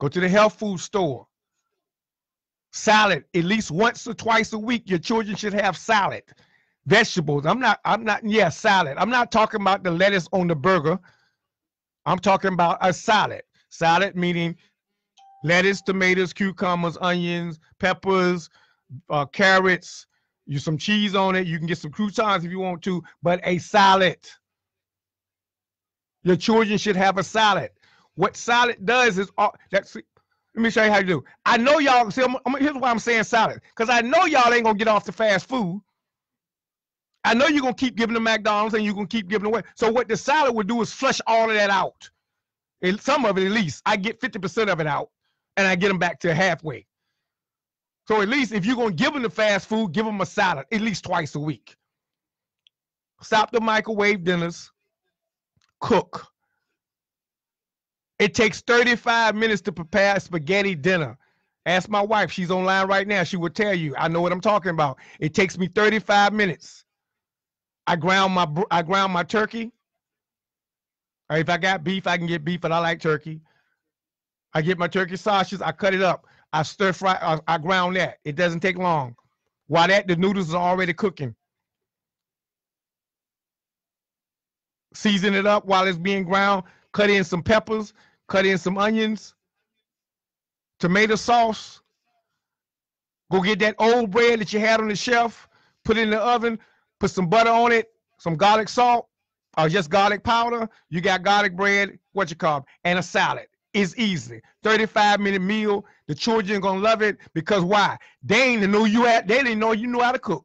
Go 0.00 0.08
to 0.08 0.20
the 0.20 0.28
health 0.28 0.58
food 0.58 0.80
store. 0.80 1.26
Salad, 2.72 3.24
at 3.34 3.44
least 3.44 3.70
once 3.70 4.06
or 4.06 4.14
twice 4.14 4.52
a 4.52 4.58
week, 4.58 4.88
your 4.88 4.98
children 4.98 5.36
should 5.36 5.54
have 5.54 5.76
salad. 5.76 6.22
Vegetables. 6.86 7.46
I'm 7.46 7.58
not, 7.58 7.80
I'm 7.84 8.04
not, 8.04 8.24
yeah, 8.24 8.48
salad. 8.48 8.96
I'm 8.96 9.10
not 9.10 9.32
talking 9.32 9.60
about 9.60 9.82
the 9.82 9.90
lettuce 9.90 10.28
on 10.32 10.46
the 10.46 10.54
burger. 10.54 10.98
I'm 12.06 12.18
talking 12.18 12.52
about 12.52 12.78
a 12.80 12.92
salad. 12.92 13.42
Salad 13.68 14.16
meaning 14.16 14.56
lettuce, 15.42 15.82
tomatoes, 15.82 16.32
cucumbers, 16.32 16.96
onions, 17.00 17.58
peppers, 17.78 18.50
uh, 19.08 19.26
carrots, 19.26 20.06
you 20.46 20.58
some 20.58 20.78
cheese 20.78 21.14
on 21.14 21.36
it. 21.36 21.46
You 21.46 21.58
can 21.58 21.66
get 21.66 21.78
some 21.78 21.92
croutons 21.92 22.44
if 22.44 22.50
you 22.50 22.58
want 22.58 22.82
to, 22.82 23.02
but 23.22 23.40
a 23.44 23.58
salad. 23.58 24.18
Your 26.22 26.36
children 26.36 26.76
should 26.76 26.96
have 26.96 27.18
a 27.18 27.22
salad. 27.22 27.70
What 28.16 28.36
salad 28.36 28.84
does 28.84 29.18
is 29.18 29.30
uh, 29.38 29.50
that's. 29.70 29.96
Let 30.56 30.62
me 30.62 30.70
show 30.70 30.82
you 30.82 30.90
how 30.90 30.98
to 30.98 31.06
do. 31.06 31.22
I 31.46 31.56
know 31.56 31.78
y'all. 31.78 32.10
See, 32.10 32.22
I'm, 32.22 32.36
I'm, 32.44 32.60
here's 32.60 32.74
why 32.74 32.90
I'm 32.90 32.98
saying 32.98 33.22
salad, 33.24 33.60
because 33.74 33.88
I 33.88 34.00
know 34.00 34.24
y'all 34.24 34.52
ain't 34.52 34.64
gonna 34.64 34.76
get 34.76 34.88
off 34.88 35.04
the 35.04 35.12
fast 35.12 35.48
food. 35.48 35.80
I 37.22 37.34
know 37.34 37.46
you're 37.46 37.62
gonna 37.62 37.74
keep 37.74 37.94
giving 37.94 38.14
them 38.14 38.24
McDonald's 38.24 38.74
and 38.74 38.84
you're 38.84 38.94
gonna 38.94 39.06
keep 39.06 39.28
giving 39.28 39.46
away. 39.46 39.62
So 39.76 39.92
what 39.92 40.08
the 40.08 40.16
salad 40.16 40.54
would 40.54 40.66
do 40.66 40.80
is 40.80 40.92
flush 40.92 41.20
all 41.26 41.48
of 41.48 41.54
that 41.54 41.70
out. 41.70 42.10
And 42.82 43.00
some 43.00 43.24
of 43.24 43.38
it 43.38 43.46
at 43.46 43.52
least. 43.52 43.82
I 43.86 43.96
get 43.96 44.20
50% 44.20 44.68
of 44.68 44.80
it 44.80 44.86
out 44.86 45.10
and 45.56 45.66
I 45.66 45.76
get 45.76 45.88
them 45.88 45.98
back 45.98 46.20
to 46.20 46.34
halfway. 46.34 46.86
So 48.08 48.22
at 48.22 48.28
least 48.28 48.52
if 48.52 48.66
you're 48.66 48.76
gonna 48.76 48.92
give 48.92 49.12
them 49.14 49.22
the 49.22 49.30
fast 49.30 49.68
food, 49.68 49.92
give 49.92 50.04
them 50.06 50.20
a 50.20 50.26
salad 50.26 50.66
at 50.72 50.80
least 50.80 51.04
twice 51.04 51.34
a 51.34 51.40
week. 51.40 51.76
stop 53.22 53.52
the 53.52 53.60
microwave 53.60 54.24
dinners, 54.24 54.70
cook. 55.80 56.26
It 58.18 58.34
takes 58.34 58.62
35 58.62 59.34
minutes 59.34 59.62
to 59.62 59.72
prepare 59.72 60.16
a 60.16 60.20
spaghetti 60.20 60.74
dinner. 60.74 61.18
Ask 61.66 61.88
my 61.88 62.02
wife, 62.02 62.30
she's 62.32 62.50
online 62.50 62.88
right 62.88 63.06
now. 63.06 63.24
She 63.24 63.36
will 63.36 63.50
tell 63.50 63.74
you. 63.74 63.94
I 63.96 64.08
know 64.08 64.20
what 64.22 64.32
I'm 64.32 64.40
talking 64.40 64.70
about. 64.70 64.98
It 65.20 65.34
takes 65.34 65.58
me 65.58 65.68
35 65.68 66.32
minutes. 66.32 66.84
I 67.86 67.96
ground 67.96 68.34
my 68.34 68.46
I 68.70 68.82
ground 68.82 69.12
my 69.12 69.22
turkey. 69.24 69.72
Or 71.30 71.38
if 71.38 71.48
I 71.48 71.58
got 71.58 71.84
beef, 71.84 72.06
I 72.06 72.18
can 72.18 72.26
get 72.26 72.44
beef, 72.44 72.60
but 72.60 72.72
I 72.72 72.78
like 72.78 73.00
turkey. 73.00 73.40
I 74.54 74.62
get 74.62 74.78
my 74.78 74.88
turkey 74.88 75.16
sausages, 75.16 75.62
I 75.62 75.72
cut 75.72 75.94
it 75.94 76.02
up, 76.02 76.26
I 76.52 76.62
stir 76.62 76.92
fry, 76.92 77.18
I, 77.20 77.38
I 77.46 77.58
ground 77.58 77.96
that. 77.96 78.18
It 78.24 78.36
doesn't 78.36 78.60
take 78.60 78.76
long. 78.76 79.16
While 79.68 79.88
that, 79.88 80.08
the 80.08 80.16
noodles 80.16 80.52
are 80.54 80.60
already 80.62 80.92
cooking. 80.92 81.34
Season 84.94 85.34
it 85.34 85.46
up 85.46 85.66
while 85.66 85.86
it's 85.86 85.98
being 85.98 86.24
ground. 86.24 86.64
Cut 86.92 87.10
in 87.10 87.22
some 87.22 87.42
peppers, 87.42 87.92
cut 88.28 88.44
in 88.44 88.58
some 88.58 88.76
onions, 88.76 89.34
tomato 90.80 91.14
sauce. 91.14 91.80
Go 93.30 93.40
get 93.40 93.60
that 93.60 93.76
old 93.78 94.10
bread 94.10 94.40
that 94.40 94.52
you 94.52 94.58
had 94.58 94.80
on 94.80 94.88
the 94.88 94.96
shelf, 94.96 95.48
put 95.84 95.96
it 95.96 96.02
in 96.02 96.10
the 96.10 96.18
oven, 96.18 96.58
put 96.98 97.12
some 97.12 97.28
butter 97.28 97.50
on 97.50 97.70
it, 97.70 97.92
some 98.18 98.34
garlic 98.34 98.68
salt, 98.68 99.08
or 99.56 99.68
just 99.68 99.88
garlic 99.88 100.24
powder. 100.24 100.68
You 100.88 101.00
got 101.00 101.22
garlic 101.22 101.54
bread, 101.54 101.98
what 102.12 102.30
you 102.30 102.36
call, 102.36 102.58
it, 102.58 102.64
and 102.82 102.98
a 102.98 103.02
salad. 103.04 103.46
It's 103.72 103.96
easy. 103.96 104.40
35 104.62 105.20
minute 105.20 105.42
meal. 105.42 105.84
The 106.06 106.14
children 106.14 106.60
gonna 106.60 106.80
love 106.80 107.02
it 107.02 107.18
because 107.34 107.62
why? 107.62 107.96
They 108.22 108.42
ain't 108.54 108.68
know 108.70 108.84
you 108.84 109.06
at, 109.06 109.28
they 109.28 109.38
didn't 109.42 109.60
know 109.60 109.72
you 109.72 109.86
knew 109.86 110.00
how 110.00 110.12
to 110.12 110.18
cook. 110.18 110.44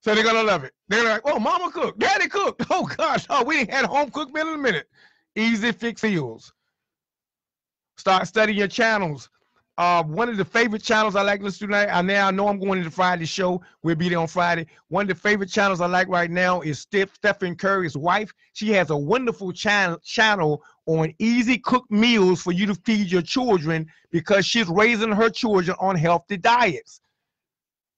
So 0.00 0.14
they're 0.14 0.24
gonna 0.24 0.42
love 0.42 0.64
it. 0.64 0.72
They're 0.88 1.04
like, 1.04 1.22
oh, 1.24 1.38
mama 1.38 1.70
cooked, 1.70 1.98
daddy 1.98 2.28
cooked. 2.28 2.64
Oh 2.70 2.84
gosh, 2.86 3.26
oh, 3.30 3.44
we 3.44 3.58
ain't 3.58 3.70
had 3.70 3.84
home 3.86 4.10
cooked 4.10 4.34
meal 4.34 4.48
in 4.48 4.54
a 4.54 4.58
minute. 4.58 4.88
Easy 5.36 5.72
fix 5.72 6.02
meals. 6.02 6.52
Start 7.96 8.26
studying 8.26 8.58
your 8.58 8.68
channels. 8.68 9.30
Uh, 9.78 10.02
one 10.04 10.30
of 10.30 10.38
the 10.38 10.44
favorite 10.44 10.82
channels 10.82 11.16
I 11.16 11.22
like 11.22 11.40
to 11.40 11.44
listen 11.44 11.68
to 11.68 11.74
tonight. 11.74 11.92
I 11.92 12.00
now 12.00 12.30
know 12.30 12.48
I'm 12.48 12.58
going 12.58 12.78
to 12.78 12.88
the 12.88 12.94
Friday 12.94 13.26
show. 13.26 13.60
We'll 13.82 13.94
be 13.94 14.08
there 14.08 14.18
on 14.18 14.26
Friday. 14.26 14.66
One 14.88 15.02
of 15.02 15.08
the 15.08 15.14
favorite 15.14 15.50
channels 15.50 15.82
I 15.82 15.86
like 15.86 16.08
right 16.08 16.30
now 16.30 16.62
is 16.62 16.78
Steph, 16.78 17.14
Stephen 17.14 17.54
Curry's 17.56 17.96
wife. 17.96 18.32
She 18.54 18.70
has 18.70 18.88
a 18.88 18.96
wonderful 18.96 19.52
channel 19.52 19.98
channel 20.02 20.62
on 20.86 21.12
easy 21.18 21.58
cooked 21.58 21.90
meals 21.90 22.40
for 22.42 22.52
you 22.52 22.64
to 22.66 22.74
feed 22.74 23.10
your 23.10 23.20
children 23.20 23.86
because 24.10 24.46
she's 24.46 24.66
raising 24.68 25.12
her 25.12 25.28
children 25.28 25.76
on 25.78 25.94
healthy 25.96 26.38
diets. 26.38 27.02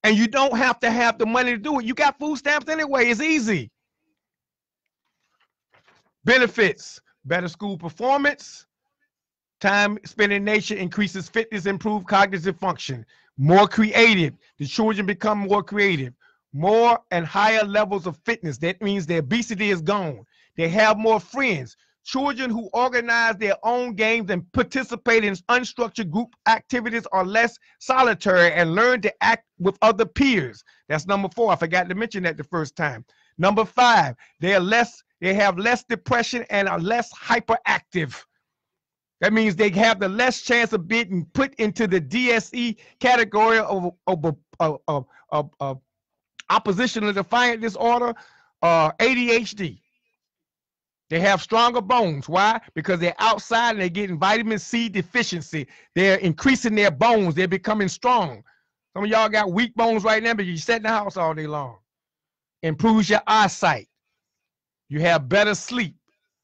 And 0.02 0.16
you 0.16 0.26
don't 0.26 0.56
have 0.56 0.80
to 0.80 0.90
have 0.90 1.18
the 1.18 1.26
money 1.26 1.52
to 1.52 1.58
do 1.58 1.78
it. 1.78 1.84
You 1.84 1.94
got 1.94 2.18
food 2.18 2.38
stamps 2.38 2.68
anyway. 2.68 3.06
It's 3.06 3.20
easy. 3.20 3.70
Benefits: 6.24 7.00
better 7.24 7.48
school 7.48 7.78
performance 7.78 8.66
Time 9.60 9.98
spent 10.04 10.32
in 10.32 10.44
nature 10.44 10.76
increases 10.76 11.28
fitness, 11.28 11.66
improve 11.66 12.06
cognitive 12.06 12.56
function. 12.58 13.04
More 13.36 13.66
creative. 13.66 14.34
The 14.58 14.66
children 14.66 15.04
become 15.04 15.38
more 15.38 15.62
creative. 15.62 16.14
More 16.52 16.98
and 17.10 17.26
higher 17.26 17.64
levels 17.64 18.06
of 18.06 18.16
fitness. 18.24 18.58
That 18.58 18.80
means 18.80 19.06
their 19.06 19.18
obesity 19.18 19.70
is 19.70 19.82
gone. 19.82 20.24
They 20.56 20.68
have 20.68 20.96
more 20.96 21.18
friends. 21.18 21.76
Children 22.04 22.50
who 22.50 22.70
organize 22.72 23.36
their 23.36 23.56
own 23.64 23.94
games 23.94 24.30
and 24.30 24.50
participate 24.52 25.24
in 25.24 25.34
unstructured 25.50 26.10
group 26.10 26.34
activities 26.46 27.06
are 27.12 27.24
less 27.24 27.58
solitary 27.80 28.52
and 28.52 28.74
learn 28.74 29.00
to 29.02 29.22
act 29.22 29.44
with 29.58 29.76
other 29.82 30.06
peers. 30.06 30.64
That's 30.88 31.06
number 31.06 31.28
four. 31.28 31.52
I 31.52 31.56
forgot 31.56 31.88
to 31.88 31.94
mention 31.94 32.22
that 32.22 32.36
the 32.36 32.44
first 32.44 32.76
time. 32.76 33.04
Number 33.38 33.64
five, 33.64 34.14
they 34.40 34.54
are 34.54 34.60
less, 34.60 35.02
they 35.20 35.34
have 35.34 35.58
less 35.58 35.84
depression 35.84 36.46
and 36.48 36.68
are 36.68 36.80
less 36.80 37.12
hyperactive. 37.12 38.24
That 39.20 39.32
means 39.32 39.56
they 39.56 39.70
have 39.70 39.98
the 39.98 40.08
less 40.08 40.42
chance 40.42 40.72
of 40.72 40.86
being 40.86 41.26
put 41.32 41.54
into 41.56 41.86
the 41.86 42.00
DSE 42.00 42.76
category 43.00 43.58
of, 43.58 43.92
of, 44.06 44.36
of, 44.60 45.06
of, 45.32 45.50
of, 45.60 45.80
oppositional 46.50 47.12
defiant 47.12 47.60
disorder, 47.60 48.14
uh, 48.62 48.92
ADHD. 48.92 49.80
They 51.10 51.20
have 51.20 51.40
stronger 51.40 51.80
bones. 51.80 52.28
Why? 52.28 52.60
Because 52.74 53.00
they're 53.00 53.14
outside 53.18 53.70
and 53.72 53.80
they're 53.80 53.88
getting 53.88 54.18
vitamin 54.18 54.58
C 54.58 54.88
deficiency. 54.88 55.66
They're 55.94 56.18
increasing 56.18 56.74
their 56.74 56.90
bones. 56.90 57.34
They're 57.34 57.48
becoming 57.48 57.88
strong. 57.88 58.42
Some 58.94 59.04
of 59.04 59.10
y'all 59.10 59.28
got 59.28 59.52
weak 59.52 59.74
bones 59.74 60.04
right 60.04 60.22
now, 60.22 60.34
but 60.34 60.44
you 60.44 60.56
sit 60.56 60.76
in 60.76 60.82
the 60.82 60.88
house 60.90 61.16
all 61.16 61.34
day 61.34 61.46
long. 61.46 61.78
Improves 62.62 63.08
your 63.08 63.22
eyesight. 63.26 63.88
You 64.88 65.00
have 65.00 65.28
better 65.28 65.54
sleep. 65.54 65.97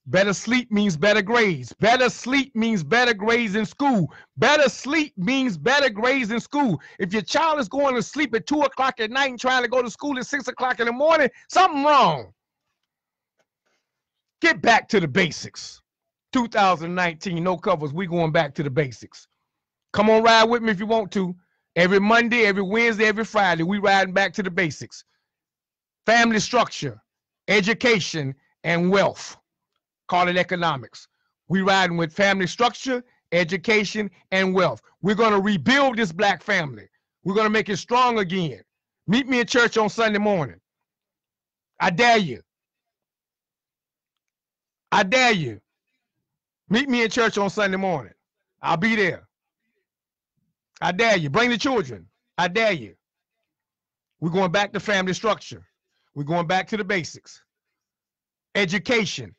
Better 0.06 0.34
sleep 0.34 0.70
means 0.70 0.98
better 0.98 1.22
grades. 1.22 1.72
Better 1.80 2.10
sleep 2.10 2.54
means 2.54 2.84
better 2.84 3.14
grades 3.14 3.54
in 3.54 3.64
school. 3.64 4.12
Better 4.36 4.68
sleep 4.68 5.14
means 5.16 5.56
better 5.56 5.88
grades 5.88 6.30
in 6.30 6.40
school. 6.40 6.78
If 6.98 7.12
your 7.14 7.22
child 7.22 7.58
is 7.58 7.68
going 7.68 7.94
to 7.94 8.02
sleep 8.02 8.34
at 8.34 8.46
two 8.46 8.60
o'clock 8.60 9.00
at 9.00 9.10
night 9.10 9.30
and 9.30 9.40
trying 9.40 9.62
to 9.62 9.68
go 9.68 9.80
to 9.80 9.90
school 9.90 10.18
at 10.18 10.26
six 10.26 10.46
o'clock 10.46 10.78
in 10.80 10.86
the 10.86 10.92
morning, 10.92 11.30
something 11.48 11.84
wrong. 11.84 12.32
Get 14.42 14.60
back 14.60 14.88
to 14.90 15.00
the 15.00 15.08
basics. 15.08 15.80
2019, 16.34 17.42
no 17.42 17.56
covers. 17.56 17.94
We 17.94 18.06
going 18.06 18.32
back 18.32 18.54
to 18.56 18.62
the 18.62 18.70
basics. 18.70 19.26
Come 19.94 20.10
on, 20.10 20.22
ride 20.22 20.44
with 20.44 20.62
me 20.62 20.70
if 20.70 20.80
you 20.80 20.86
want 20.86 21.12
to. 21.12 21.34
Every 21.76 22.00
Monday, 22.00 22.44
every 22.44 22.62
Wednesday, 22.62 23.06
every 23.06 23.24
Friday, 23.24 23.62
we 23.62 23.78
riding 23.78 24.12
back 24.12 24.34
to 24.34 24.42
the 24.42 24.50
basics. 24.50 25.02
Family 26.04 26.40
structure, 26.40 27.00
education, 27.48 28.34
and 28.64 28.90
wealth 28.90 29.38
call 30.08 30.28
it 30.28 30.36
economics. 30.36 31.08
We 31.48 31.62
riding 31.62 31.96
with 31.96 32.12
family 32.12 32.46
structure, 32.46 33.04
education, 33.32 34.10
and 34.30 34.54
wealth. 34.54 34.80
We're 35.02 35.14
to 35.32 35.40
rebuild 35.40 35.96
this 35.96 36.12
black 36.12 36.42
family. 36.42 36.88
We're 37.24 37.34
to 37.46 37.50
make 37.50 37.68
it 37.68 37.76
strong 37.78 38.18
again. 38.18 38.60
Meet 39.06 39.28
me 39.28 39.40
in 39.40 39.46
church 39.46 39.76
on 39.76 39.88
Sunday 39.88 40.18
morning. 40.18 40.60
I 41.80 41.90
dare 41.90 42.18
you. 42.18 42.40
I 44.92 45.02
dare 45.02 45.32
you. 45.32 45.60
Meet 46.68 46.88
me 46.88 47.02
in 47.02 47.10
church 47.10 47.36
on 47.36 47.50
Sunday 47.50 47.76
morning. 47.76 48.14
I'll 48.62 48.76
be 48.76 48.96
there. 48.96 49.28
I 50.80 50.92
dare 50.92 51.16
you. 51.16 51.30
Bring 51.30 51.50
the 51.50 51.58
children. 51.58 52.06
I 52.38 52.48
dare 52.48 52.72
you. 52.72 52.94
We're 54.20 54.30
going 54.30 54.52
back 54.52 54.72
to 54.72 54.80
family 54.80 55.12
structure. 55.12 55.66
We're 56.14 56.24
going 56.24 56.46
back 56.46 56.68
to 56.68 56.76
the 56.76 56.84
basics. 56.84 57.42
Education. 58.54 59.34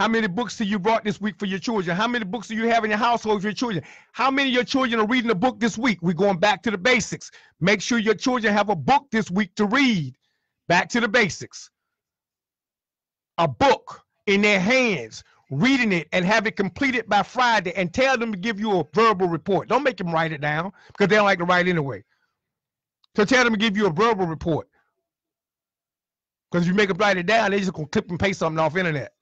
How 0.00 0.08
many 0.08 0.28
books 0.28 0.58
have 0.60 0.66
you 0.66 0.78
brought 0.78 1.04
this 1.04 1.20
week 1.20 1.38
for 1.38 1.44
your 1.44 1.58
children? 1.58 1.94
How 1.94 2.08
many 2.08 2.24
books 2.24 2.48
do 2.48 2.54
you 2.54 2.68
have 2.68 2.84
in 2.84 2.90
your 2.90 2.96
household 2.96 3.42
for 3.42 3.48
your 3.48 3.52
children? 3.52 3.84
How 4.12 4.30
many 4.30 4.48
of 4.48 4.54
your 4.54 4.64
children 4.64 4.98
are 4.98 5.06
reading 5.06 5.30
a 5.30 5.34
book 5.34 5.60
this 5.60 5.76
week? 5.76 5.98
We're 6.00 6.14
going 6.14 6.38
back 6.38 6.62
to 6.62 6.70
the 6.70 6.78
basics. 6.78 7.30
Make 7.60 7.82
sure 7.82 7.98
your 7.98 8.14
children 8.14 8.50
have 8.54 8.70
a 8.70 8.74
book 8.74 9.08
this 9.10 9.30
week 9.30 9.54
to 9.56 9.66
read. 9.66 10.16
Back 10.68 10.88
to 10.88 11.00
the 11.00 11.08
basics. 11.08 11.68
A 13.36 13.46
book 13.46 14.00
in 14.26 14.40
their 14.40 14.58
hands, 14.58 15.22
reading 15.50 15.92
it 15.92 16.08
and 16.12 16.24
have 16.24 16.46
it 16.46 16.56
completed 16.56 17.06
by 17.06 17.22
Friday 17.22 17.74
and 17.76 17.92
tell 17.92 18.16
them 18.16 18.32
to 18.32 18.38
give 18.38 18.58
you 18.58 18.80
a 18.80 18.86
verbal 18.94 19.28
report. 19.28 19.68
Don't 19.68 19.82
make 19.82 19.98
them 19.98 20.14
write 20.14 20.32
it 20.32 20.40
down 20.40 20.72
because 20.86 21.08
they 21.08 21.16
don't 21.16 21.26
like 21.26 21.40
to 21.40 21.44
write 21.44 21.68
anyway. 21.68 22.02
So 23.16 23.26
tell 23.26 23.44
them 23.44 23.52
to 23.52 23.58
give 23.58 23.76
you 23.76 23.86
a 23.86 23.92
verbal 23.92 24.24
report. 24.24 24.66
Because 26.50 26.64
if 26.64 26.70
you 26.70 26.74
make 26.74 26.88
them 26.88 26.96
write 26.96 27.18
it 27.18 27.26
down, 27.26 27.50
they 27.50 27.58
just 27.58 27.74
gonna 27.74 27.86
clip 27.86 28.08
and 28.08 28.18
paste 28.18 28.38
something 28.38 28.58
off 28.58 28.78
internet. 28.78 29.12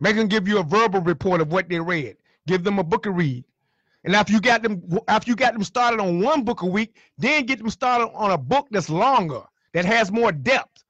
Make 0.00 0.16
them 0.16 0.28
give 0.28 0.46
you 0.46 0.58
a 0.58 0.62
verbal 0.62 1.00
report 1.00 1.40
of 1.40 1.52
what 1.52 1.68
they 1.68 1.80
read. 1.80 2.16
Give 2.46 2.62
them 2.62 2.78
a 2.78 2.84
book 2.84 3.04
to 3.04 3.10
read. 3.10 3.44
And 4.04 4.14
after 4.14 4.32
you 4.32 4.40
got 4.40 4.62
them, 4.62 4.98
after 5.08 5.30
you 5.30 5.36
got 5.36 5.52
them 5.52 5.64
started 5.64 6.00
on 6.00 6.20
one 6.20 6.44
book 6.44 6.62
a 6.62 6.66
week, 6.66 6.96
then 7.18 7.44
get 7.44 7.58
them 7.58 7.70
started 7.70 8.08
on 8.14 8.30
a 8.30 8.38
book 8.38 8.68
that's 8.70 8.88
longer, 8.88 9.42
that 9.72 9.84
has 9.84 10.12
more 10.12 10.30
depth. 10.30 10.84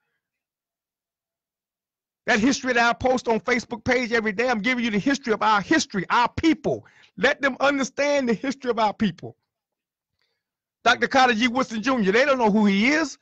That 2.26 2.40
history 2.40 2.72
that 2.72 2.84
I 2.88 2.92
post 2.92 3.28
on 3.28 3.40
Facebook 3.40 3.84
page 3.84 4.12
every 4.12 4.32
day, 4.32 4.50
I'm 4.50 4.61
giving 4.61 4.84
you 4.84 4.90
the 4.90 4.98
history 4.98 5.32
of 5.32 5.42
our 5.42 5.61
history, 5.61 6.04
our 6.11 6.28
people. 6.28 6.84
Let 7.16 7.40
them 7.40 7.57
understand 7.61 8.28
the 8.28 8.34
history 8.34 8.70
of 8.70 8.78
our 8.78 8.92
people. 8.92 9.36
Dr. 10.84 11.09
Carter 11.09 11.34
G. 11.34 11.48
Woodson 11.48 11.82
Jr., 11.82 12.12
they 12.12 12.24
don't 12.24 12.38
know 12.38 12.50
who 12.50 12.66
he 12.66 12.88
is. 12.90 13.16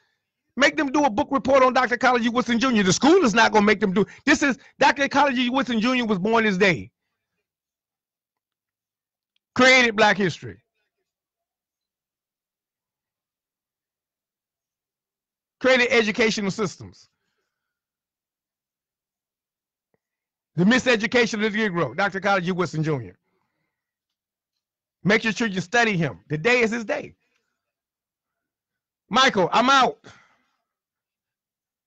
Make 0.56 0.76
them 0.76 0.92
do 0.92 1.04
a 1.04 1.10
book 1.10 1.28
report 1.30 1.62
on 1.62 1.72
Dr. 1.72 1.96
Carter 1.96 2.22
G. 2.22 2.28
Woodson 2.28 2.60
Jr. 2.60 2.82
The 2.82 2.92
school 2.92 3.24
is 3.24 3.34
not 3.34 3.52
going 3.52 3.62
to 3.62 3.66
make 3.66 3.80
them 3.80 3.92
do. 3.92 4.06
This 4.24 4.42
is 4.42 4.56
Dr. 4.78 5.08
Carter 5.08 5.34
G. 5.34 5.50
Woodson 5.50 5.80
Jr. 5.80 6.04
was 6.04 6.18
born 6.18 6.44
this 6.44 6.56
day. 6.56 6.90
Created 9.54 9.96
Black 9.96 10.16
history. 10.16 10.58
Created 15.60 15.88
educational 15.90 16.50
systems. 16.50 17.08
The 20.56 20.64
miseducation 20.64 21.44
of 21.44 21.52
the 21.52 21.58
Negro, 21.58 21.96
Dr. 21.96 22.20
Carter 22.20 22.42
G. 22.42 22.52
Woodson 22.52 22.84
Jr. 22.84 23.16
Make 25.02 25.22
sure 25.22 25.48
you 25.48 25.60
study 25.60 25.96
him. 25.96 26.20
The 26.28 26.38
day 26.38 26.60
is 26.60 26.70
his 26.70 26.84
day. 26.84 27.14
Michael, 29.10 29.48
I'm 29.52 29.68
out. 29.68 29.98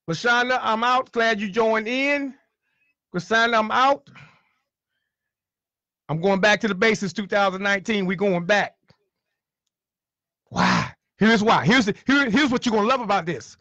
Lashonda, 0.08 0.58
I'm 0.62 0.82
out. 0.82 1.12
Glad 1.12 1.40
you 1.40 1.50
joined 1.50 1.86
in. 1.86 2.34
Cassandra, 3.12 3.58
I'm 3.58 3.70
out. 3.70 4.08
I'm 6.08 6.20
going 6.20 6.40
back 6.40 6.60
to 6.62 6.68
the 6.68 6.74
basics 6.74 7.12
2019. 7.12 8.06
We're 8.06 8.16
going 8.16 8.46
back. 8.46 8.74
Why? 10.48 10.92
Here's 11.18 11.42
why. 11.42 11.64
Here's 11.66 11.84
the, 11.86 11.94
here, 12.06 12.30
here's 12.30 12.50
what 12.50 12.64
you're 12.64 12.74
gonna 12.74 12.88
love 12.88 13.00
about 13.02 13.26
this. 13.26 13.56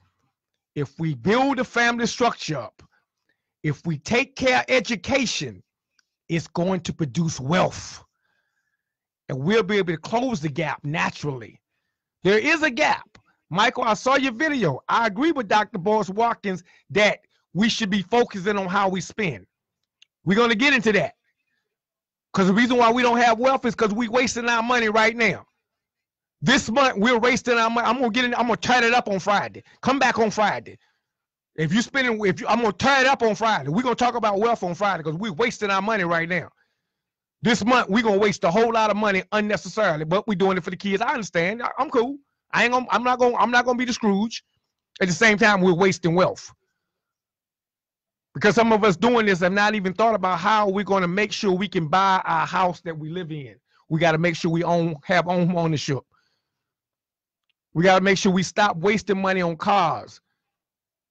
If 0.75 0.97
we 0.99 1.15
build 1.15 1.59
a 1.59 1.63
family 1.65 2.05
structure 2.05 2.57
up, 2.57 2.81
if 3.63 3.85
we 3.85 3.97
take 3.97 4.35
care 4.35 4.59
of 4.59 4.65
education, 4.69 5.61
it's 6.29 6.47
going 6.47 6.81
to 6.81 6.93
produce 6.93 7.39
wealth. 7.39 8.03
And 9.27 9.39
we'll 9.39 9.63
be 9.63 9.77
able 9.77 9.93
to 9.93 9.99
close 9.99 10.39
the 10.39 10.49
gap 10.49 10.85
naturally. 10.85 11.59
There 12.23 12.39
is 12.39 12.63
a 12.63 12.71
gap. 12.71 13.16
Michael, 13.49 13.83
I 13.83 13.93
saw 13.93 14.15
your 14.15 14.33
video. 14.33 14.81
I 14.89 15.07
agree 15.07 15.31
with 15.31 15.47
Dr. 15.47 15.77
Boyce 15.77 16.09
Watkins 16.09 16.63
that 16.89 17.19
we 17.53 17.69
should 17.69 17.89
be 17.89 18.01
focusing 18.01 18.57
on 18.57 18.67
how 18.67 18.89
we 18.89 19.01
spend. 19.01 19.45
We're 20.25 20.35
going 20.35 20.49
to 20.49 20.55
get 20.55 20.73
into 20.73 20.91
that. 20.93 21.13
Because 22.33 22.47
the 22.47 22.53
reason 22.53 22.77
why 22.77 22.91
we 22.91 23.01
don't 23.01 23.17
have 23.17 23.39
wealth 23.39 23.65
is 23.65 23.73
because 23.75 23.93
we're 23.93 24.11
wasting 24.11 24.47
our 24.47 24.61
money 24.61 24.89
right 24.89 25.15
now. 25.15 25.45
This 26.41 26.69
month 26.69 26.97
we're 26.97 27.17
wasting 27.17 27.55
our 27.57 27.69
money. 27.69 27.87
I'm 27.87 27.95
gonna 27.95 28.11
get 28.11 28.25
in. 28.25 28.35
I'm 28.35 28.43
gonna 28.43 28.57
turn 28.57 28.83
it 28.83 28.93
up 28.93 29.07
on 29.07 29.19
Friday. 29.19 29.63
Come 29.81 29.97
back 29.97 30.19
on 30.19 30.29
Friday. 30.29 30.77
If 31.55 31.73
you're 31.73 31.81
spending, 31.81 32.23
if 32.23 32.39
you, 32.39 32.47
I'm 32.47 32.61
gonna 32.61 32.73
turn 32.73 33.01
it 33.01 33.07
up 33.07 33.23
on 33.23 33.33
Friday. 33.33 33.69
We're 33.69 33.81
gonna 33.81 33.95
talk 33.95 34.13
about 34.13 34.39
wealth 34.39 34.61
on 34.61 34.75
Friday 34.75 35.01
because 35.03 35.17
we're 35.17 35.33
wasting 35.33 35.71
our 35.71 35.81
money 35.81 36.03
right 36.03 36.29
now. 36.29 36.49
This 37.41 37.65
month 37.65 37.89
we're 37.89 38.03
gonna 38.03 38.19
waste 38.19 38.43
a 38.43 38.51
whole 38.51 38.71
lot 38.71 38.91
of 38.91 38.97
money 38.97 39.23
unnecessarily, 39.31 40.05
but 40.05 40.27
we're 40.27 40.35
doing 40.35 40.57
it 40.57 40.63
for 40.63 40.69
the 40.69 40.77
kids. 40.77 41.01
I 41.01 41.13
understand. 41.13 41.63
I, 41.63 41.71
am 41.79 41.89
cool. 41.89 42.17
I 42.51 42.63
ain't 42.63 42.73
gonna. 42.73 42.87
I'm 42.91 43.03
not 43.03 43.19
gonna. 43.19 43.35
I'm 43.37 43.51
not 43.51 43.65
gonna 43.65 43.77
be 43.77 43.85
the 43.85 43.93
Scrooge. 43.93 44.43
At 45.01 45.07
the 45.07 45.13
same 45.13 45.37
time, 45.37 45.61
we're 45.61 45.73
wasting 45.73 46.15
wealth 46.15 46.51
because 48.33 48.55
some 48.55 48.71
of 48.71 48.83
us 48.83 48.95
doing 48.95 49.25
this 49.25 49.39
have 49.39 49.51
not 49.53 49.75
even 49.75 49.93
thought 49.93 50.15
about 50.15 50.39
how 50.39 50.69
we're 50.69 50.83
going 50.83 51.01
to 51.01 51.07
make 51.07 51.31
sure 51.31 51.51
we 51.51 51.67
can 51.67 51.87
buy 51.87 52.21
our 52.25 52.45
house 52.45 52.81
that 52.81 52.97
we 52.97 53.09
live 53.09 53.31
in. 53.31 53.55
We 53.89 53.99
got 53.99 54.11
to 54.13 54.19
make 54.19 54.35
sure 54.35 54.51
we 54.51 54.63
own 54.63 54.95
have 55.05 55.27
own 55.27 55.55
ownership. 55.57 55.99
We 57.73 57.83
got 57.83 57.99
to 57.99 58.03
make 58.03 58.17
sure 58.17 58.31
we 58.31 58.43
stop 58.43 58.77
wasting 58.77 59.21
money 59.21 59.41
on 59.41 59.57
cars. 59.57 60.21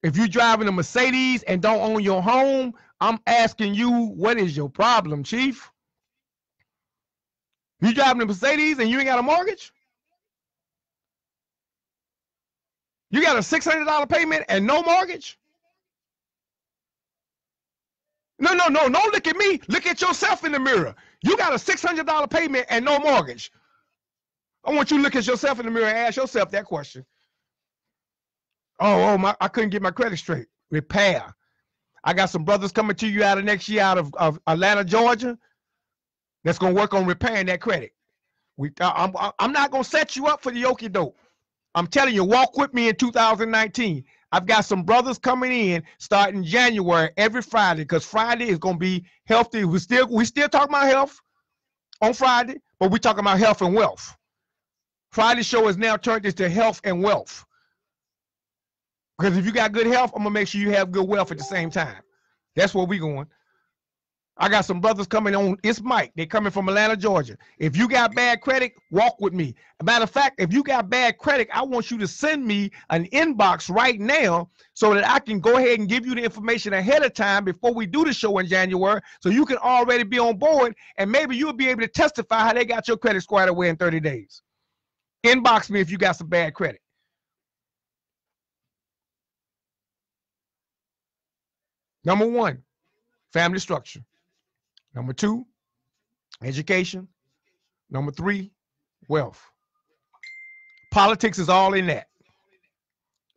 If 0.02 0.16
you're 0.16 0.28
driving 0.28 0.68
a 0.68 0.72
Mercedes 0.72 1.42
and 1.44 1.62
don't 1.62 1.80
own 1.80 2.02
your 2.02 2.22
home, 2.22 2.74
I'm 3.00 3.18
asking 3.26 3.74
you, 3.74 3.90
what 3.90 4.38
is 4.38 4.56
your 4.56 4.70
problem, 4.70 5.24
Chief? 5.24 5.70
You 7.80 7.92
driving 7.94 8.22
a 8.22 8.26
Mercedes 8.26 8.78
and 8.78 8.88
you 8.88 8.98
ain't 8.98 9.06
got 9.06 9.18
a 9.18 9.22
mortgage? 9.22 9.72
You 13.10 13.22
got 13.22 13.36
a 13.36 13.40
$600 13.40 14.08
payment 14.08 14.44
and 14.48 14.66
no 14.66 14.82
mortgage? 14.82 15.38
No, 18.38 18.52
no, 18.52 18.68
no, 18.68 18.88
don't 18.88 19.14
look 19.14 19.26
at 19.26 19.36
me. 19.36 19.60
Look 19.68 19.86
at 19.86 20.00
yourself 20.00 20.44
in 20.44 20.52
the 20.52 20.58
mirror. 20.58 20.94
You 21.22 21.36
got 21.36 21.52
a 21.52 21.56
$600 21.56 22.30
payment 22.30 22.66
and 22.68 22.84
no 22.84 22.98
mortgage. 22.98 23.50
I 24.64 24.74
want 24.74 24.90
you 24.90 24.98
to 24.98 25.02
look 25.02 25.16
at 25.16 25.26
yourself 25.26 25.60
in 25.60 25.66
the 25.66 25.72
mirror 25.72 25.86
and 25.86 25.98
ask 25.98 26.16
yourself 26.16 26.50
that 26.50 26.64
question. 26.66 27.04
Oh, 28.80 29.02
oh, 29.04 29.18
my, 29.18 29.34
I 29.40 29.48
couldn't 29.48 29.70
get 29.70 29.82
my 29.82 29.90
credit 29.90 30.18
straight. 30.18 30.46
Repair. 30.70 31.34
I 32.04 32.12
got 32.12 32.30
some 32.30 32.44
brothers 32.44 32.72
coming 32.72 32.96
to 32.96 33.08
you 33.08 33.24
out 33.24 33.38
of 33.38 33.44
next 33.44 33.68
year 33.68 33.82
out 33.82 33.98
of, 33.98 34.14
of 34.14 34.38
Atlanta, 34.46 34.84
Georgia, 34.84 35.38
that's 36.44 36.58
gonna 36.58 36.74
work 36.74 36.94
on 36.94 37.06
repairing 37.06 37.46
that 37.46 37.60
credit. 37.60 37.92
We, 38.56 38.70
I'm, 38.80 39.14
I'm 39.38 39.52
not 39.52 39.70
gonna 39.70 39.84
set 39.84 40.16
you 40.16 40.26
up 40.26 40.42
for 40.42 40.52
the 40.52 40.62
okie 40.62 40.92
doke. 40.92 41.16
I'm 41.76 41.86
telling 41.86 42.14
you, 42.14 42.24
walk 42.24 42.56
with 42.56 42.72
me 42.72 42.88
in 42.88 42.96
2019. 42.96 44.02
I've 44.32 44.46
got 44.46 44.64
some 44.64 44.82
brothers 44.82 45.18
coming 45.18 45.52
in 45.52 45.82
starting 45.98 46.42
January 46.42 47.10
every 47.18 47.42
Friday 47.42 47.82
because 47.82 48.04
Friday 48.04 48.48
is 48.48 48.58
gonna 48.58 48.78
be 48.78 49.04
healthy. 49.26 49.64
We 49.66 49.78
still 49.78 50.08
we 50.08 50.24
still 50.24 50.48
talking 50.48 50.70
about 50.70 50.86
health 50.86 51.20
on 52.00 52.14
Friday, 52.14 52.60
but 52.80 52.90
we 52.90 52.98
talking 52.98 53.20
about 53.20 53.38
health 53.38 53.60
and 53.60 53.74
wealth. 53.74 54.16
Friday 55.12 55.42
show 55.42 55.68
is 55.68 55.76
now 55.76 55.96
turned 55.96 56.24
into 56.24 56.48
health 56.48 56.80
and 56.82 57.02
wealth. 57.02 57.44
Because 59.18 59.36
if 59.36 59.44
you 59.44 59.52
got 59.52 59.72
good 59.72 59.86
health, 59.86 60.12
I'm 60.14 60.20
gonna 60.22 60.30
make 60.30 60.48
sure 60.48 60.60
you 60.60 60.70
have 60.70 60.90
good 60.90 61.06
wealth 61.06 61.30
at 61.30 61.38
the 61.38 61.44
same 61.44 61.70
time. 61.70 62.02
That's 62.54 62.74
where 62.74 62.86
we 62.86 62.98
going. 62.98 63.26
I 64.38 64.50
got 64.50 64.66
some 64.66 64.80
brothers 64.80 65.06
coming 65.06 65.34
on. 65.34 65.56
It's 65.62 65.80
Mike. 65.80 66.12
They 66.14 66.26
coming 66.26 66.52
from 66.52 66.68
Atlanta, 66.68 66.96
Georgia. 66.96 67.38
If 67.58 67.74
you 67.74 67.88
got 67.88 68.14
bad 68.14 68.42
credit, 68.42 68.74
walk 68.90 69.18
with 69.18 69.32
me. 69.32 69.54
matter 69.82 70.02
of 70.02 70.10
fact, 70.10 70.40
if 70.40 70.52
you 70.52 70.62
got 70.62 70.90
bad 70.90 71.16
credit, 71.16 71.48
I 71.54 71.62
want 71.62 71.90
you 71.90 71.96
to 71.98 72.06
send 72.06 72.46
me 72.46 72.70
an 72.90 73.06
inbox 73.06 73.70
right 73.74 73.98
now 73.98 74.50
so 74.74 74.92
that 74.92 75.08
I 75.08 75.20
can 75.20 75.40
go 75.40 75.56
ahead 75.56 75.78
and 75.78 75.88
give 75.88 76.04
you 76.04 76.14
the 76.14 76.22
information 76.22 76.74
ahead 76.74 77.02
of 77.02 77.14
time 77.14 77.44
before 77.44 77.72
we 77.72 77.86
do 77.86 78.04
the 78.04 78.12
show 78.12 78.36
in 78.36 78.46
January, 78.46 79.00
so 79.22 79.30
you 79.30 79.46
can 79.46 79.56
already 79.56 80.04
be 80.04 80.18
on 80.18 80.36
board 80.36 80.74
and 80.98 81.10
maybe 81.10 81.34
you'll 81.34 81.54
be 81.54 81.68
able 81.68 81.80
to 81.80 81.88
testify 81.88 82.40
how 82.40 82.52
they 82.52 82.66
got 82.66 82.88
your 82.88 82.98
credit 82.98 83.22
squared 83.22 83.48
away 83.48 83.70
in 83.70 83.76
30 83.76 84.00
days. 84.00 84.42
Inbox 85.24 85.70
me 85.70 85.80
if 85.80 85.90
you 85.90 85.96
got 85.96 86.16
some 86.16 86.28
bad 86.28 86.52
credit. 86.52 86.80
Number 92.04 92.26
one, 92.26 92.62
family 93.32 93.58
structure. 93.58 94.00
Number 94.96 95.12
two, 95.12 95.46
education. 96.42 97.06
Number 97.90 98.10
three, 98.10 98.50
wealth. 99.08 99.40
Politics 100.90 101.38
is 101.38 101.50
all 101.50 101.74
in 101.74 101.86
that. 101.88 102.08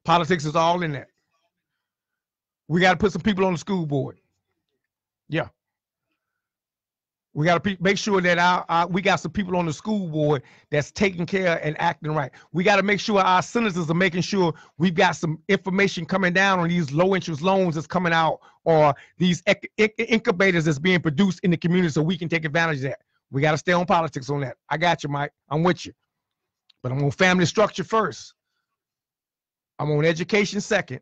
Politics 0.05 0.45
is 0.45 0.55
all 0.55 0.82
in 0.82 0.93
that. 0.93 1.10
We 2.70 2.80
got 2.80 2.93
to 2.93 2.97
put 2.97 3.12
some 3.12 3.22
people 3.22 3.45
on 3.45 3.53
the 3.53 3.60
school 3.60 3.86
board. 3.86 4.18
Yeah. 5.28 5.49
We 7.34 7.45
got 7.45 7.63
to 7.63 7.77
make 7.80 7.97
sure 7.97 8.21
that 8.21 8.39
our, 8.39 8.65
our, 8.69 8.88
we 8.88 9.01
got 9.01 9.17
some 9.19 9.32
people 9.32 9.55
on 9.55 9.67
the 9.67 9.73
school 9.73 10.07
board 10.07 10.41
that's 10.71 10.91
taking 10.91 11.27
care 11.27 11.63
and 11.63 11.80
acting 11.80 12.11
right. 12.13 12.32
We 12.53 12.63
got 12.63 12.77
to 12.77 12.84
make 12.84 12.99
sure 12.99 13.19
our 13.19 13.43
senators 13.43 13.89
are 13.89 13.93
making 13.93 14.21
sure 14.21 14.53
we've 14.80 14.95
got 14.95 15.15
some 15.15 15.39
information 15.47 16.05
coming 16.05 16.34
down 16.34 16.59
on 16.59 16.69
these 16.69 16.91
low 16.91 17.15
interest 17.15 17.41
loans 17.41 17.75
that's 17.75 17.86
coming 17.86 18.13
out 18.13 18.39
or 18.63 18.95
these 19.17 19.43
incubators 19.77 20.65
that's 20.65 20.80
being 20.80 21.01
produced 21.01 21.39
in 21.41 21.51
the 21.51 21.57
community 21.57 21.91
so 21.91 22.01
we 22.01 22.17
can 22.17 22.30
take 22.30 22.45
advantage 22.45 22.77
of 22.77 22.84
that. 22.84 22.99
We 23.32 23.41
got 23.41 23.51
to 23.51 23.57
stay 23.59 23.73
on 23.73 23.86
politics 23.86 24.30
on 24.32 24.41
that. 24.41 24.57
I 24.69 24.77
got 24.77 25.03
you, 25.03 25.09
Mike. 25.09 25.32
I'm 25.49 25.63
with 25.63 25.86
you. 25.86 25.93
But 26.82 26.91
I'm 26.91 27.03
on 27.03 27.11
family 27.11 27.45
structure 27.45 27.84
first. 27.84 28.34
I'm 29.77 29.91
on 29.91 30.03
education 30.03 30.61
second. 30.61 31.01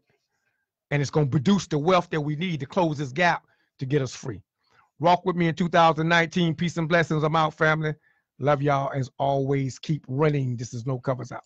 And 0.92 1.02
it's 1.02 1.12
going 1.12 1.28
to 1.28 1.32
produce 1.32 1.68
the 1.68 1.78
wealth 1.78 2.10
that 2.10 2.22
we 2.22 2.36
need 2.36 2.60
to 2.60 2.66
close 2.66 2.98
this 2.98 3.12
gap 3.12 3.46
to 3.80 3.86
get 3.86 4.02
us 4.02 4.14
free. 4.14 4.42
Walk 5.00 5.26
with 5.26 5.36
me 5.36 5.48
in 5.48 5.56
2019. 5.56 6.56
Peace 6.56 6.78
and 6.78 6.90
blessings. 6.90 7.24
I'm 7.24 7.36
out, 7.36 7.54
family. 7.54 7.94
Love 8.40 8.62
y'all 8.62 8.92
as 8.94 9.10
always. 9.20 9.80
Keep 9.80 10.06
running. 10.08 10.56
This 10.58 10.74
is 10.74 10.86
no 10.86 11.00
covers 11.00 11.32
out. 11.32 11.44